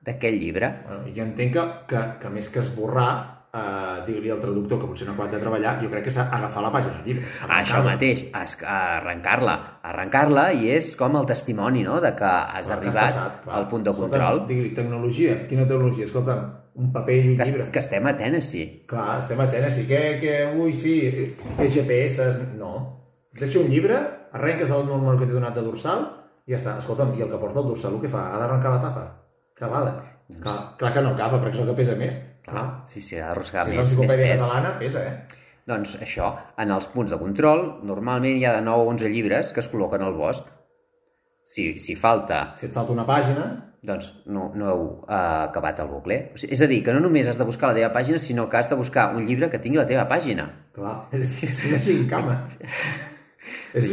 d'aquell 0.08 0.38
llibre. 0.40 0.70
Bueno, 0.88 1.10
jo 1.16 1.24
entenc 1.26 1.54
que, 1.58 1.66
que, 1.90 2.04
que 2.22 2.30
més 2.32 2.48
que 2.50 2.62
esborrar, 2.64 3.10
eh, 3.52 4.04
digue-li 4.08 4.30
al 4.32 4.40
traductor 4.40 4.80
que 4.80 4.88
potser 4.88 5.08
no 5.08 5.12
ha 5.12 5.16
acabat 5.18 5.34
de 5.36 5.42
treballar, 5.42 5.74
jo 5.82 5.90
crec 5.92 6.06
que 6.08 6.14
s'ha 6.16 6.30
agafar 6.32 6.64
la 6.64 6.72
pàgina 6.72 6.94
del 7.02 7.10
llibre. 7.10 7.26
Això 7.58 7.82
mateix, 7.84 8.22
arrencar-la. 8.64 9.56
Arrencar-la 9.84 10.46
i 10.56 10.70
és 10.78 10.94
com 11.00 11.18
el 11.20 11.26
testimoni, 11.28 11.84
no?, 11.84 12.00
de 12.04 12.14
que 12.16 12.24
has 12.30 12.68
Clar, 12.70 12.78
arribat 12.80 13.12
passat, 13.12 13.42
clar. 13.44 13.58
al 13.60 13.68
punt 13.72 13.84
de 13.84 13.94
control. 13.98 14.46
Digue-li, 14.48 14.72
tecnologia. 14.78 15.36
Quina 15.50 15.68
tecnologia? 15.68 16.06
Escolta'm, 16.08 16.46
un 16.78 16.92
paper 16.94 17.16
i 17.18 17.28
un 17.34 17.38
Que, 17.38 17.50
llibre. 17.50 17.66
que 17.74 17.80
estem 17.84 18.06
a 18.08 18.16
Tennessee. 18.18 18.68
Clar, 18.88 19.20
estem 19.20 19.40
a 19.44 19.50
Tennessee. 19.52 19.88
Que, 19.90 20.04
que, 20.22 20.38
ui, 20.56 20.72
sí, 20.74 21.36
que 21.58 21.70
GPS... 21.70 22.32
No. 22.56 22.94
Deixa 23.38 23.60
un 23.60 23.68
llibre, 23.70 23.98
arrenques 24.34 24.72
el 24.74 24.88
número 24.88 25.20
que 25.20 25.28
t'he 25.28 25.36
donat 25.36 25.54
de 25.54 25.62
dorsal 25.62 26.08
i 26.48 26.56
ja 26.56 26.60
està. 26.62 26.78
Escolta'm, 26.82 27.14
i 27.18 27.24
el 27.26 27.32
que 27.32 27.40
porta 27.42 27.62
el 27.62 27.72
dorsal, 27.74 27.98
el 27.98 28.04
que 28.04 28.12
fa? 28.12 28.24
Ha 28.32 28.40
d'arrencar 28.42 28.72
la 28.74 28.84
tapa? 28.84 29.06
Que 29.58 29.70
vale. 29.72 29.94
Clar, 30.44 30.56
clar 30.80 30.94
que 30.94 31.04
no 31.04 31.14
acaba, 31.16 31.40
perquè 31.44 31.60
és 31.60 31.64
el 31.64 31.70
que 31.72 31.78
pesa 31.82 31.96
més. 32.00 32.18
Clar. 32.48 32.66
Sí, 32.88 33.04
sí, 33.04 33.18
ha 33.20 33.30
d'arrossegar 33.30 33.66
Si 33.68 33.76
és 33.76 33.78
més, 33.78 33.98
més 34.00 34.16
pes. 34.16 34.42
catalana, 34.42 34.74
pesa, 34.80 35.04
eh? 35.04 35.44
Doncs 35.68 35.98
això, 36.04 36.32
en 36.64 36.72
els 36.72 36.88
punts 36.94 37.12
de 37.12 37.20
control, 37.20 37.64
normalment 37.84 38.38
hi 38.40 38.46
ha 38.48 38.54
de 38.56 38.62
9 38.64 38.86
o 38.86 38.92
11 38.94 39.10
llibres 39.12 39.52
que 39.52 39.60
es 39.60 39.68
col·loquen 39.72 40.04
al 40.06 40.16
bosc. 40.16 40.48
Si, 41.44 41.74
si 41.80 41.96
falta 41.96 42.54
Si 42.60 42.68
et 42.68 42.74
falta 42.76 42.92
una 42.96 43.06
pàgina, 43.08 43.48
doncs 43.88 44.08
no, 44.26 44.50
no 44.56 44.70
heu 44.72 44.86
uh, 44.86 45.48
acabat 45.48 45.80
el 45.84 45.92
bucle. 45.92 46.18
O 46.34 46.40
sigui, 46.40 46.54
és 46.56 46.64
a 46.64 46.70
dir, 46.72 46.80
que 46.84 46.96
no 46.96 47.04
només 47.04 47.28
has 47.28 47.40
de 47.40 47.48
buscar 47.48 47.72
la 47.72 47.78
teva 47.80 47.92
pàgina, 47.96 48.20
sinó 48.20 48.48
que 48.52 48.60
has 48.60 48.72
de 48.72 48.80
buscar 48.80 49.10
un 49.16 49.28
llibre 49.28 49.52
que 49.52 49.60
tingui 49.64 49.80
la 49.80 49.88
teva 49.88 50.08
pàgina. 50.08 50.48
clar, 50.76 50.96
és, 51.16 51.44
és 51.44 51.66
una 51.70 51.80
gincama. 51.84 52.40
és, 53.78 53.92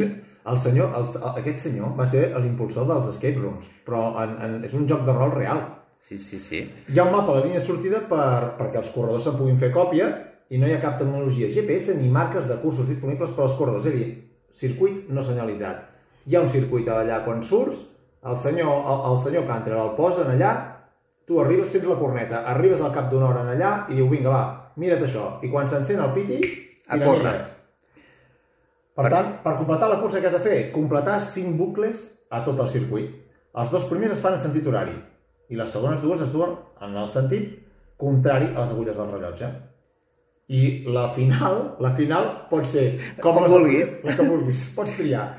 el 0.51 0.59
senyor, 0.59 0.93
el, 0.99 1.07
aquest 1.41 1.63
senyor 1.69 1.95
va 1.99 2.07
ser 2.09 2.27
l'impulsor 2.37 2.87
dels 2.89 3.09
escape 3.15 3.41
rooms, 3.41 3.69
però 3.87 4.11
en, 4.23 4.37
en, 4.45 4.59
és 4.69 4.75
un 4.77 4.85
joc 4.91 5.07
de 5.07 5.15
rol 5.17 5.33
real. 5.33 5.63
Sí, 5.97 6.19
sí, 6.19 6.41
sí. 6.43 6.61
Hi 6.91 6.99
ha 6.99 7.07
un 7.07 7.15
mapa 7.15 7.33
a 7.33 7.39
la 7.39 7.47
línia 7.47 7.63
de 7.63 7.65
sortida 7.65 8.03
per, 8.11 8.57
perquè 8.59 8.83
els 8.83 8.91
corredors 8.93 9.25
se'n 9.25 9.39
puguin 9.39 9.61
fer 9.61 9.73
còpia 9.73 10.11
i 10.53 10.61
no 10.61 10.69
hi 10.69 10.75
ha 10.77 10.83
cap 10.83 10.99
tecnologia 11.01 11.49
GPS 11.55 11.97
ni 11.97 12.13
marques 12.13 12.49
de 12.51 12.59
cursos 12.61 12.89
disponibles 12.91 13.33
per 13.33 13.47
als 13.47 13.57
corredors. 13.57 13.89
És 13.89 13.95
a 13.95 13.97
dir, 13.97 14.11
circuit 14.53 15.09
no 15.09 15.25
senyalitzat. 15.25 15.89
Hi 16.29 16.37
ha 16.37 16.45
un 16.45 16.53
circuit 16.53 16.89
allà 16.93 17.23
quan 17.25 17.43
surts, 17.45 17.81
el 18.25 18.39
senyor, 18.41 18.69
el, 18.93 19.03
el 19.11 19.19
senyor 19.25 19.49
Cantrell 19.49 19.81
el 19.81 19.97
posen 19.97 20.31
allà, 20.35 20.53
tu 21.25 21.41
arribes, 21.41 21.73
sents 21.73 21.89
la 21.89 21.97
corneta, 22.01 22.45
arribes 22.53 22.85
al 22.85 22.93
cap 22.93 23.09
d'una 23.13 23.31
hora 23.31 23.45
en 23.45 23.53
allà 23.57 23.75
i 23.89 23.97
diu, 23.97 24.09
vinga, 24.13 24.33
va, 24.33 24.73
mira't 24.81 25.05
això. 25.05 25.39
I 25.45 25.53
quan 25.53 25.69
s'encén 25.69 26.01
el 26.05 26.13
piti, 26.17 26.41
A 26.89 26.99
tira 27.01 27.39
mires. 28.97 29.03
Per 29.03 29.11
tant, 29.11 29.43
per 29.43 29.57
completar 29.59 29.89
la 29.91 30.01
cursa 30.01 30.21
que 30.21 30.27
has 30.27 30.37
de 30.37 30.41
fer, 30.41 30.73
completar 30.73 31.21
5 31.21 31.57
bucles 31.59 32.11
a 32.31 32.45
tot 32.45 32.61
el 32.61 32.69
circuit. 32.69 33.11
Els 33.55 33.71
dos 33.71 33.85
primers 33.91 34.13
es 34.13 34.21
fan 34.21 34.35
en 34.35 34.39
sentit 34.43 34.67
horari 34.67 34.95
i 35.51 35.57
les 35.57 35.71
segones 35.71 36.01
dues 36.03 36.21
es 36.21 36.33
duen 36.33 36.57
en 36.83 36.97
el 36.97 37.09
sentit 37.09 37.61
contrari 38.01 38.49
a 38.55 38.61
les 38.63 38.71
agulles 38.71 38.97
del 38.97 39.11
rellotge. 39.11 39.51
I 40.49 40.85
la 40.93 41.09
final, 41.15 41.77
la 41.81 41.95
final 41.97 42.47
pot 42.51 42.67
ser 42.69 42.99
Com 43.23 43.39
les 43.43 43.51
vulguis. 43.51 43.95
La 44.05 44.15
que 44.17 44.27
vulguis, 44.29 44.65
pots 44.77 44.97
triar. 44.99 45.39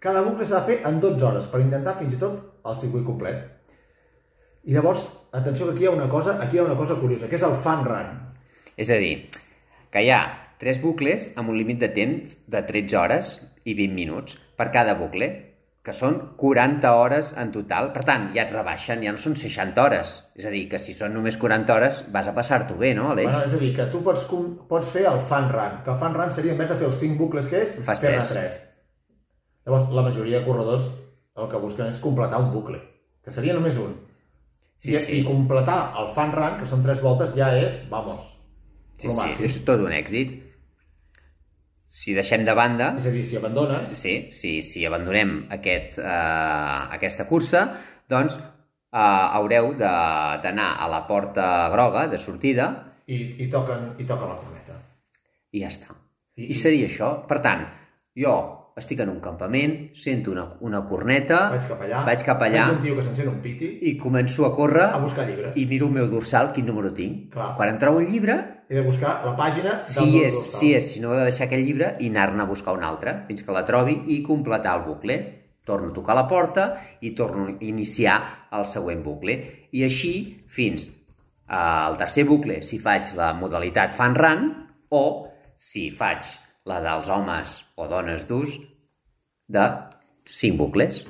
Cada 0.00 0.22
bucle 0.24 0.46
s'ha 0.46 0.60
de 0.60 0.66
fer 0.66 0.78
en 0.88 1.00
12 1.00 1.26
hores 1.26 1.46
per 1.46 1.60
intentar 1.60 1.96
fins 1.98 2.16
i 2.16 2.20
tot 2.20 2.38
el 2.66 2.76
circuit 2.80 3.04
complet. 3.06 3.44
I 4.64 4.74
llavors, 4.74 5.06
atenció 5.32 5.68
que 5.68 5.76
aquí 5.76 5.84
hi 5.84 5.88
ha 5.88 5.96
una 5.96 6.08
cosa, 6.08 6.38
aquí 6.42 6.56
hi 6.56 6.60
ha 6.60 6.64
una 6.64 6.76
cosa 6.76 6.96
curiosa, 7.00 7.28
que 7.28 7.36
és 7.36 7.44
el 7.46 7.56
fun 7.64 7.84
run. 7.84 8.10
És 8.76 8.90
a 8.90 8.98
dir, 9.00 9.28
que 9.92 10.02
hi 10.04 10.10
ha 10.10 10.49
tres 10.60 10.80
bucles 10.82 11.30
amb 11.40 11.48
un 11.50 11.56
límit 11.56 11.78
de 11.80 11.88
temps 11.96 12.36
de 12.52 12.60
13 12.68 12.96
hores 13.00 13.30
i 13.64 13.72
20 13.78 13.94
minuts 13.96 14.36
per 14.58 14.68
cada 14.74 14.94
bucle, 14.98 15.30
que 15.80 15.94
són 15.96 16.18
40 16.36 16.90
hores 16.92 17.30
en 17.40 17.48
total. 17.54 17.88
Per 17.94 18.02
tant, 18.04 18.26
ja 18.34 18.42
et 18.44 18.50
rebaixen, 18.52 19.00
ja 19.00 19.14
no 19.14 19.20
són 19.20 19.32
60 19.40 19.80
hores. 19.80 20.10
És 20.36 20.44
a 20.44 20.50
dir, 20.52 20.66
que 20.68 20.78
si 20.78 20.92
són 20.92 21.14
només 21.16 21.38
40 21.40 21.72
hores 21.72 22.02
vas 22.12 22.28
a 22.28 22.34
passar-t'ho 22.36 22.76
bé, 22.76 22.90
no, 22.94 23.08
Aleix? 23.14 23.30
Bueno, 23.30 23.46
és 23.48 23.54
a 23.56 23.60
dir, 23.62 23.70
que 23.78 23.86
tu 23.88 24.02
pots, 24.04 24.26
com- 24.28 24.58
pots 24.68 24.90
fer 24.92 25.06
el 25.08 25.22
fun 25.30 25.48
run, 25.48 25.78
que 25.86 25.94
el 25.94 25.96
fun 26.02 26.18
run 26.18 26.34
seria, 26.36 26.52
en 26.52 26.60
vez 26.60 26.68
de 26.68 26.76
fer 26.76 26.86
els 26.90 27.00
5 27.00 27.16
bucles 27.16 27.48
que 27.48 27.62
és, 27.64 27.72
fer-ne 27.80 28.10
tres. 28.18 28.28
3. 28.34 28.60
Llavors, 29.64 29.88
la 29.96 30.04
majoria 30.04 30.40
de 30.40 30.44
corredors 30.44 30.84
el 31.40 31.48
que 31.48 31.62
busquen 31.64 31.88
és 31.88 31.98
completar 32.04 32.42
un 32.44 32.52
bucle, 32.52 32.82
que 33.24 33.32
seria 33.32 33.56
només 33.56 33.80
un. 33.80 33.96
Sí, 34.76 34.92
I, 34.92 35.00
sí. 35.00 35.18
I 35.20 35.24
completar 35.24 35.94
el 36.00 36.12
fun 36.16 36.36
run, 36.36 36.60
que 36.60 36.68
són 36.68 36.84
3 36.84 37.00
voltes, 37.00 37.32
ja 37.36 37.54
és, 37.56 37.80
vamos, 37.88 38.20
sí, 39.00 39.08
sí, 39.08 39.32
és 39.48 39.58
tot 39.64 39.80
un 39.80 39.96
èxit. 39.96 40.49
Si 41.90 42.12
deixem 42.14 42.44
de 42.46 42.54
banda, 42.54 42.92
És 43.00 43.06
a 43.08 43.10
dir, 43.10 43.24
si 43.26 43.34
abandones, 43.36 43.96
sí, 43.98 44.12
si, 44.30 44.60
si 44.62 44.84
abandonem 44.86 45.32
aquest, 45.50 45.96
eh, 45.98 46.04
aquesta 46.94 47.26
cursa, 47.26 47.64
doncs 48.08 48.36
eh, 48.36 49.00
haureu 49.00 49.72
d'anar 49.74 50.68
a 50.78 50.86
la 50.92 51.00
porta 51.08 51.48
groga 51.72 52.06
de 52.12 52.18
sortida 52.18 52.68
i, 53.10 53.18
i, 53.42 53.48
toquen, 53.50 53.88
i 53.98 54.06
toquen 54.06 54.28
la 54.30 54.36
corneta. 54.38 54.76
i 55.50 55.64
ja 55.64 55.68
està. 55.72 55.90
I- 56.38 56.52
I 56.52 56.54
seria 56.54 56.86
això. 56.86 57.26
Per 57.26 57.40
tant, 57.42 57.66
jo 58.14 58.36
estic 58.78 59.00
en 59.02 59.10
un 59.10 59.18
campament, 59.20 59.90
sento 59.98 60.30
una, 60.30 60.44
una 60.60 60.84
corneta, 60.88 61.40
Vaig 61.50 61.66
cap 61.68 61.82
allà, 61.82 62.04
vaig 62.06 62.22
cap 62.24 62.40
allà 62.46 62.62
veig 62.68 62.76
un 62.78 62.82
tio 62.84 62.94
que 62.96 63.02
s'encén 63.02 63.28
un 63.28 63.40
piti, 63.42 63.66
i 63.90 63.96
començo 63.98 64.46
a 64.46 64.54
córrer 64.54 64.86
a 64.94 65.02
buscar 65.02 65.26
llibres. 65.28 65.56
i 65.58 65.66
miro 65.66 65.90
el 65.90 65.92
meu 65.98 66.06
dorsal, 66.08 66.52
quin 66.54 66.66
número 66.70 66.94
tinc. 66.94 67.32
Clar. 67.34 67.50
Quan 67.58 67.68
em 67.74 67.78
trobo 67.82 67.98
un 67.98 68.06
llibre, 68.06 68.38
he 68.70 68.76
de 68.78 68.82
buscar 68.86 69.16
la 69.26 69.34
pàgina 69.34 69.72
del 69.82 69.88
Sí 69.90 70.20
és, 70.22 70.34
dorsal. 70.36 70.52
sí 70.60 70.68
és, 70.78 70.84
si 70.92 71.00
no 71.02 71.10
he 71.10 71.18
de 71.18 71.26
deixar 71.26 71.48
aquell 71.48 71.64
llibre 71.66 71.88
i 71.98 72.06
anar-ne 72.06 72.44
a 72.44 72.46
buscar 72.46 72.76
un 72.76 72.84
altre, 72.86 73.16
fins 73.26 73.42
que 73.42 73.54
la 73.56 73.64
trobi 73.66 73.96
i 74.14 74.20
completar 74.22 74.76
el 74.78 74.84
bucle. 74.86 75.16
Torno 75.66 75.90
a 75.90 75.94
tocar 75.94 76.14
la 76.16 76.28
porta 76.30 76.68
i 77.02 77.10
torno 77.18 77.48
a 77.48 77.54
iniciar 77.66 78.16
el 78.56 78.64
següent 78.70 79.02
bucle. 79.02 79.34
I 79.74 79.82
així 79.84 80.12
fins 80.48 80.86
al 81.50 81.98
tercer 81.98 82.24
bucle, 82.28 82.60
si 82.62 82.78
faig 82.78 83.10
la 83.18 83.32
modalitat 83.34 83.92
fan 83.98 84.14
run 84.14 84.46
o 84.94 85.04
si 85.58 85.90
faig 85.90 86.30
la 86.70 86.78
dels 86.80 87.10
homes 87.10 87.56
o 87.74 87.88
dones 87.90 88.26
d'ús 88.30 88.54
de 89.50 89.66
5 90.24 90.56
bucles. 90.56 91.02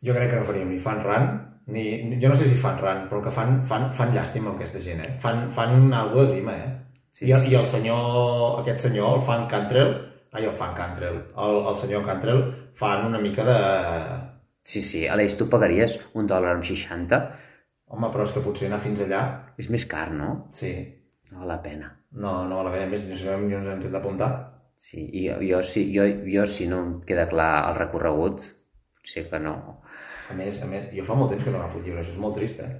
Jo 0.00 0.16
crec 0.16 0.32
que 0.32 0.40
no 0.40 0.48
faríem 0.48 0.72
ni 0.72 0.80
fan 0.80 1.04
run, 1.04 1.28
ni... 1.72 1.84
Jo 2.22 2.28
no 2.30 2.36
sé 2.38 2.48
si 2.50 2.56
fan 2.60 2.78
run, 2.82 3.06
però 3.10 3.22
que 3.24 3.32
fan, 3.34 3.60
fan, 3.68 3.88
fan 3.96 4.12
llàstima 4.14 4.50
amb 4.50 4.58
aquesta 4.60 4.82
gent, 4.84 5.00
eh? 5.04 5.14
Fan, 5.22 5.48
fan 5.56 5.92
algo 5.94 6.24
de 6.24 6.34
grima, 6.36 6.54
eh? 6.56 6.72
Sí, 7.10 7.26
I, 7.30 7.32
sí. 7.32 7.50
I 7.52 7.56
el 7.58 7.66
senyor, 7.66 8.60
aquest 8.60 8.86
senyor, 8.88 9.18
el 9.18 9.24
fan 9.26 9.46
Cantrell, 9.50 9.92
ai, 10.36 10.44
el 10.44 10.54
fan 10.58 10.74
Cantrell, 10.76 11.18
el, 11.46 11.60
el 11.72 11.76
senyor 11.80 12.04
Cantrell, 12.06 12.42
fan 12.76 13.06
una 13.08 13.18
mica 13.22 13.44
de... 13.48 13.58
Sí, 14.66 14.82
sí, 14.82 15.04
Aleix, 15.06 15.36
tu 15.38 15.46
pagaries 15.50 15.94
un 16.18 16.26
dòlar 16.26 16.56
amb 16.56 16.64
60? 16.66 17.20
Home, 17.94 18.08
però 18.10 18.24
és 18.26 18.32
que 18.34 18.42
potser 18.42 18.66
anar 18.66 18.80
fins 18.82 19.00
allà, 19.04 19.22
És 19.62 19.68
més 19.70 19.84
car, 19.86 20.08
no? 20.12 20.48
sí, 20.52 20.74
No 21.30 21.40
val 21.42 21.48
la 21.54 21.62
pena. 21.62 21.88
no, 22.12 22.44
no 22.48 22.56
val 22.58 22.66
la 22.68 22.72
pena, 22.74 22.86
més, 22.90 23.06
no 23.08 23.16
sabem 23.18 23.46
ni 23.48 23.54
on 23.58 23.66
ens 23.70 23.86
hem 23.86 23.92
d'apuntar. 23.94 24.28
Sí, 24.76 25.00
i 25.18 25.24
jo, 25.28 25.38
jo, 25.42 25.62
si, 25.64 25.86
jo, 25.94 26.04
jo, 26.28 26.44
si 26.46 26.66
no 26.68 26.78
em 26.84 26.90
queda 27.08 27.24
clar 27.30 27.48
el 27.70 27.78
recorregut, 27.78 28.42
potser 28.98 29.24
que 29.30 29.40
no. 29.40 29.54
A 30.30 30.34
més, 30.34 30.60
a 30.62 30.68
més, 30.70 30.90
jo 30.96 31.06
fa 31.06 31.14
molt 31.18 31.32
temps 31.32 31.44
que 31.44 31.54
no 31.54 31.62
agafo 31.62 31.80
llibres, 31.82 32.06
això 32.06 32.16
és 32.16 32.22
molt 32.22 32.36
trist, 32.38 32.60
eh? 32.64 32.72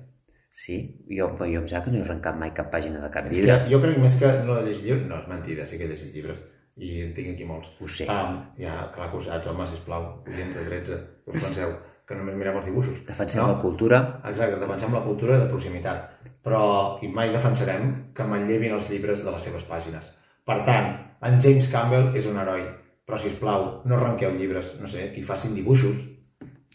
Sí, 0.56 0.76
jo, 1.10 1.28
jo 1.38 1.60
em 1.60 1.66
sembla 1.68 1.84
que 1.84 1.92
no 1.92 1.98
he 1.98 2.04
arrencat 2.06 2.38
mai 2.40 2.52
cap 2.56 2.70
pàgina 2.72 3.02
de 3.02 3.10
cap 3.12 3.26
llibre. 3.28 3.58
jo 3.70 3.80
crec 3.82 3.98
més 4.00 4.14
que 4.20 4.30
no 4.46 4.54
de 4.56 4.68
llegir 4.68 4.86
llibres, 4.86 5.08
no, 5.10 5.18
és 5.20 5.28
mentida, 5.28 5.66
sí 5.66 5.78
que 5.78 5.84
he 5.84 5.90
llegit 5.90 6.14
llibres, 6.14 6.38
i 6.76 7.02
en 7.02 7.12
tinc 7.16 7.34
aquí 7.34 7.44
molts. 7.48 7.74
Ho 7.80 7.88
sé. 7.88 8.06
Um, 8.12 8.38
ja, 8.60 8.78
clar 8.94 9.10
que 9.10 9.18
ho 9.18 9.22
saps, 9.26 9.50
home, 9.52 9.66
sisplau, 9.68 10.08
oients 10.28 10.56
de 10.56 10.64
13, 10.70 10.98
què 11.26 11.34
us 11.34 11.44
penseu? 11.48 11.76
Que 12.06 12.16
només 12.16 12.38
mirem 12.38 12.56
els 12.60 12.66
dibuixos. 12.70 13.02
Defensem 13.08 13.42
la 13.42 13.58
cultura. 13.60 14.00
Exacte, 14.30 14.60
defensem 14.62 14.94
la 14.94 15.04
cultura 15.04 15.38
de 15.42 15.50
proximitat. 15.50 16.10
Però 16.46 16.64
i 17.02 17.08
mai 17.10 17.32
defensarem 17.34 17.88
que 18.14 18.26
manllevin 18.30 18.76
els 18.76 18.90
llibres 18.92 19.24
de 19.26 19.32
les 19.34 19.48
seves 19.48 19.64
pàgines. 19.66 20.12
Per 20.46 20.60
tant, 20.68 20.92
en 21.26 21.40
James 21.42 21.68
Campbell 21.72 22.12
és 22.16 22.28
un 22.30 22.38
heroi. 22.38 22.62
Però, 23.06 23.18
si 23.18 23.32
us 23.32 23.40
plau, 23.40 23.66
no 23.86 23.96
arrenqueu 23.96 24.36
llibres, 24.38 24.76
no 24.80 24.88
sé, 24.90 25.10
que 25.12 25.20
hi 25.20 25.26
facin 25.26 25.56
dibuixos. 25.58 25.98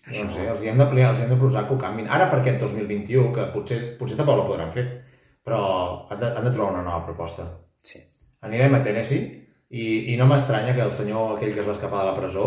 Això- 0.08 0.26
No 0.26 0.32
sé, 0.34 0.48
els 0.50 0.64
hi 0.64 0.70
hem 0.72 0.78
de, 0.82 0.86
els 1.06 1.20
hi 1.20 1.24
hem 1.24 1.30
de 1.30 1.38
posar 1.40 1.68
que 1.68 1.76
ho 1.76 1.80
canvin. 1.80 2.08
Ara 2.10 2.30
per 2.30 2.40
aquest 2.40 2.60
2021, 2.60 3.32
que 3.36 3.46
potser, 3.54 3.80
potser 4.00 4.18
tampoc 4.18 4.40
la 4.40 4.48
podran 4.48 4.72
fer, 4.74 4.86
però 5.46 5.62
han 6.10 6.20
de, 6.20 6.32
han 6.38 6.44
de 6.48 6.52
trobar 6.52 6.74
una 6.74 6.84
nova 6.88 7.06
proposta. 7.06 7.46
Sí. 7.84 8.00
Anirem 8.42 8.76
a 8.76 8.84
Tennessee 8.84 9.24
i, 9.70 10.14
i 10.14 10.18
no 10.18 10.26
m'estranya 10.30 10.74
que 10.76 10.82
el 10.82 10.94
senyor 10.94 11.36
aquell 11.38 11.54
que 11.54 11.62
es 11.62 11.68
va 11.68 11.76
escapar 11.78 12.02
de 12.02 12.10
la 12.12 12.18
presó 12.18 12.46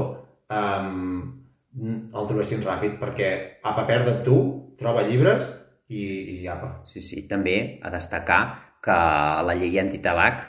um, 0.51 1.45
el 1.81 2.27
trobessin 2.29 2.63
ràpid 2.63 2.99
perquè 3.01 3.31
apa, 3.63 3.87
perdre't 3.87 4.23
tu, 4.27 4.37
troba 4.79 5.07
llibres 5.07 5.47
i, 5.89 6.03
i 6.41 6.49
apa. 6.51 6.81
Sí, 6.91 7.01
sí, 7.01 7.25
també 7.31 7.79
a 7.83 7.91
destacar 7.95 8.43
que 8.85 8.95
la 9.47 9.55
llei 9.59 9.79
antitabac, 9.81 10.43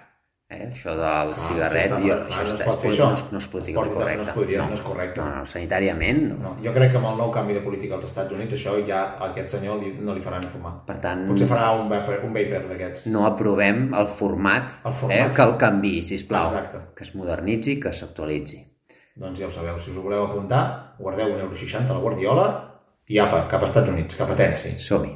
eh, 0.50 0.70
això 0.72 0.92
del 0.96 1.32
Ah, 1.32 1.36
cigarret, 1.36 1.92
això 1.92 1.96
està- 1.98 2.02
jo, 2.02 2.16
clar, 2.16 2.28
això 2.30 2.38
no 2.38 2.44
es 2.44 2.54
està- 2.54 2.66
no, 2.66 2.92
això. 2.92 3.08
no, 3.10 3.14
es- 3.16 3.32
no 3.32 3.38
es 3.40 3.48
pot 3.48 3.64
dir 3.66 3.74
correcte. 3.76 4.16
no 4.16 4.22
es 4.22 4.30
podria- 4.30 4.68
no 4.68 4.74
és 4.74 4.82
correcte. 4.82 5.22
No, 5.22 5.30
no, 5.36 5.46
sanitàriament, 5.46 6.22
no. 6.30 6.36
No, 6.44 6.56
jo 6.64 6.74
crec 6.74 6.92
que 6.92 6.98
amb 6.98 7.08
el 7.08 7.18
nou 7.18 7.32
canvi 7.32 7.54
de 7.54 7.62
política 7.62 7.96
als 7.96 8.06
Estats 8.06 8.32
Units 8.32 8.54
això 8.54 8.76
ja 8.88 9.16
a 9.20 9.32
aquest 9.32 9.50
senyor 9.50 9.80
li, 9.82 9.96
no 10.00 10.14
li 10.14 10.22
farà 10.22 10.40
ni 10.40 10.48
fumar. 10.48 10.86
Per 10.86 10.98
tant, 11.02 11.28
Potser 11.28 11.48
farà 11.48 11.72
un 11.82 11.90
vapor, 11.90 12.20
un 12.24 12.34
vapor 12.34 12.68
d'aquests. 12.70 13.08
no 13.08 13.26
aprovem 13.26 13.94
el 13.94 14.08
format, 14.08 14.72
El 14.86 14.94
format. 14.94 15.18
Eh, 15.32 15.34
que 15.34 15.42
el 15.42 15.58
canvi, 15.58 16.02
sisplau. 16.02 16.46
Exacte. 16.46 16.78
Que 16.96 17.04
es 17.04 17.16
modernitzi, 17.16 17.80
que 17.80 17.92
s'actualitzi. 17.92 18.72
Doncs 19.16 19.40
ja 19.40 19.48
ho 19.48 19.52
sabeu, 19.52 19.80
si 19.80 19.92
us 19.92 19.98
ho 19.98 20.02
voleu 20.02 20.26
apuntar, 20.26 20.94
guardeu 21.00 21.34
un 21.34 21.40
euro 21.40 21.56
60 21.56 21.90
a 21.92 21.94
la 21.96 22.00
Guardiola 22.02 22.72
i 23.08 23.18
apa, 23.18 23.48
cap 23.48 23.62
a 23.64 23.66
Estats 23.66 23.88
Units, 23.90 24.16
cap 24.16 24.30
a 24.30 24.36
Tennessee. 24.36 24.78
Som-hi. 24.78 25.16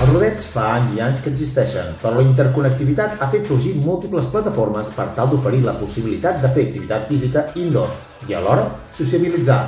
Els 0.00 0.08
rodets 0.08 0.46
fa 0.48 0.62
anys 0.78 0.94
i 0.96 1.00
anys 1.04 1.18
que 1.20 1.28
existeixen, 1.28 1.90
però 2.00 2.14
la 2.16 2.22
interconnectivitat 2.24 3.20
ha 3.20 3.26
fet 3.34 3.50
sorgir 3.50 3.74
múltiples 3.84 4.30
plataformes 4.32 4.88
per 4.96 5.10
tal 5.18 5.28
d'oferir 5.28 5.60
la 5.66 5.74
possibilitat 5.76 6.38
de 6.40 6.48
fer 6.54 6.62
activitat 6.70 7.04
física 7.10 7.42
indoor 7.60 7.90
i 8.24 8.32
alhora 8.38 8.64
sociabilitzar. 8.96 9.58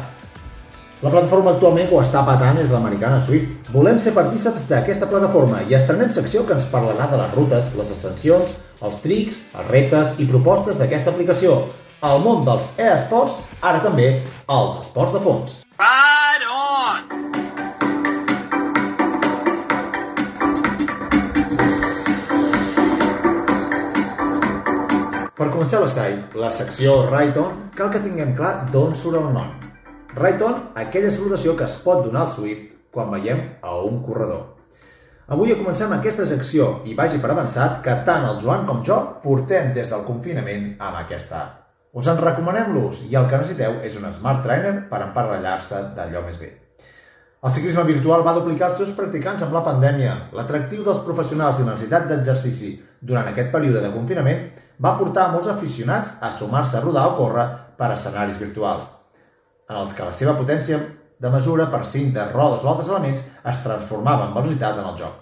La 1.03 1.13
plataforma 1.13 1.53
actualment 1.53 1.91
que 1.91 1.99
ho 1.99 2.01
està 2.01 2.23
patant 2.25 2.63
és 2.63 2.73
l'americana 2.73 3.19
Swift. 3.21 3.69
Volem 3.75 4.01
ser 4.01 4.15
partíceps 4.17 4.65
d'aquesta 4.71 5.11
plataforma 5.11 5.61
i 5.69 5.77
estrenem 5.77 6.15
secció 6.17 6.47
que 6.49 6.57
ens 6.57 6.71
parlarà 6.73 7.11
de 7.13 7.21
les 7.21 7.37
rutes, 7.37 7.77
les 7.77 7.93
ascensions, 7.99 8.57
els 8.81 9.05
trics, 9.05 9.43
els 9.53 9.69
reptes 9.69 10.17
i 10.17 10.31
propostes 10.33 10.81
d'aquesta 10.81 11.13
aplicació. 11.13 11.67
El 12.01 12.25
món 12.25 12.41
dels 12.49 12.73
e-esports, 12.81 13.37
ara 13.61 13.85
també 13.85 14.09
els 14.49 14.81
esports 14.81 15.13
de 15.19 15.23
fons. 15.29 15.61
Per 25.43 25.49
començar 25.51 25.81
l'assai, 25.83 26.13
la 26.39 26.53
secció 26.55 26.93
Right 27.09 27.35
On, 27.43 27.65
cal 27.75 27.89
que 27.91 27.99
tinguem 27.99 28.29
clar 28.39 28.69
d'on 28.71 28.93
surt 28.95 29.19
el 29.19 29.25
nom. 29.35 29.49
Right 30.15 30.45
On, 30.47 30.61
aquella 30.79 31.11
salutació 31.11 31.57
que 31.59 31.67
es 31.67 31.75
pot 31.83 32.05
donar 32.05 32.21
al 32.21 32.31
Swift 32.31 32.77
quan 32.95 33.11
veiem 33.11 33.41
a 33.59 33.73
un 33.83 33.99
corredor. 34.07 34.45
Avui 35.35 35.57
comencem 35.59 35.97
aquesta 35.97 36.29
secció 36.31 36.71
i 36.87 36.95
vagi 36.95 37.19
per 37.19 37.33
avançat 37.35 37.83
que 37.83 37.99
tant 38.07 38.29
el 38.31 38.39
Joan 38.45 38.71
com 38.71 38.87
jo 38.87 39.03
portem 39.27 39.75
des 39.75 39.91
del 39.91 40.07
confinament 40.07 40.77
amb 40.79 41.03
aquesta 41.03 41.41
app. 41.41 41.61
Us 41.99 42.07
en 42.07 42.23
recomanem 42.23 42.71
l'ús 42.77 43.03
i 43.11 43.19
el 43.19 43.27
que 43.27 43.43
necessiteu 43.43 43.81
és 43.83 43.99
un 43.99 44.07
Smart 44.15 44.47
Trainer 44.47 44.77
per 44.95 45.03
emparellar-se 45.09 45.89
d'allò 45.99 46.23
més 46.31 46.39
bé. 46.39 46.55
El 47.43 47.51
ciclisme 47.51 47.83
virtual 47.91 48.23
va 48.23 48.39
duplicar 48.39 48.71
els 48.71 48.85
seus 48.85 48.95
practicants 48.95 49.43
amb 49.43 49.59
la 49.59 49.67
pandèmia. 49.67 50.19
L'atractiu 50.39 50.87
dels 50.87 51.03
professionals 51.03 51.59
i 51.59 51.67
la 51.67 51.73
necessitat 51.75 52.07
d'exercici 52.07 52.77
durant 53.01 53.27
aquest 53.27 53.51
període 53.51 53.83
de 53.83 53.91
confinament 53.91 54.53
va 54.83 54.97
portar 54.99 55.29
a 55.29 55.33
molts 55.33 55.51
aficionats 55.53 56.17
a 56.21 56.33
sumar-se 56.35 56.79
a 56.79 56.83
rodar 56.83 57.07
o 57.13 57.17
córrer 57.17 57.47
per 57.79 57.93
escenaris 57.95 58.41
virtuals, 58.41 58.89
en 59.71 59.79
els 59.79 59.95
que 59.95 60.07
la 60.07 60.15
seva 60.17 60.35
potència 60.39 60.81
de 61.23 61.31
mesura 61.31 61.69
per 61.71 61.85
cintes, 61.87 62.33
rodes 62.35 62.65
o 62.65 62.71
altres 62.73 62.91
elements 62.91 63.23
es 63.23 63.61
transformava 63.63 64.27
en 64.27 64.35
velocitat 64.35 64.81
en 64.81 64.89
el 64.91 64.99
joc. 64.99 65.21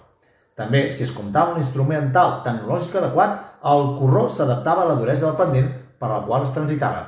També, 0.57 0.87
si 0.95 1.05
es 1.05 1.13
comptava 1.13 1.53
un 1.53 1.61
instrumental 1.61 2.39
tecnològic 2.45 2.97
adequat, 2.99 3.37
el 3.71 3.83
corró 3.99 4.25
s'adaptava 4.29 4.83
a 4.83 4.89
la 4.89 4.97
duresa 4.97 5.27
del 5.27 5.37
pendent 5.37 5.69
per 6.01 6.09
la 6.09 6.23
qual 6.25 6.47
es 6.47 6.55
transitava. 6.55 7.03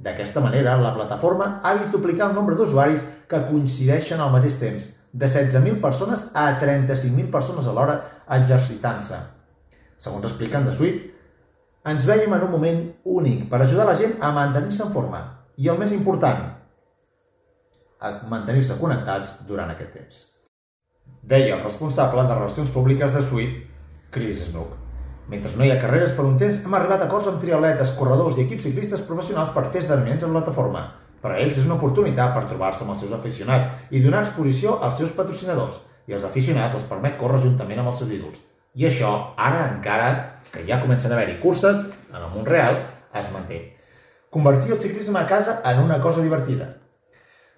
D'aquesta 0.00 0.40
manera, 0.40 0.78
la 0.80 0.94
plataforma 0.96 1.50
ha 1.62 1.74
vist 1.76 1.92
duplicar 1.92 2.30
el 2.30 2.34
nombre 2.38 2.56
d'usuaris 2.56 3.04
que 3.28 3.42
coincideixen 3.50 4.20
al 4.20 4.32
mateix 4.32 4.56
temps, 4.62 4.88
de 5.12 5.26
16.000 5.26 5.80
persones 5.82 6.24
a 6.32 6.46
35.000 6.60 7.30
persones 7.30 7.68
alhora 7.68 7.98
exercitant-se. 8.38 9.18
Segons 10.00 10.24
expliquen 10.24 10.64
de 10.64 10.72
Swift, 10.72 11.09
ens 11.92 12.06
veiem 12.08 12.32
en 12.36 12.46
un 12.46 12.52
moment 12.52 12.80
únic 13.04 13.46
per 13.50 13.62
ajudar 13.62 13.86
la 13.88 13.96
gent 13.98 14.16
a 14.20 14.32
mantenir-se 14.36 14.84
en 14.86 14.92
forma 14.94 15.20
i, 15.56 15.68
el 15.68 15.78
més 15.80 15.92
important, 15.96 16.44
a 18.00 18.12
mantenir-se 18.28 18.78
connectats 18.80 19.40
durant 19.48 19.72
aquest 19.72 19.92
temps. 19.96 20.20
Deia 21.22 21.56
el 21.56 21.64
responsable 21.64 22.24
de 22.24 22.36
Relacions 22.36 22.70
Públiques 22.72 23.12
de 23.12 23.22
Swift, 23.26 23.58
Chris 24.10 24.46
Snook. 24.46 24.76
Mentre 25.30 25.52
no 25.54 25.66
hi 25.66 25.70
ha 25.70 25.78
carreres 25.82 26.14
per 26.16 26.24
un 26.26 26.38
temps, 26.40 26.62
hem 26.64 26.74
arribat 26.74 27.04
a 27.04 27.06
acords 27.06 27.28
amb 27.30 27.38
triatletes, 27.42 27.92
corredors 27.98 28.38
i 28.38 28.46
equips 28.46 28.64
ciclistes 28.66 29.04
professionals 29.06 29.52
per 29.54 29.68
fer 29.68 29.84
esdeveniments 29.84 30.24
en 30.26 30.32
la 30.34 30.40
plataforma. 30.40 30.86
Per 31.20 31.30
a 31.34 31.38
ells 31.38 31.60
és 31.60 31.68
una 31.68 31.76
oportunitat 31.76 32.32
per 32.34 32.46
trobar-se 32.48 32.82
amb 32.86 32.94
els 32.94 33.04
seus 33.04 33.12
aficionats 33.14 33.92
i 33.94 34.00
donar 34.02 34.24
exposició 34.24 34.78
als 34.80 34.96
seus 34.98 35.12
patrocinadors, 35.14 35.76
i 36.08 36.16
als 36.16 36.24
aficionats 36.26 36.74
els 36.80 36.88
permet 36.88 37.18
córrer 37.20 37.42
juntament 37.44 37.82
amb 37.82 37.92
els 37.92 38.00
seus 38.02 38.10
ídols. 38.16 38.40
I 38.74 38.86
això, 38.88 39.12
ara 39.36 39.66
encara 39.74 40.10
que 40.52 40.66
ja 40.66 40.80
comencen 40.82 41.12
a 41.12 41.16
haver-hi 41.16 41.38
curses 41.42 41.86
en 42.10 42.18
el 42.18 42.28
món 42.34 42.46
real, 42.46 42.82
es 43.14 43.30
manté. 43.32 43.60
Convertir 44.30 44.72
el 44.72 44.82
ciclisme 44.82 45.18
a 45.18 45.26
casa 45.26 45.60
en 45.64 45.80
una 45.82 46.00
cosa 46.00 46.22
divertida. 46.22 46.68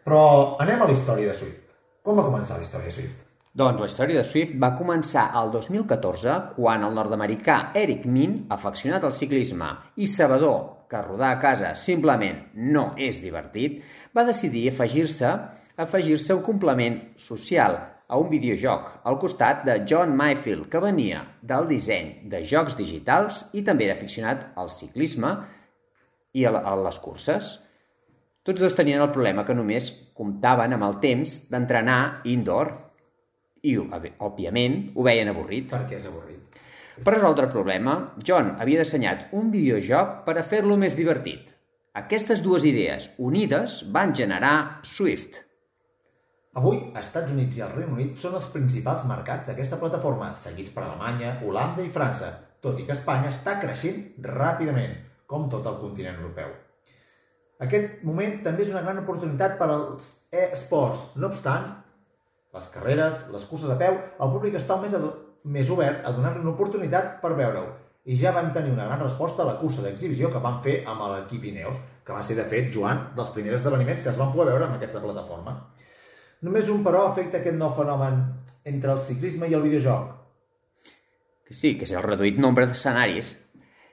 Però 0.03 0.23
anem 0.63 0.83
a 0.83 0.89
la 0.89 0.97
història 0.97 1.31
de 1.31 1.37
Swift. 1.39 1.77
Com 2.03 2.19
va 2.19 2.27
començar 2.27 2.59
la 2.59 2.67
història 2.67 2.89
de 2.89 2.97
Swift? 2.97 3.19
Doncs 3.53 3.81
la 3.83 3.87
història 3.91 4.21
de 4.23 4.25
Swift 4.25 4.55
va 4.57 4.73
començar 4.79 5.27
el 5.37 5.51
2014 5.53 6.37
quan 6.57 6.87
el 6.87 6.95
nord-americà 6.97 7.59
Eric 7.77 8.07
Min, 8.09 8.47
afeccionat 8.49 9.05
al 9.05 9.13
ciclisme 9.13 9.69
i 10.01 10.09
sabedor 10.09 10.87
que 10.89 11.03
rodar 11.05 11.35
a 11.35 11.41
casa 11.41 11.75
simplement 11.77 12.39
no 12.57 12.93
és 12.97 13.21
divertit, 13.21 13.83
va 14.17 14.25
decidir 14.25 14.71
afegir-se 14.71 15.35
afegir-se 15.77 16.35
un 16.35 16.43
complement 16.45 16.99
social 17.17 17.77
a 18.13 18.19
un 18.21 18.29
videojoc 18.29 18.91
al 19.09 19.17
costat 19.23 19.63
de 19.65 19.79
John 19.89 20.13
Mayfield, 20.19 20.67
que 20.69 20.81
venia 20.85 21.23
del 21.41 21.65
disseny 21.71 22.29
de 22.29 22.43
jocs 22.45 22.77
digitals 22.77 23.47
i 23.57 23.63
també 23.65 23.87
era 23.89 23.97
aficionat 23.97 24.51
al 24.61 24.69
ciclisme 24.69 25.31
i 26.37 26.45
a, 26.45 26.53
les 26.85 26.99
curses. 27.01 27.55
Tots 28.45 28.61
dos 28.61 28.75
tenien 28.77 29.01
el 29.01 29.13
problema 29.15 29.45
que 29.49 29.55
només 29.57 29.89
comptaven 30.19 30.75
amb 30.77 30.85
el 30.89 30.99
temps 31.01 31.37
d'entrenar 31.51 32.21
indoor 32.29 32.73
i, 33.63 33.77
òb- 33.79 34.11
òbviament, 34.19 34.91
ho 34.97 35.05
veien 35.07 35.31
avorrit. 35.31 35.71
Perquè 35.71 36.01
és 36.01 36.09
avorrit. 36.11 36.61
Per 37.03 37.15
resoldre 37.15 37.47
el 37.47 37.53
problema, 37.55 37.95
John 38.21 38.53
havia 38.61 38.83
dissenyat 38.83 39.31
un 39.39 39.49
videojoc 39.55 40.25
per 40.27 40.37
a 40.37 40.45
fer-lo 40.45 40.77
més 40.77 40.97
divertit. 40.99 41.55
Aquestes 41.97 42.43
dues 42.45 42.67
idees 42.69 43.09
unides 43.21 43.79
van 43.95 44.13
generar 44.17 44.81
Swift. 44.89 45.39
Avui, 46.61 46.83
Estats 47.01 47.31
Units 47.33 47.57
i 47.57 47.63
el 47.65 47.71
Regne 47.73 47.95
Unit 47.97 48.19
són 48.21 48.35
els 48.37 48.47
principals 48.53 49.07
mercats 49.09 49.47
d'aquesta 49.49 49.79
plataforma, 49.81 50.35
seguits 50.37 50.75
per 50.75 50.83
Alemanya, 50.85 51.39
Holanda 51.47 51.81
i 51.81 51.93
França, 51.95 52.29
tot 52.61 52.77
i 52.77 52.85
que 52.85 52.93
Espanya 52.93 53.31
està 53.33 53.55
creixent 53.63 54.03
ràpidament, 54.27 54.99
com 55.25 55.47
tot 55.55 55.65
el 55.71 55.79
continent 55.81 56.21
europeu. 56.21 56.51
Aquest 57.65 58.03
moment 58.05 58.37
també 58.45 58.67
és 58.67 58.73
una 58.75 58.83
gran 58.85 59.01
oportunitat 59.01 59.57
per 59.57 59.71
als 59.71 60.11
e-sports. 60.43 61.15
No 61.17 61.31
obstant, 61.33 61.71
les 62.53 62.69
carreres, 62.75 63.25
les 63.33 63.49
curses 63.49 63.73
a 63.73 63.79
peu, 63.81 63.97
el 63.97 64.33
públic 64.37 64.61
està 64.61 64.77
més, 64.83 64.97
més 65.57 65.73
obert 65.73 66.05
a 66.05 66.13
donar-li 66.13 66.45
una 66.45 66.53
oportunitat 66.53 67.17
per 67.23 67.33
veure-ho. 67.39 67.65
I 68.05 68.19
ja 68.21 68.35
vam 68.37 68.53
tenir 68.53 68.75
una 68.75 68.91
gran 68.91 69.01
resposta 69.01 69.41
a 69.41 69.49
la 69.49 69.57
cursa 69.63 69.87
d'exhibició 69.87 70.29
que 70.29 70.43
vam 70.43 70.61
fer 70.61 70.83
amb 70.85 71.07
l'equip 71.15 71.49
Ineos, 71.49 71.81
que 72.05 72.13
va 72.13 72.21
ser, 72.21 72.37
de 72.37 72.45
fet, 72.51 72.69
Joan, 72.75 73.07
dels 73.17 73.33
primers 73.33 73.63
esdeveniments 73.63 74.05
que 74.05 74.13
es 74.13 74.21
van 74.21 74.35
poder 74.35 74.51
veure 74.51 74.69
en 74.69 74.77
aquesta 74.77 75.01
plataforma. 75.01 75.57
Només 76.43 76.71
un, 76.73 76.83
però, 76.83 77.07
afecta 77.09 77.39
aquest 77.39 77.59
nou 77.59 77.71
fenomen 77.77 78.19
entre 78.67 78.95
el 78.95 79.03
ciclisme 79.07 79.47
i 79.51 79.55
el 79.55 79.63
videojoc. 79.63 80.09
Que 81.47 81.55
sí, 81.55 81.75
que 81.79 81.87
és 81.87 81.93
el 81.95 82.03
reduït 82.07 82.41
nombre 82.43 82.67
d'escenaris, 82.67 83.35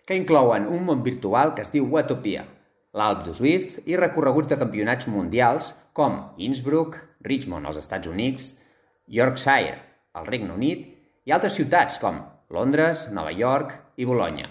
que 0.05 0.17
inclouen 0.17 0.65
un 0.65 0.87
món 0.87 1.03
virtual 1.05 1.53
que 1.53 1.61
es 1.61 1.69
diu 1.73 1.85
Watopia, 1.93 2.47
l'Alp 2.97 3.21
de 3.27 3.35
Swift 3.37 3.83
i 3.85 3.97
recorreguts 3.99 4.49
de 4.49 4.57
campionats 4.57 5.05
mundials 5.07 5.73
com 5.93 6.17
Innsbruck, 6.41 6.97
Richmond 7.21 7.69
als 7.69 7.77
Estats 7.83 8.09
Units, 8.09 8.55
Yorkshire 9.05 9.77
al 10.17 10.25
Regne 10.25 10.55
Unit 10.55 10.87
i 11.29 11.35
altres 11.35 11.53
ciutats 11.59 11.99
com 12.01 12.17
Londres, 12.49 13.05
Nova 13.13 13.29
York 13.29 13.75
i 14.01 14.09
Bologna. 14.09 14.49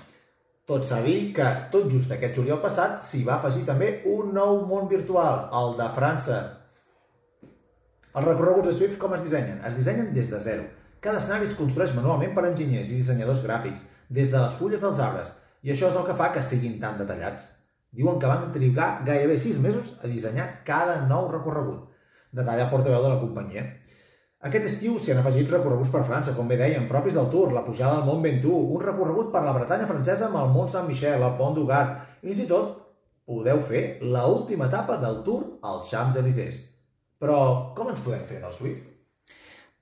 Tot 0.68 0.84
s'ha 0.84 1.00
dit 1.02 1.32
que, 1.34 1.48
tot 1.72 1.88
just 1.90 2.12
aquest 2.12 2.36
juliol 2.36 2.60
passat, 2.62 3.00
s'hi 3.02 3.22
va 3.26 3.38
afegir 3.38 3.64
també 3.66 4.02
un 4.06 4.34
nou 4.36 4.60
món 4.68 4.86
virtual, 4.86 5.48
el 5.50 5.74
de 5.80 5.86
França. 5.96 6.38
Els 8.18 8.26
recorreguts 8.26 8.66
de 8.66 8.72
Swift 8.74 8.96
com 8.98 9.12
es 9.14 9.20
dissenyen? 9.22 9.60
Es 9.62 9.76
dissenyen 9.78 10.08
des 10.14 10.30
de 10.32 10.38
zero. 10.42 10.64
Cada 11.04 11.20
escenari 11.20 11.46
es 11.46 11.52
construeix 11.54 11.92
manualment 11.94 12.32
per 12.34 12.42
enginyers 12.48 12.88
i 12.90 12.96
dissenyadors 12.98 13.44
gràfics, 13.44 13.84
des 14.10 14.32
de 14.32 14.40
les 14.42 14.54
fulles 14.58 14.80
dels 14.82 15.02
arbres, 15.04 15.28
i 15.62 15.70
això 15.70 15.92
és 15.92 15.98
el 16.00 16.06
que 16.08 16.16
fa 16.18 16.32
que 16.34 16.42
siguin 16.42 16.80
tan 16.82 16.96
detallats. 16.98 17.44
Diuen 17.94 18.16
que 18.18 18.26
van 18.26 18.48
trigar 18.56 18.88
gairebé 19.06 19.36
6 19.38 19.60
mesos 19.62 19.92
a 20.02 20.10
dissenyar 20.10 20.48
cada 20.66 20.96
nou 21.06 21.28
recorregut. 21.30 21.84
Detalla 22.34 22.66
portaveu 22.72 23.04
de 23.04 23.12
la 23.12 23.20
companyia. 23.20 23.62
Aquest 24.48 24.66
estiu 24.72 24.96
s'hi 24.98 25.14
han 25.14 25.20
afegit 25.22 25.54
recorreguts 25.54 25.92
per 25.94 26.02
França, 26.08 26.34
com 26.34 26.50
bé 26.50 26.58
deien, 26.58 26.88
propis 26.90 27.14
del 27.14 27.30
Tour, 27.30 27.52
la 27.54 27.62
pujada 27.68 28.00
al 28.00 28.08
Mont 28.08 28.24
Ventoux, 28.24 28.72
un 28.74 28.82
recorregut 28.82 29.30
per 29.34 29.44
la 29.46 29.52
Bretanya 29.54 29.86
francesa 29.86 30.26
amb 30.26 30.40
el 30.42 30.50
Mont 30.56 30.74
Saint-Michel, 30.74 31.22
el 31.22 31.38
Pont 31.38 31.54
du 31.54 31.68
Gard, 31.70 32.02
i 32.24 32.32
fins 32.32 32.42
i 32.48 32.48
tot 32.50 32.74
podeu 33.30 33.62
fer 33.70 33.84
la 34.02 34.26
última 34.26 34.66
etapa 34.66 34.98
del 35.06 35.22
Tour 35.22 35.46
als 35.62 35.86
Champs-Élysées. 35.92 36.64
Però 37.18 37.38
com 37.74 37.90
ens 37.90 38.00
podem 38.04 38.24
fer 38.28 38.40
del 38.42 38.54
Swift? 38.54 38.86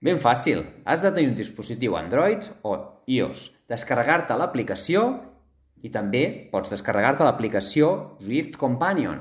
Ben 0.00 0.18
fàcil. 0.20 0.62
Has 0.84 1.02
de 1.04 1.10
tenir 1.12 1.30
un 1.30 1.38
dispositiu 1.38 1.96
Android 1.96 2.44
o 2.68 2.76
iOS, 3.08 3.46
descarregar-te 3.68 4.36
l'aplicació 4.38 5.06
i 5.84 5.90
també 5.92 6.24
pots 6.52 6.72
descarregar-te 6.72 7.24
l'aplicació 7.26 7.90
Swift 8.20 8.56
Companion. 8.60 9.20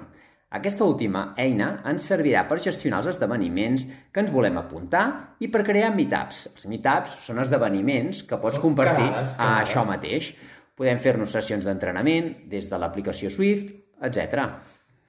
Aquesta 0.56 0.86
última 0.88 1.34
eina 1.42 1.82
ens 1.90 2.06
servirà 2.08 2.46
per 2.48 2.62
gestionar 2.64 3.02
els 3.02 3.10
esdeveniments 3.16 3.84
que 4.14 4.22
ens 4.24 4.32
volem 4.32 4.56
apuntar 4.62 5.36
i 5.44 5.50
per 5.52 5.66
crear 5.68 5.90
meetups. 5.96 6.46
Els 6.54 6.68
meetups 6.72 7.18
són 7.26 7.42
esdeveniments 7.44 8.22
que 8.24 8.40
pots 8.40 8.60
Són 8.60 8.70
compartir 8.70 9.10
quedades, 9.10 9.34
a 9.34 9.36
quedades. 9.36 9.68
això 9.68 9.84
mateix. 9.90 10.30
Podem 10.76 11.00
fer-nos 11.00 11.32
sessions 11.36 11.66
d'entrenament 11.68 12.32
des 12.52 12.70
de 12.72 12.80
l'aplicació 12.80 13.32
Swift, 13.32 13.74
etc. 14.04 14.48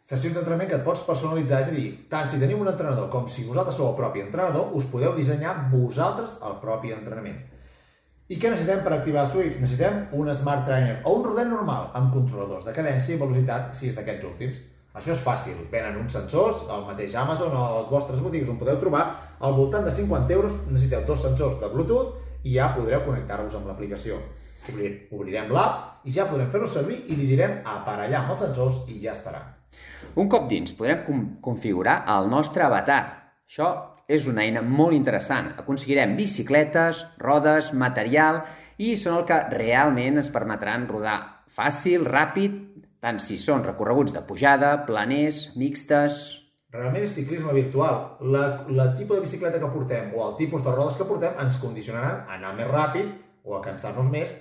Sessions 0.07 0.37
d'entrenament 0.37 0.69
que 0.71 0.77
et 0.79 0.85
pots 0.87 1.01
personalitzar, 1.03 1.65
és 1.65 1.69
a 1.73 1.75
dir, 1.75 1.87
tant 2.11 2.29
si 2.31 2.39
teniu 2.39 2.61
un 2.63 2.69
entrenador 2.71 3.09
com 3.11 3.25
si 3.29 3.43
vosaltres 3.49 3.75
sou 3.75 3.89
el 3.91 3.97
propi 3.99 4.21
entrenador, 4.23 4.69
us 4.79 4.85
podeu 4.93 5.17
dissenyar 5.17 5.57
vosaltres 5.73 6.37
el 6.47 6.55
propi 6.63 6.93
entrenament. 6.95 7.41
I 8.31 8.39
què 8.39 8.51
necessitem 8.53 8.85
per 8.85 8.93
activar 8.97 9.25
Swift? 9.31 9.59
Necessitem 9.63 9.99
un 10.19 10.31
Smart 10.35 10.65
Trainer 10.67 11.01
o 11.07 11.13
un 11.19 11.25
rodet 11.27 11.51
normal 11.51 11.91
amb 11.99 12.13
controladors 12.15 12.65
de 12.67 12.75
cadència 12.75 13.15
i 13.15 13.19
velocitat 13.21 13.75
si 13.79 13.91
és 13.91 13.99
d'aquests 13.99 14.27
últims. 14.31 14.63
Això 14.97 15.13
és 15.13 15.21
fàcil, 15.27 15.59
venen 15.71 15.99
uns 16.01 16.15
sensors, 16.17 16.63
al 16.73 16.87
mateix 16.87 17.15
Amazon 17.21 17.53
o 17.55 17.65
a 17.65 17.75
les 17.81 17.91
vostres 17.91 18.23
botigues 18.25 18.49
on 18.49 18.57
podeu 18.63 18.79
trobar, 18.81 19.03
al 19.41 19.53
voltant 19.59 19.85
de 19.85 19.93
50 19.93 20.33
euros 20.39 20.55
necessiteu 20.71 21.03
dos 21.07 21.21
sensors 21.27 21.59
de 21.61 21.69
Bluetooth 21.75 22.15
i 22.47 22.55
ja 22.57 22.71
podreu 22.79 23.03
connectar-vos 23.05 23.55
amb 23.59 23.67
l'aplicació. 23.69 24.23
Obrir- 24.71 25.09
Obrirem 25.13 25.51
l'app 25.53 26.07
i 26.07 26.15
ja 26.15 26.25
podrem 26.31 26.49
fer-lo 26.51 26.67
servir 26.71 27.03
i 27.11 27.15
li 27.19 27.27
direm 27.35 27.59
aparellar 27.65 28.23
amb 28.23 28.31
els 28.35 28.41
sensors 28.47 28.81
i 28.89 29.03
ja 29.03 29.13
estarà. 29.13 29.43
Un 30.17 30.31
cop 30.33 30.49
dins, 30.49 30.73
podrem 30.77 31.03
configurar 31.45 32.03
el 32.15 32.31
nostre 32.33 32.65
avatar. 32.65 33.01
Això 33.47 33.69
és 34.09 34.27
una 34.31 34.45
eina 34.47 34.63
molt 34.63 34.97
interessant. 34.97 35.53
Aconseguirem 35.61 36.15
bicicletes, 36.19 37.03
rodes, 37.23 37.73
material 37.75 38.43
i 38.79 38.95
són 39.01 39.21
el 39.21 39.27
que 39.29 39.43
realment 39.53 40.23
ens 40.23 40.33
permetran 40.33 40.87
rodar 40.89 41.19
fàcil, 41.57 42.05
ràpid, 42.07 42.57
tant 43.01 43.21
si 43.23 43.39
són 43.41 43.65
recorreguts 43.65 44.15
de 44.15 44.25
pujada, 44.27 44.73
planers, 44.89 45.51
mixtes... 45.61 46.25
Realment 46.77 47.07
és 47.07 47.15
ciclisme 47.17 47.55
virtual. 47.57 48.03
La, 48.35 48.43
la 48.69 48.91
tipus 48.99 49.17
de 49.17 49.25
bicicleta 49.25 49.61
que 49.63 49.71
portem 49.73 50.11
o 50.13 50.25
el 50.27 50.35
tipus 50.41 50.65
de 50.65 50.75
rodes 50.75 50.99
que 50.99 51.07
portem 51.09 51.39
ens 51.41 51.61
condicionaran 51.63 52.27
a 52.27 52.35
anar 52.37 52.53
més 52.59 52.69
ràpid 52.69 53.15
o 53.49 53.57
a 53.57 53.63
cansar-nos 53.65 54.11
més 54.13 54.35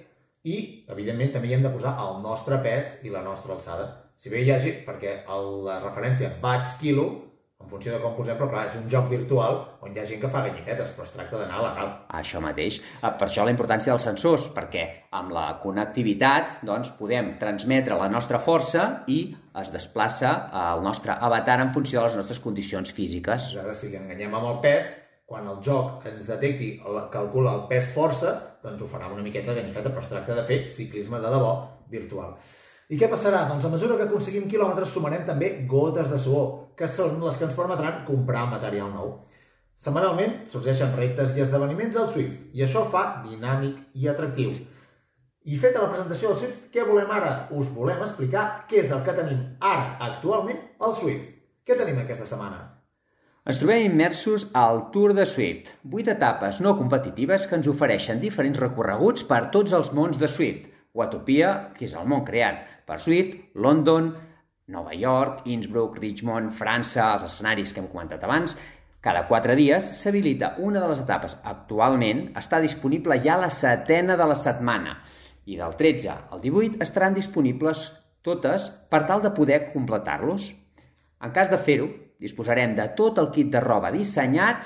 i, 0.44 0.58
evidentment, 0.92 1.32
també 1.36 1.50
hi 1.50 1.56
hem 1.56 1.64
de 1.64 1.72
posar 1.72 1.96
el 2.04 2.20
nostre 2.26 2.60
pes 2.66 3.00
i 3.08 3.14
la 3.14 3.24
nostra 3.24 3.56
alçada. 3.56 3.88
Si 4.18 4.32
bé 4.32 4.42
hi 4.42 4.52
hagi, 4.52 4.72
perquè 4.88 5.22
el, 5.30 5.48
la 5.68 5.80
referència 5.84 6.32
watts 6.42 6.78
quilo, 6.82 7.08
en 7.66 7.70
funció 7.72 7.94
de 7.94 8.00
com 8.04 8.14
posem, 8.18 8.36
però 8.38 8.48
clar, 8.52 8.66
és 8.70 8.76
un 8.78 8.90
joc 8.92 9.08
virtual 9.10 9.56
on 9.82 9.94
hi 9.94 10.00
ha 10.00 10.06
gent 10.08 10.20
que 10.22 10.30
fa 10.32 10.44
ganyifetes, 10.46 10.92
però 10.96 11.06
es 11.06 11.14
tracta 11.14 11.40
d'anar 11.40 11.62
legal. 11.64 11.94
Això 12.20 12.42
mateix. 12.44 12.78
Eh, 13.00 13.12
Per 13.20 13.28
això 13.28 13.46
la 13.48 13.54
importància 13.54 13.94
dels 13.94 14.06
sensors, 14.06 14.50
perquè 14.56 14.84
amb 15.20 15.34
la 15.36 15.46
connectivitat 15.64 16.60
doncs, 16.68 16.92
podem 17.00 17.34
transmetre 17.42 17.98
la 17.98 18.10
nostra 18.12 18.42
força 18.44 18.86
i 19.08 19.20
es 19.62 19.72
desplaça 19.74 20.34
el 20.66 20.84
nostre 20.86 21.16
avatar 21.30 21.62
en 21.64 21.72
funció 21.74 22.02
de 22.02 22.10
les 22.10 22.20
nostres 22.22 22.42
condicions 22.44 22.92
físiques. 22.92 23.54
Ara, 23.62 23.74
si 23.74 23.90
li 23.90 23.98
enganyem 24.02 24.36
amb 24.36 24.52
el 24.52 24.60
pes, 24.66 24.92
quan 25.26 25.48
el 25.50 25.64
joc 25.66 26.06
ens 26.12 26.28
detecti, 26.30 26.76
el, 26.86 27.00
calcula 27.14 27.56
el 27.56 27.66
pes 27.72 27.88
força, 27.96 28.36
doncs 28.62 28.84
ho 28.84 28.92
farà 28.92 29.10
una 29.10 29.26
miqueta 29.26 29.54
de 29.54 29.64
ganyifeta, 29.64 29.90
però 29.90 30.04
es 30.04 30.12
tracta 30.12 30.38
de 30.38 30.46
fer 30.46 30.60
ciclisme 30.70 31.24
de 31.24 31.34
debò 31.34 31.56
virtual. 31.90 32.36
I 32.86 33.00
què 33.02 33.08
passarà? 33.10 33.48
Doncs 33.50 33.66
a 33.66 33.72
mesura 33.74 33.96
que 33.98 34.06
aconseguim 34.06 34.46
quilòmetres 34.50 34.92
sumarem 34.94 35.24
també 35.26 35.48
gotes 35.70 36.12
de 36.12 36.20
suor, 36.22 36.50
que 36.78 36.86
són 36.86 37.18
les 37.24 37.40
que 37.40 37.48
ens 37.48 37.56
permetran 37.58 38.04
comprar 38.06 38.44
material 38.52 38.92
nou. 38.94 39.16
Setmanalment 39.82 40.36
sorgeixen 40.52 40.94
reptes 40.96 41.34
i 41.36 41.42
esdeveniments 41.44 41.98
al 41.98 42.12
Swift, 42.14 42.38
i 42.54 42.62
això 42.64 42.86
fa 42.94 43.24
dinàmic 43.24 43.80
i 43.98 44.06
atractiu. 44.12 44.54
I 45.46 45.58
feta 45.62 45.82
la 45.82 45.90
presentació 45.96 46.30
del 46.30 46.40
Swift, 46.44 46.62
què 46.74 46.86
volem 46.86 47.10
ara? 47.18 47.34
Us 47.58 47.74
volem 47.74 48.06
explicar 48.06 48.46
què 48.70 48.84
és 48.84 48.94
el 48.94 49.02
que 49.06 49.18
tenim 49.18 49.42
ara, 49.60 49.98
actualment, 50.12 50.62
al 50.80 50.94
Swift. 50.94 51.34
Què 51.66 51.78
tenim 51.78 52.00
aquesta 52.04 52.30
setmana? 52.30 52.62
Ens 53.50 53.60
trobem 53.62 53.84
immersos 53.90 54.48
al 54.58 54.88
Tour 54.94 55.14
de 55.18 55.26
Swift, 55.26 55.74
vuit 55.90 56.08
etapes 56.10 56.62
no 56.66 56.78
competitives 56.78 57.50
que 57.50 57.58
ens 57.58 57.70
ofereixen 57.70 58.22
diferents 58.22 58.62
recorreguts 58.62 59.26
per 59.26 59.44
tots 59.54 59.74
els 59.74 59.92
mons 59.94 60.22
de 60.22 60.30
Swift. 60.30 60.72
Watopia, 60.96 61.74
que 61.76 61.86
és 61.86 61.94
el 61.94 62.08
món 62.08 62.24
creat 62.28 62.64
per 62.88 62.98
Swift, 63.04 63.36
London, 63.60 64.14
Nova 64.72 64.96
York, 64.96 65.44
Innsbruck, 65.52 66.00
Richmond, 66.02 66.54
França, 66.58 67.12
els 67.14 67.28
escenaris 67.28 67.74
que 67.74 67.84
hem 67.84 67.90
comentat 67.92 68.24
abans. 68.26 68.56
Cada 69.06 69.28
quatre 69.30 69.54
dies 69.60 69.86
s'habilita 70.00 70.56
una 70.66 70.82
de 70.82 70.88
les 70.90 71.04
etapes. 71.04 71.36
Actualment 71.46 72.32
està 72.40 72.58
disponible 72.64 73.20
ja 73.22 73.36
la 73.38 73.52
setena 73.54 74.16
de 74.18 74.26
la 74.26 74.38
setmana 74.40 74.96
i 75.46 75.60
del 75.60 75.76
13 75.78 76.16
al 76.34 76.42
18 76.42 76.82
estaran 76.82 77.14
disponibles 77.14 77.84
totes 78.26 78.72
per 78.90 79.04
tal 79.06 79.22
de 79.22 79.30
poder 79.36 79.60
completar-los. 79.74 80.48
En 81.22 81.36
cas 81.36 81.52
de 81.52 81.60
fer-ho, 81.62 81.92
disposarem 82.18 82.74
de 82.80 82.88
tot 82.98 83.20
el 83.22 83.30
kit 83.36 83.52
de 83.54 83.62
roba 83.62 83.92
dissenyat 83.94 84.66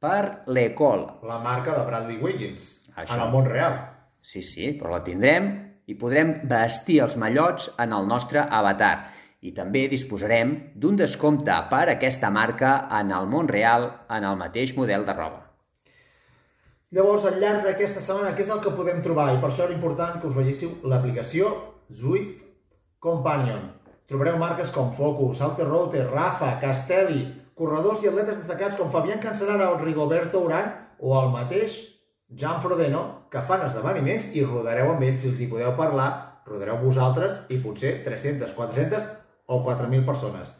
per 0.00 0.44
l'Ecole. 0.46 1.18
La 1.26 1.40
marca 1.42 1.74
de 1.74 1.82
Bradley 1.88 2.20
Wiggins, 2.22 2.68
Això. 2.94 3.16
en 3.16 3.24
el 3.26 3.34
món 3.34 3.50
real. 3.50 3.74
Sí, 4.20 4.42
sí, 4.44 4.70
però 4.78 4.94
la 4.94 5.02
tindrem 5.04 5.50
i 5.90 5.96
podrem 5.98 6.36
vestir 6.50 7.00
els 7.04 7.16
mallots 7.18 7.70
en 7.82 7.94
el 7.96 8.06
nostre 8.06 8.44
avatar. 8.60 8.94
I 9.42 9.50
també 9.56 9.86
disposarem 9.90 10.52
d'un 10.76 10.98
descompte 11.00 11.54
per 11.70 11.86
aquesta 11.88 12.30
marca 12.30 12.74
en 13.00 13.10
el 13.16 13.26
món 13.32 13.48
real 13.48 13.88
en 14.12 14.26
el 14.28 14.36
mateix 14.38 14.76
model 14.76 15.06
de 15.08 15.16
roba. 15.16 15.46
Llavors, 16.94 17.24
al 17.26 17.38
llarg 17.40 17.66
d'aquesta 17.66 18.02
setmana, 18.02 18.34
què 18.36 18.44
és 18.44 18.50
el 18.50 18.62
que 18.62 18.74
podem 18.76 19.00
trobar? 19.02 19.28
I 19.32 19.40
per 19.42 19.50
això 19.50 19.66
era 19.66 19.76
important 19.76 20.18
que 20.20 20.26
us 20.28 20.36
vegéssiu 20.36 20.72
l'aplicació 20.90 21.52
Zwift 22.00 22.42
Companion. 22.98 23.68
Trobareu 24.10 24.40
marques 24.42 24.72
com 24.74 24.90
Focus, 24.92 25.40
Alterrote, 25.46 26.02
Rafa, 26.10 26.56
Castelli, 26.62 27.22
corredors 27.54 28.02
i 28.02 28.10
atletes 28.10 28.40
destacats 28.42 28.76
com 28.78 28.90
Fabián 28.90 29.22
Cancelara 29.22 29.70
o 29.70 29.78
Rigoberto 29.78 30.42
Urán 30.42 30.72
o 30.98 31.14
el 31.20 31.30
mateix 31.30 31.78
Jan 32.38 32.60
Frodeno, 32.62 33.26
que 33.30 33.42
fan 33.42 33.64
esdeveniments 33.66 34.30
i 34.38 34.44
rodareu 34.44 34.92
amb 34.92 35.02
ells 35.02 35.22
si 35.22 35.30
els 35.32 35.40
hi 35.42 35.48
podeu 35.50 35.72
parlar, 35.78 36.10
rodareu 36.46 36.78
vosaltres 36.82 37.42
i 37.50 37.58
potser 37.62 37.96
300, 38.04 38.54
400 38.54 39.08
o 39.50 39.60
4.000 39.66 40.06
persones. 40.06 40.52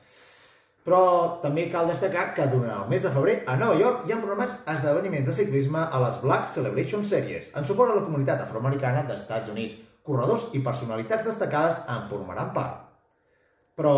Però 0.81 1.03
també 1.43 1.68
cal 1.71 1.91
destacar 1.91 2.31
que 2.35 2.47
durant 2.51 2.73
el 2.73 2.89
mes 2.91 3.05
de 3.05 3.12
febrer 3.14 3.37
a 3.47 3.55
Nova 3.61 3.77
York 3.79 4.07
hi 4.07 4.14
ha 4.14 4.18
programats 4.18 4.57
esdeveniments 4.75 5.29
de 5.29 5.37
ciclisme 5.37 5.83
a 5.85 6.01
les 6.07 6.18
Black 6.25 6.49
Celebration 6.55 7.05
Series 7.05 7.53
en 7.55 7.68
suport 7.68 7.93
a 7.93 7.99
la 7.99 8.07
comunitat 8.07 8.43
afroamericana 8.47 9.05
dels 9.07 9.51
Units. 9.53 9.77
Corredors 10.03 10.49
i 10.57 10.62
personalitats 10.64 11.27
destacades 11.29 11.83
en 11.87 12.09
formaran 12.09 12.55
part. 12.55 12.79
Però 13.77 13.95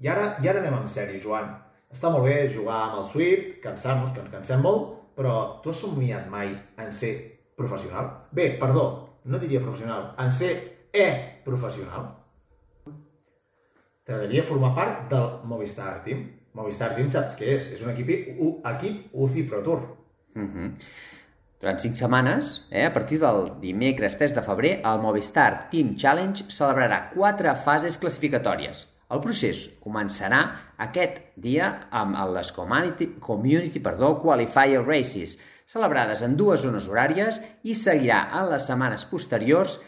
i 0.00 0.08
ara, 0.08 0.36
i 0.40 0.48
ara 0.48 0.62
anem 0.62 0.78
en 0.78 0.88
sèrio, 0.88 1.20
Joan. 1.20 1.50
Està 1.92 2.08
molt 2.14 2.24
bé 2.24 2.46
jugar 2.54 2.78
amb 2.86 3.00
el 3.00 3.04
Swift, 3.10 3.58
cansar-nos, 3.64 4.14
que 4.14 4.22
ens 4.22 4.30
cansem 4.32 4.62
molt, 4.62 4.99
però 5.16 5.60
tu 5.62 5.72
has 5.72 5.80
somniat 5.82 6.28
mai 6.32 6.52
en 6.80 6.92
ser 6.92 7.12
professional? 7.56 8.10
Bé, 8.32 8.56
perdó, 8.60 8.84
no 9.24 9.38
diria 9.38 9.60
professional, 9.60 10.14
en 10.18 10.32
ser 10.32 10.52
e-professional? 10.92 12.08
T'agradaria 14.04 14.42
formar 14.42 14.74
part 14.74 15.08
del 15.10 15.26
Movistar 15.46 16.00
Team? 16.04 16.26
Movistar 16.58 16.94
Team 16.96 17.10
saps 17.12 17.36
què 17.38 17.54
és? 17.54 17.72
És 17.76 17.82
un 17.84 17.92
equip, 17.92 18.10
u, 18.42 18.56
equip 18.72 19.14
UCI 19.14 19.46
Pro 19.48 19.62
Tour. 19.62 19.86
Uh 20.34 20.42
-huh. 20.42 20.70
Durant 21.60 21.78
cinc 21.78 21.96
setmanes, 21.96 22.66
eh, 22.70 22.86
a 22.86 22.92
partir 22.92 23.18
del 23.20 23.60
dimecres 23.60 24.16
3 24.16 24.34
de 24.34 24.42
febrer, 24.42 24.80
el 24.84 24.98
Movistar 24.98 25.68
Team 25.70 25.94
Challenge 25.94 26.44
celebrarà 26.48 27.10
quatre 27.14 27.54
fases 27.54 27.98
classificatòries. 27.98 28.88
El 29.10 29.22
procés 29.24 29.64
començarà 29.82 30.40
aquest 30.78 31.22
dia 31.34 31.70
amb 31.90 32.18
les 32.34 32.52
Community, 32.54 33.08
community 33.20 33.82
perdó, 33.82 34.14
Qualifier 34.22 34.84
Races, 34.86 35.36
celebrades 35.66 36.22
en 36.26 36.36
dues 36.38 36.62
zones 36.62 36.86
horàries 36.90 37.40
i 37.66 37.74
seguirà 37.74 38.28
en 38.38 38.50
les 38.52 38.66
setmanes 38.70 39.06
posteriors 39.10 39.80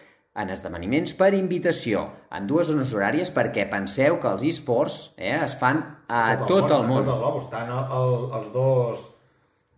en 0.43 0.51
esdeveniments 0.51 1.13
per 1.15 1.33
invitació, 1.37 2.07
en 2.33 2.47
dues 2.49 2.71
zones 2.71 2.93
horàries, 2.97 3.31
perquè 3.35 3.67
penseu 3.71 4.17
que 4.21 4.31
els 4.31 4.45
e-sports 4.49 4.99
eh, 5.19 5.35
es 5.37 5.57
fan 5.61 5.83
a 6.09 6.23
tot, 6.41 6.49
tot 6.49 6.77
el 6.79 6.87
món. 6.89 7.03
A 7.03 7.07
tot 7.07 7.15
el 7.15 7.25
món, 7.25 7.41
estan 7.43 7.73
el, 7.77 8.15
els 8.39 8.53
dos... 8.55 9.09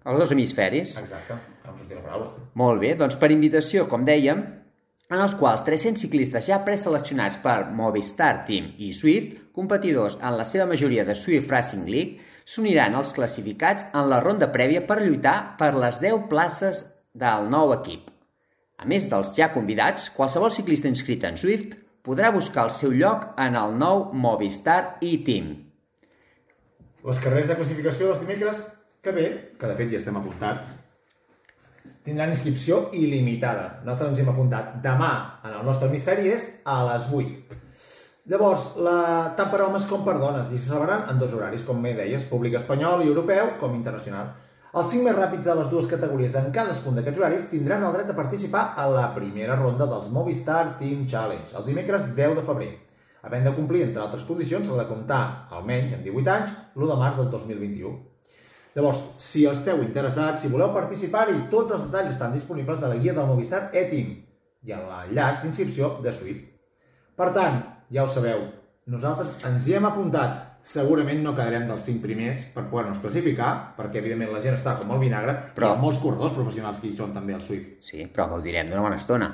Els 0.04 0.20
dos 0.20 0.34
hemisferis. 0.36 0.92
Exacte, 1.00 1.40
em 1.64 1.78
sortia 1.80 1.98
la 1.98 2.04
paraula. 2.04 2.44
Molt 2.60 2.82
bé, 2.84 2.92
doncs 3.00 3.16
per 3.18 3.32
invitació, 3.34 3.88
com 3.90 4.04
dèiem, 4.06 4.44
en 5.12 5.20
els 5.20 5.34
quals 5.38 5.64
300 5.66 6.00
ciclistes 6.06 6.48
ja 6.48 6.60
preseleccionats 6.64 7.36
per 7.42 7.70
Movistar 7.76 8.44
Team 8.48 8.70
i 8.78 8.92
Swift, 8.96 9.36
competidors 9.54 10.16
en 10.20 10.38
la 10.38 10.46
seva 10.48 10.66
majoria 10.70 11.04
de 11.04 11.16
Swift 11.18 11.50
Racing 11.52 11.84
League, 11.90 12.20
s'uniran 12.44 12.96
als 12.96 13.12
classificats 13.16 13.86
en 13.92 14.08
la 14.10 14.20
ronda 14.24 14.50
prèvia 14.52 14.84
per 14.88 15.00
lluitar 15.02 15.56
per 15.60 15.72
les 15.76 16.00
10 16.00 16.28
places 16.32 16.82
del 17.14 17.48
nou 17.52 17.72
equip. 17.76 18.10
A 18.80 18.88
més 18.90 19.06
dels 19.08 19.32
ja 19.36 19.50
convidats, 19.54 20.10
qualsevol 20.16 20.52
ciclista 20.52 20.90
inscrit 20.90 21.24
en 21.24 21.38
Swift 21.40 21.76
podrà 22.04 22.32
buscar 22.34 22.66
el 22.68 22.72
seu 22.74 22.92
lloc 22.92 23.30
en 23.40 23.56
el 23.56 23.76
nou 23.80 24.10
Movistar 24.12 24.98
e-Team. 25.00 25.52
Les 27.04 27.20
carreres 27.20 27.48
de 27.48 27.56
classificació 27.56 28.10
dels 28.10 28.20
dimecres 28.24 28.64
que 29.04 29.12
ve, 29.12 29.26
que 29.60 29.68
de 29.68 29.76
fet 29.78 29.92
ja 29.92 30.00
estem 30.00 30.16
apuntats, 30.20 30.68
tindran 32.04 32.34
inscripció 32.34 32.90
il·limitada. 32.92 33.80
Nosaltres 33.82 34.12
ens 34.12 34.22
hem 34.22 34.30
apuntat 34.34 34.76
demà 34.84 35.12
en 35.42 35.54
el 35.56 35.64
nostre 35.66 35.88
hemisferi 35.88 36.30
és 36.34 36.46
a 36.68 36.82
les 36.90 37.08
8. 37.08 37.60
Llavors, 38.28 38.70
la, 38.80 38.96
tant 39.36 39.50
per 39.52 39.60
homes 39.66 39.84
com 39.88 40.04
per 40.04 40.14
dones, 40.20 40.48
i 40.48 40.56
se 40.56 40.70
celebraran 40.70 41.10
en 41.12 41.18
dos 41.20 41.32
horaris, 41.36 41.64
com 41.64 41.82
bé 41.84 41.92
deies, 41.96 42.24
públic 42.30 42.56
espanyol 42.60 43.04
i 43.04 43.10
europeu 43.10 43.50
com 43.60 43.74
internacional. 43.76 44.30
Els 44.74 44.88
cinc 44.90 45.04
més 45.06 45.16
ràpids 45.16 45.44
de 45.46 45.54
les 45.58 45.68
dues 45.70 45.90
categories 45.90 46.38
en 46.40 46.48
cadascun 46.54 46.96
d'aquests 46.96 47.20
horaris 47.20 47.44
tindran 47.50 47.84
el 47.84 47.92
dret 47.94 48.08
de 48.08 48.16
participar 48.16 48.64
a 48.80 48.88
la 48.90 49.04
primera 49.16 49.58
ronda 49.60 49.86
dels 49.90 50.08
Movistar 50.12 50.78
Team 50.80 51.04
Challenge, 51.10 51.52
el 51.52 51.68
dimecres 51.68 52.08
10 52.16 52.40
de 52.40 52.46
febrer. 52.48 52.72
Havent 53.24 53.46
de 53.48 53.54
complir, 53.56 53.84
entre 53.84 54.02
altres 54.02 54.24
condicions, 54.28 54.66
s'ha 54.66 54.80
de 54.80 54.88
comptar, 54.88 55.22
almenys, 55.52 55.94
amb 55.96 56.08
18 56.08 56.34
anys, 56.34 56.58
l'1 56.74 56.90
de 56.90 56.98
març 57.04 57.20
del 57.20 57.30
2021. 57.36 57.94
Llavors, 58.74 59.04
si 59.22 59.44
esteu 59.46 59.84
interessats, 59.84 60.40
si 60.42 60.50
voleu 60.50 60.72
participar-hi, 60.74 61.44
tots 61.50 61.76
els 61.76 61.84
detalls 61.86 62.16
estan 62.16 62.32
disponibles 62.34 62.82
a 62.82 62.90
la 62.90 62.98
guia 62.98 63.14
del 63.14 63.28
Movistar 63.28 63.68
e-Team 63.70 64.08
i 64.66 64.74
a 64.74 64.80
l'enllaç 64.82 65.44
d'inscripció 65.44 65.92
de 66.02 66.10
Swift. 66.16 66.48
Per 67.14 67.28
tant, 67.36 67.60
ja 67.94 68.02
ho 68.02 68.10
sabeu, 68.10 68.42
nosaltres 68.90 69.30
ens 69.46 69.68
hi 69.68 69.78
hem 69.78 69.86
apuntat. 69.86 70.42
Segurament 70.64 71.20
no 71.22 71.36
quedarem 71.36 71.68
dels 71.68 71.84
5 71.86 72.00
primers 72.02 72.42
per 72.54 72.64
poder-nos 72.70 72.98
classificar, 72.98 73.76
perquè 73.76 74.00
evidentment 74.00 74.32
la 74.32 74.42
gent 74.42 74.56
està 74.56 74.78
com 74.80 74.90
el 74.96 75.02
vinagre, 75.04 75.36
però 75.54 75.70
hi 75.70 75.76
ha 75.76 75.82
molts 75.82 76.00
corredors 76.02 76.34
professionals 76.34 76.80
que 76.80 76.88
hi 76.88 76.96
són 76.96 77.12
també 77.14 77.36
al 77.36 77.44
Swift. 77.44 77.76
Sí, 77.84 78.08
però 78.10 78.26
gaudirem 78.32 78.72
d'una 78.72 78.82
bona 78.82 78.98
estona. 78.98 79.28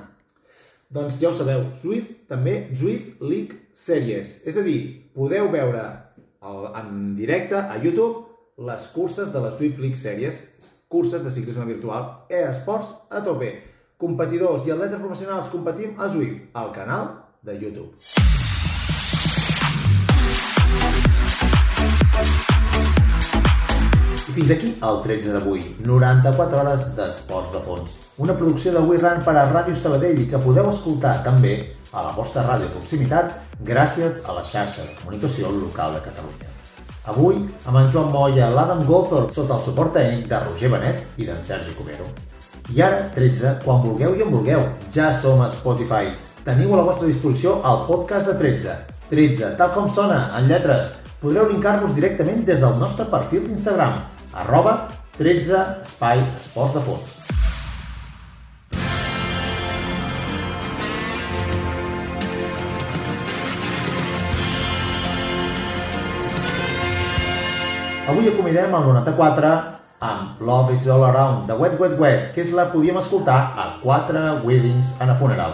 Doncs 0.90 1.20
ja 1.22 1.30
ho 1.30 1.36
sabeu, 1.38 1.68
Swift 1.80 2.26
també 2.28 2.66
Swift 2.74 3.22
League 3.22 3.70
Series. 3.72 4.40
És 4.44 4.58
a 4.58 4.66
dir, 4.66 4.80
podeu 5.14 5.48
veure 5.54 5.84
el, 5.86 6.66
en 6.82 7.14
directe 7.16 7.56
a 7.62 7.78
YouTube 7.78 8.26
les 8.60 8.86
curses 8.92 9.32
de 9.32 9.40
la 9.40 9.50
Swift 9.50 9.78
League 9.78 9.96
Series, 9.96 10.34
curses 10.88 11.24
de 11.24 11.30
ciclisme 11.30 11.64
virtual, 11.64 12.26
e-esports 12.28 12.92
a 13.08 13.22
tope. 13.24 13.50
Competidors 13.96 14.66
i 14.66 14.72
atletes 14.72 15.00
professionals 15.00 15.48
competim 15.52 15.96
a 16.00 16.08
Swift, 16.12 16.50
al 16.52 16.70
canal 16.72 17.08
de 17.42 17.56
YouTube. 17.56 17.94
I 24.28 24.32
fins 24.36 24.52
aquí 24.52 24.74
el 24.88 25.00
13 25.08 25.32
d'avui, 25.32 25.64
94 25.84 26.60
hores 26.60 26.92
d'esports 26.96 27.52
de 27.56 27.64
fons. 27.64 27.96
Una 28.20 28.36
producció 28.36 28.76
de 28.76 28.84
WeRun 28.84 29.24
per 29.24 29.38
a 29.40 29.48
Ràdio 29.48 29.74
Sabadell 29.76 30.20
i 30.20 30.28
que 30.28 30.42
podeu 30.44 30.68
escoltar 30.70 31.16
també 31.24 31.56
a 31.92 32.04
la 32.06 32.12
vostra 32.14 32.44
ràdio 32.44 32.68
de 32.68 32.76
proximitat 32.76 33.34
gràcies 33.64 34.20
a 34.28 34.36
la 34.36 34.44
xarxa 34.44 34.84
de 34.84 34.96
comunicació 35.00 35.50
local 35.56 35.96
de 35.96 36.04
Catalunya. 36.10 36.49
Avui, 37.08 37.38
amb 37.64 37.78
en 37.80 37.86
Joan 37.92 38.10
Moya, 38.12 38.50
l'Adam 38.52 38.82
Gothor, 38.84 39.30
sota 39.32 39.56
el 39.56 39.62
suport 39.64 39.94
tècnic 39.96 40.26
de 40.28 40.40
Roger 40.44 40.68
Benet 40.68 40.98
i 41.16 41.24
d'en 41.24 41.38
Sergi 41.44 41.72
Cubero. 41.72 42.04
I 42.76 42.82
ara, 42.84 43.06
13, 43.14 43.54
quan 43.64 43.80
vulgueu 43.80 44.18
i 44.18 44.24
en 44.24 44.34
vulgueu, 44.34 44.66
ja 44.92 45.08
som 45.22 45.40
a 45.40 45.48
Spotify. 45.54 46.12
Teniu 46.44 46.74
a 46.74 46.82
la 46.82 46.84
vostra 46.90 47.08
disposició 47.08 47.56
el 47.70 47.86
podcast 47.88 48.28
de 48.28 48.36
13. 48.42 48.76
13, 49.08 49.54
tal 49.56 49.72
com 49.76 49.88
sona, 49.96 50.26
en 50.36 50.52
lletres. 50.52 50.92
Podreu 51.24 51.48
linkar-vos 51.48 51.96
directament 51.96 52.44
des 52.44 52.60
del 52.60 52.76
nostre 52.80 53.08
perfil 53.08 53.48
d'Instagram, 53.48 53.96
arroba 54.44 54.76
13 55.16 55.56
espai 55.86 56.20
esports 56.36 56.76
de 56.76 56.84
fons. 56.84 57.19
Avui 68.10 68.26
acomiadem 68.26 68.72
el 68.74 68.86
94 68.88 69.48
amb 70.02 70.40
Love 70.42 70.74
is 70.74 70.88
All 70.90 71.04
Around 71.06 71.46
de 71.46 71.54
Wet 71.54 71.76
Wet 71.78 71.92
Wet, 71.94 72.22
que 72.34 72.42
és 72.42 72.48
la 72.50 72.64
podíem 72.72 72.96
escoltar 72.98 73.36
a 73.54 73.66
quatre 73.84 74.18
weddings 74.42 74.96
en 74.98 75.12
a 75.12 75.14
funeral. 75.20 75.52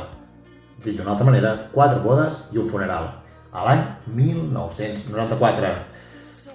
Dit 0.81 0.97
d'una 0.97 1.13
altra 1.13 1.27
manera, 1.29 1.51
quatre 1.75 2.01
bodes 2.01 2.47
i 2.55 2.63
un 2.63 2.71
funeral, 2.73 3.11
a 3.53 3.67
l'any 3.67 3.83
1994. 4.23 5.75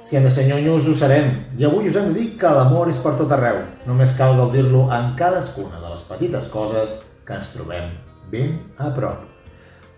Si 0.10 0.18
hem 0.18 0.26
de 0.26 0.34
ser 0.34 0.48
nyonyos, 0.50 0.90
ho 0.90 0.98
serem. 0.98 1.36
I 1.60 1.70
avui 1.70 1.94
us 1.94 2.02
hem 2.02 2.10
de 2.10 2.18
dir 2.18 2.32
que 2.42 2.50
l'amor 2.50 2.90
és 2.90 2.98
per 3.06 3.14
tot 3.22 3.38
arreu. 3.38 3.62
Només 3.86 4.18
cal 4.18 4.34
gaudir-lo 4.42 4.88
en 4.90 5.14
cadascuna 5.22 5.86
de 5.86 5.94
les 5.94 6.10
petites 6.10 6.50
coses 6.50 6.98
que 7.28 7.38
ens 7.38 7.54
trobem 7.54 7.94
ben 8.34 8.58
a 8.82 8.90
prop. 8.90 9.22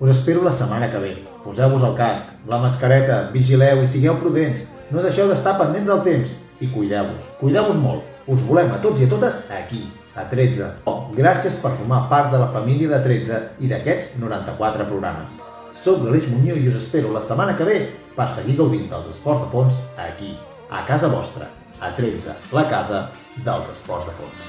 Us 0.04 0.18
espero 0.18 0.44
la 0.44 0.52
setmana 0.52 0.92
que 0.92 1.00
ve. 1.00 1.16
Poseu-vos 1.48 1.88
el 1.88 1.96
casc, 1.96 2.36
la 2.52 2.60
mascareta, 2.60 3.30
vigileu 3.32 3.88
i 3.88 3.88
sigueu 3.88 4.20
prudents. 4.20 4.68
No 4.92 5.04
deixeu 5.04 5.30
d'estar 5.30 5.56
pendents 5.60 5.88
del 5.88 6.02
temps 6.06 6.34
i 6.60 6.70
cuideu-vos. 6.74 7.30
Cuideu-vos 7.40 7.80
molt. 7.80 8.10
Us 8.28 8.44
volem 8.48 8.72
a 8.74 8.80
tots 8.84 9.02
i 9.02 9.08
a 9.08 9.12
totes 9.12 9.44
aquí, 9.52 9.84
a 10.16 10.26
13. 10.32 10.70
Oh, 10.90 11.10
gràcies 11.16 11.56
per 11.62 11.74
formar 11.78 12.06
part 12.12 12.32
de 12.34 12.40
la 12.42 12.52
família 12.56 12.92
de 12.92 13.00
13 13.06 13.42
i 13.64 13.72
d'aquests 13.72 14.18
94 14.22 14.88
programes. 14.92 15.42
Soc 15.84 16.04
l'Aleix 16.04 16.30
Muñoz 16.32 16.62
i 16.62 16.70
us 16.72 16.80
espero 16.80 17.12
la 17.12 17.24
setmana 17.24 17.58
que 17.60 17.68
ve 17.68 17.80
per 18.16 18.30
seguir 18.32 18.56
gaudint 18.60 18.88
dels 18.92 19.10
esports 19.12 19.44
de 19.44 19.52
fons 19.52 19.82
aquí, 20.00 20.32
a 20.70 20.86
casa 20.88 21.12
vostra, 21.12 21.50
a 21.80 21.92
13, 21.98 22.38
la 22.56 22.68
casa 22.72 23.08
dels 23.44 23.76
esports 23.76 24.08
de 24.08 24.16
fons. 24.20 24.40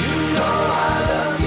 You 0.00 0.34
know 0.34 0.66
I 0.70 1.06
love 1.08 1.39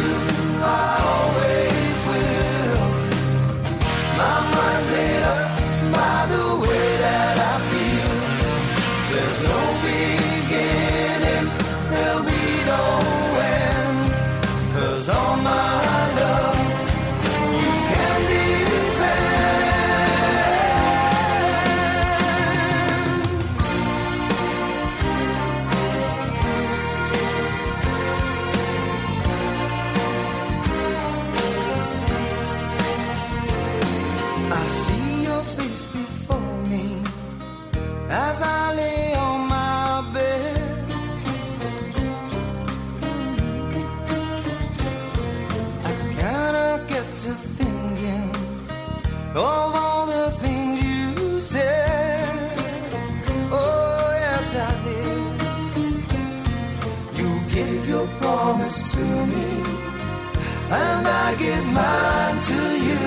mine 61.74 62.40
to 62.50 62.60
you. 62.88 63.04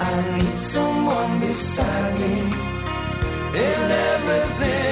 I 0.00 0.14
need 0.36 0.58
someone 0.58 1.32
beside 1.40 2.14
me 2.18 2.36
in 3.66 3.86
everything 4.12 4.89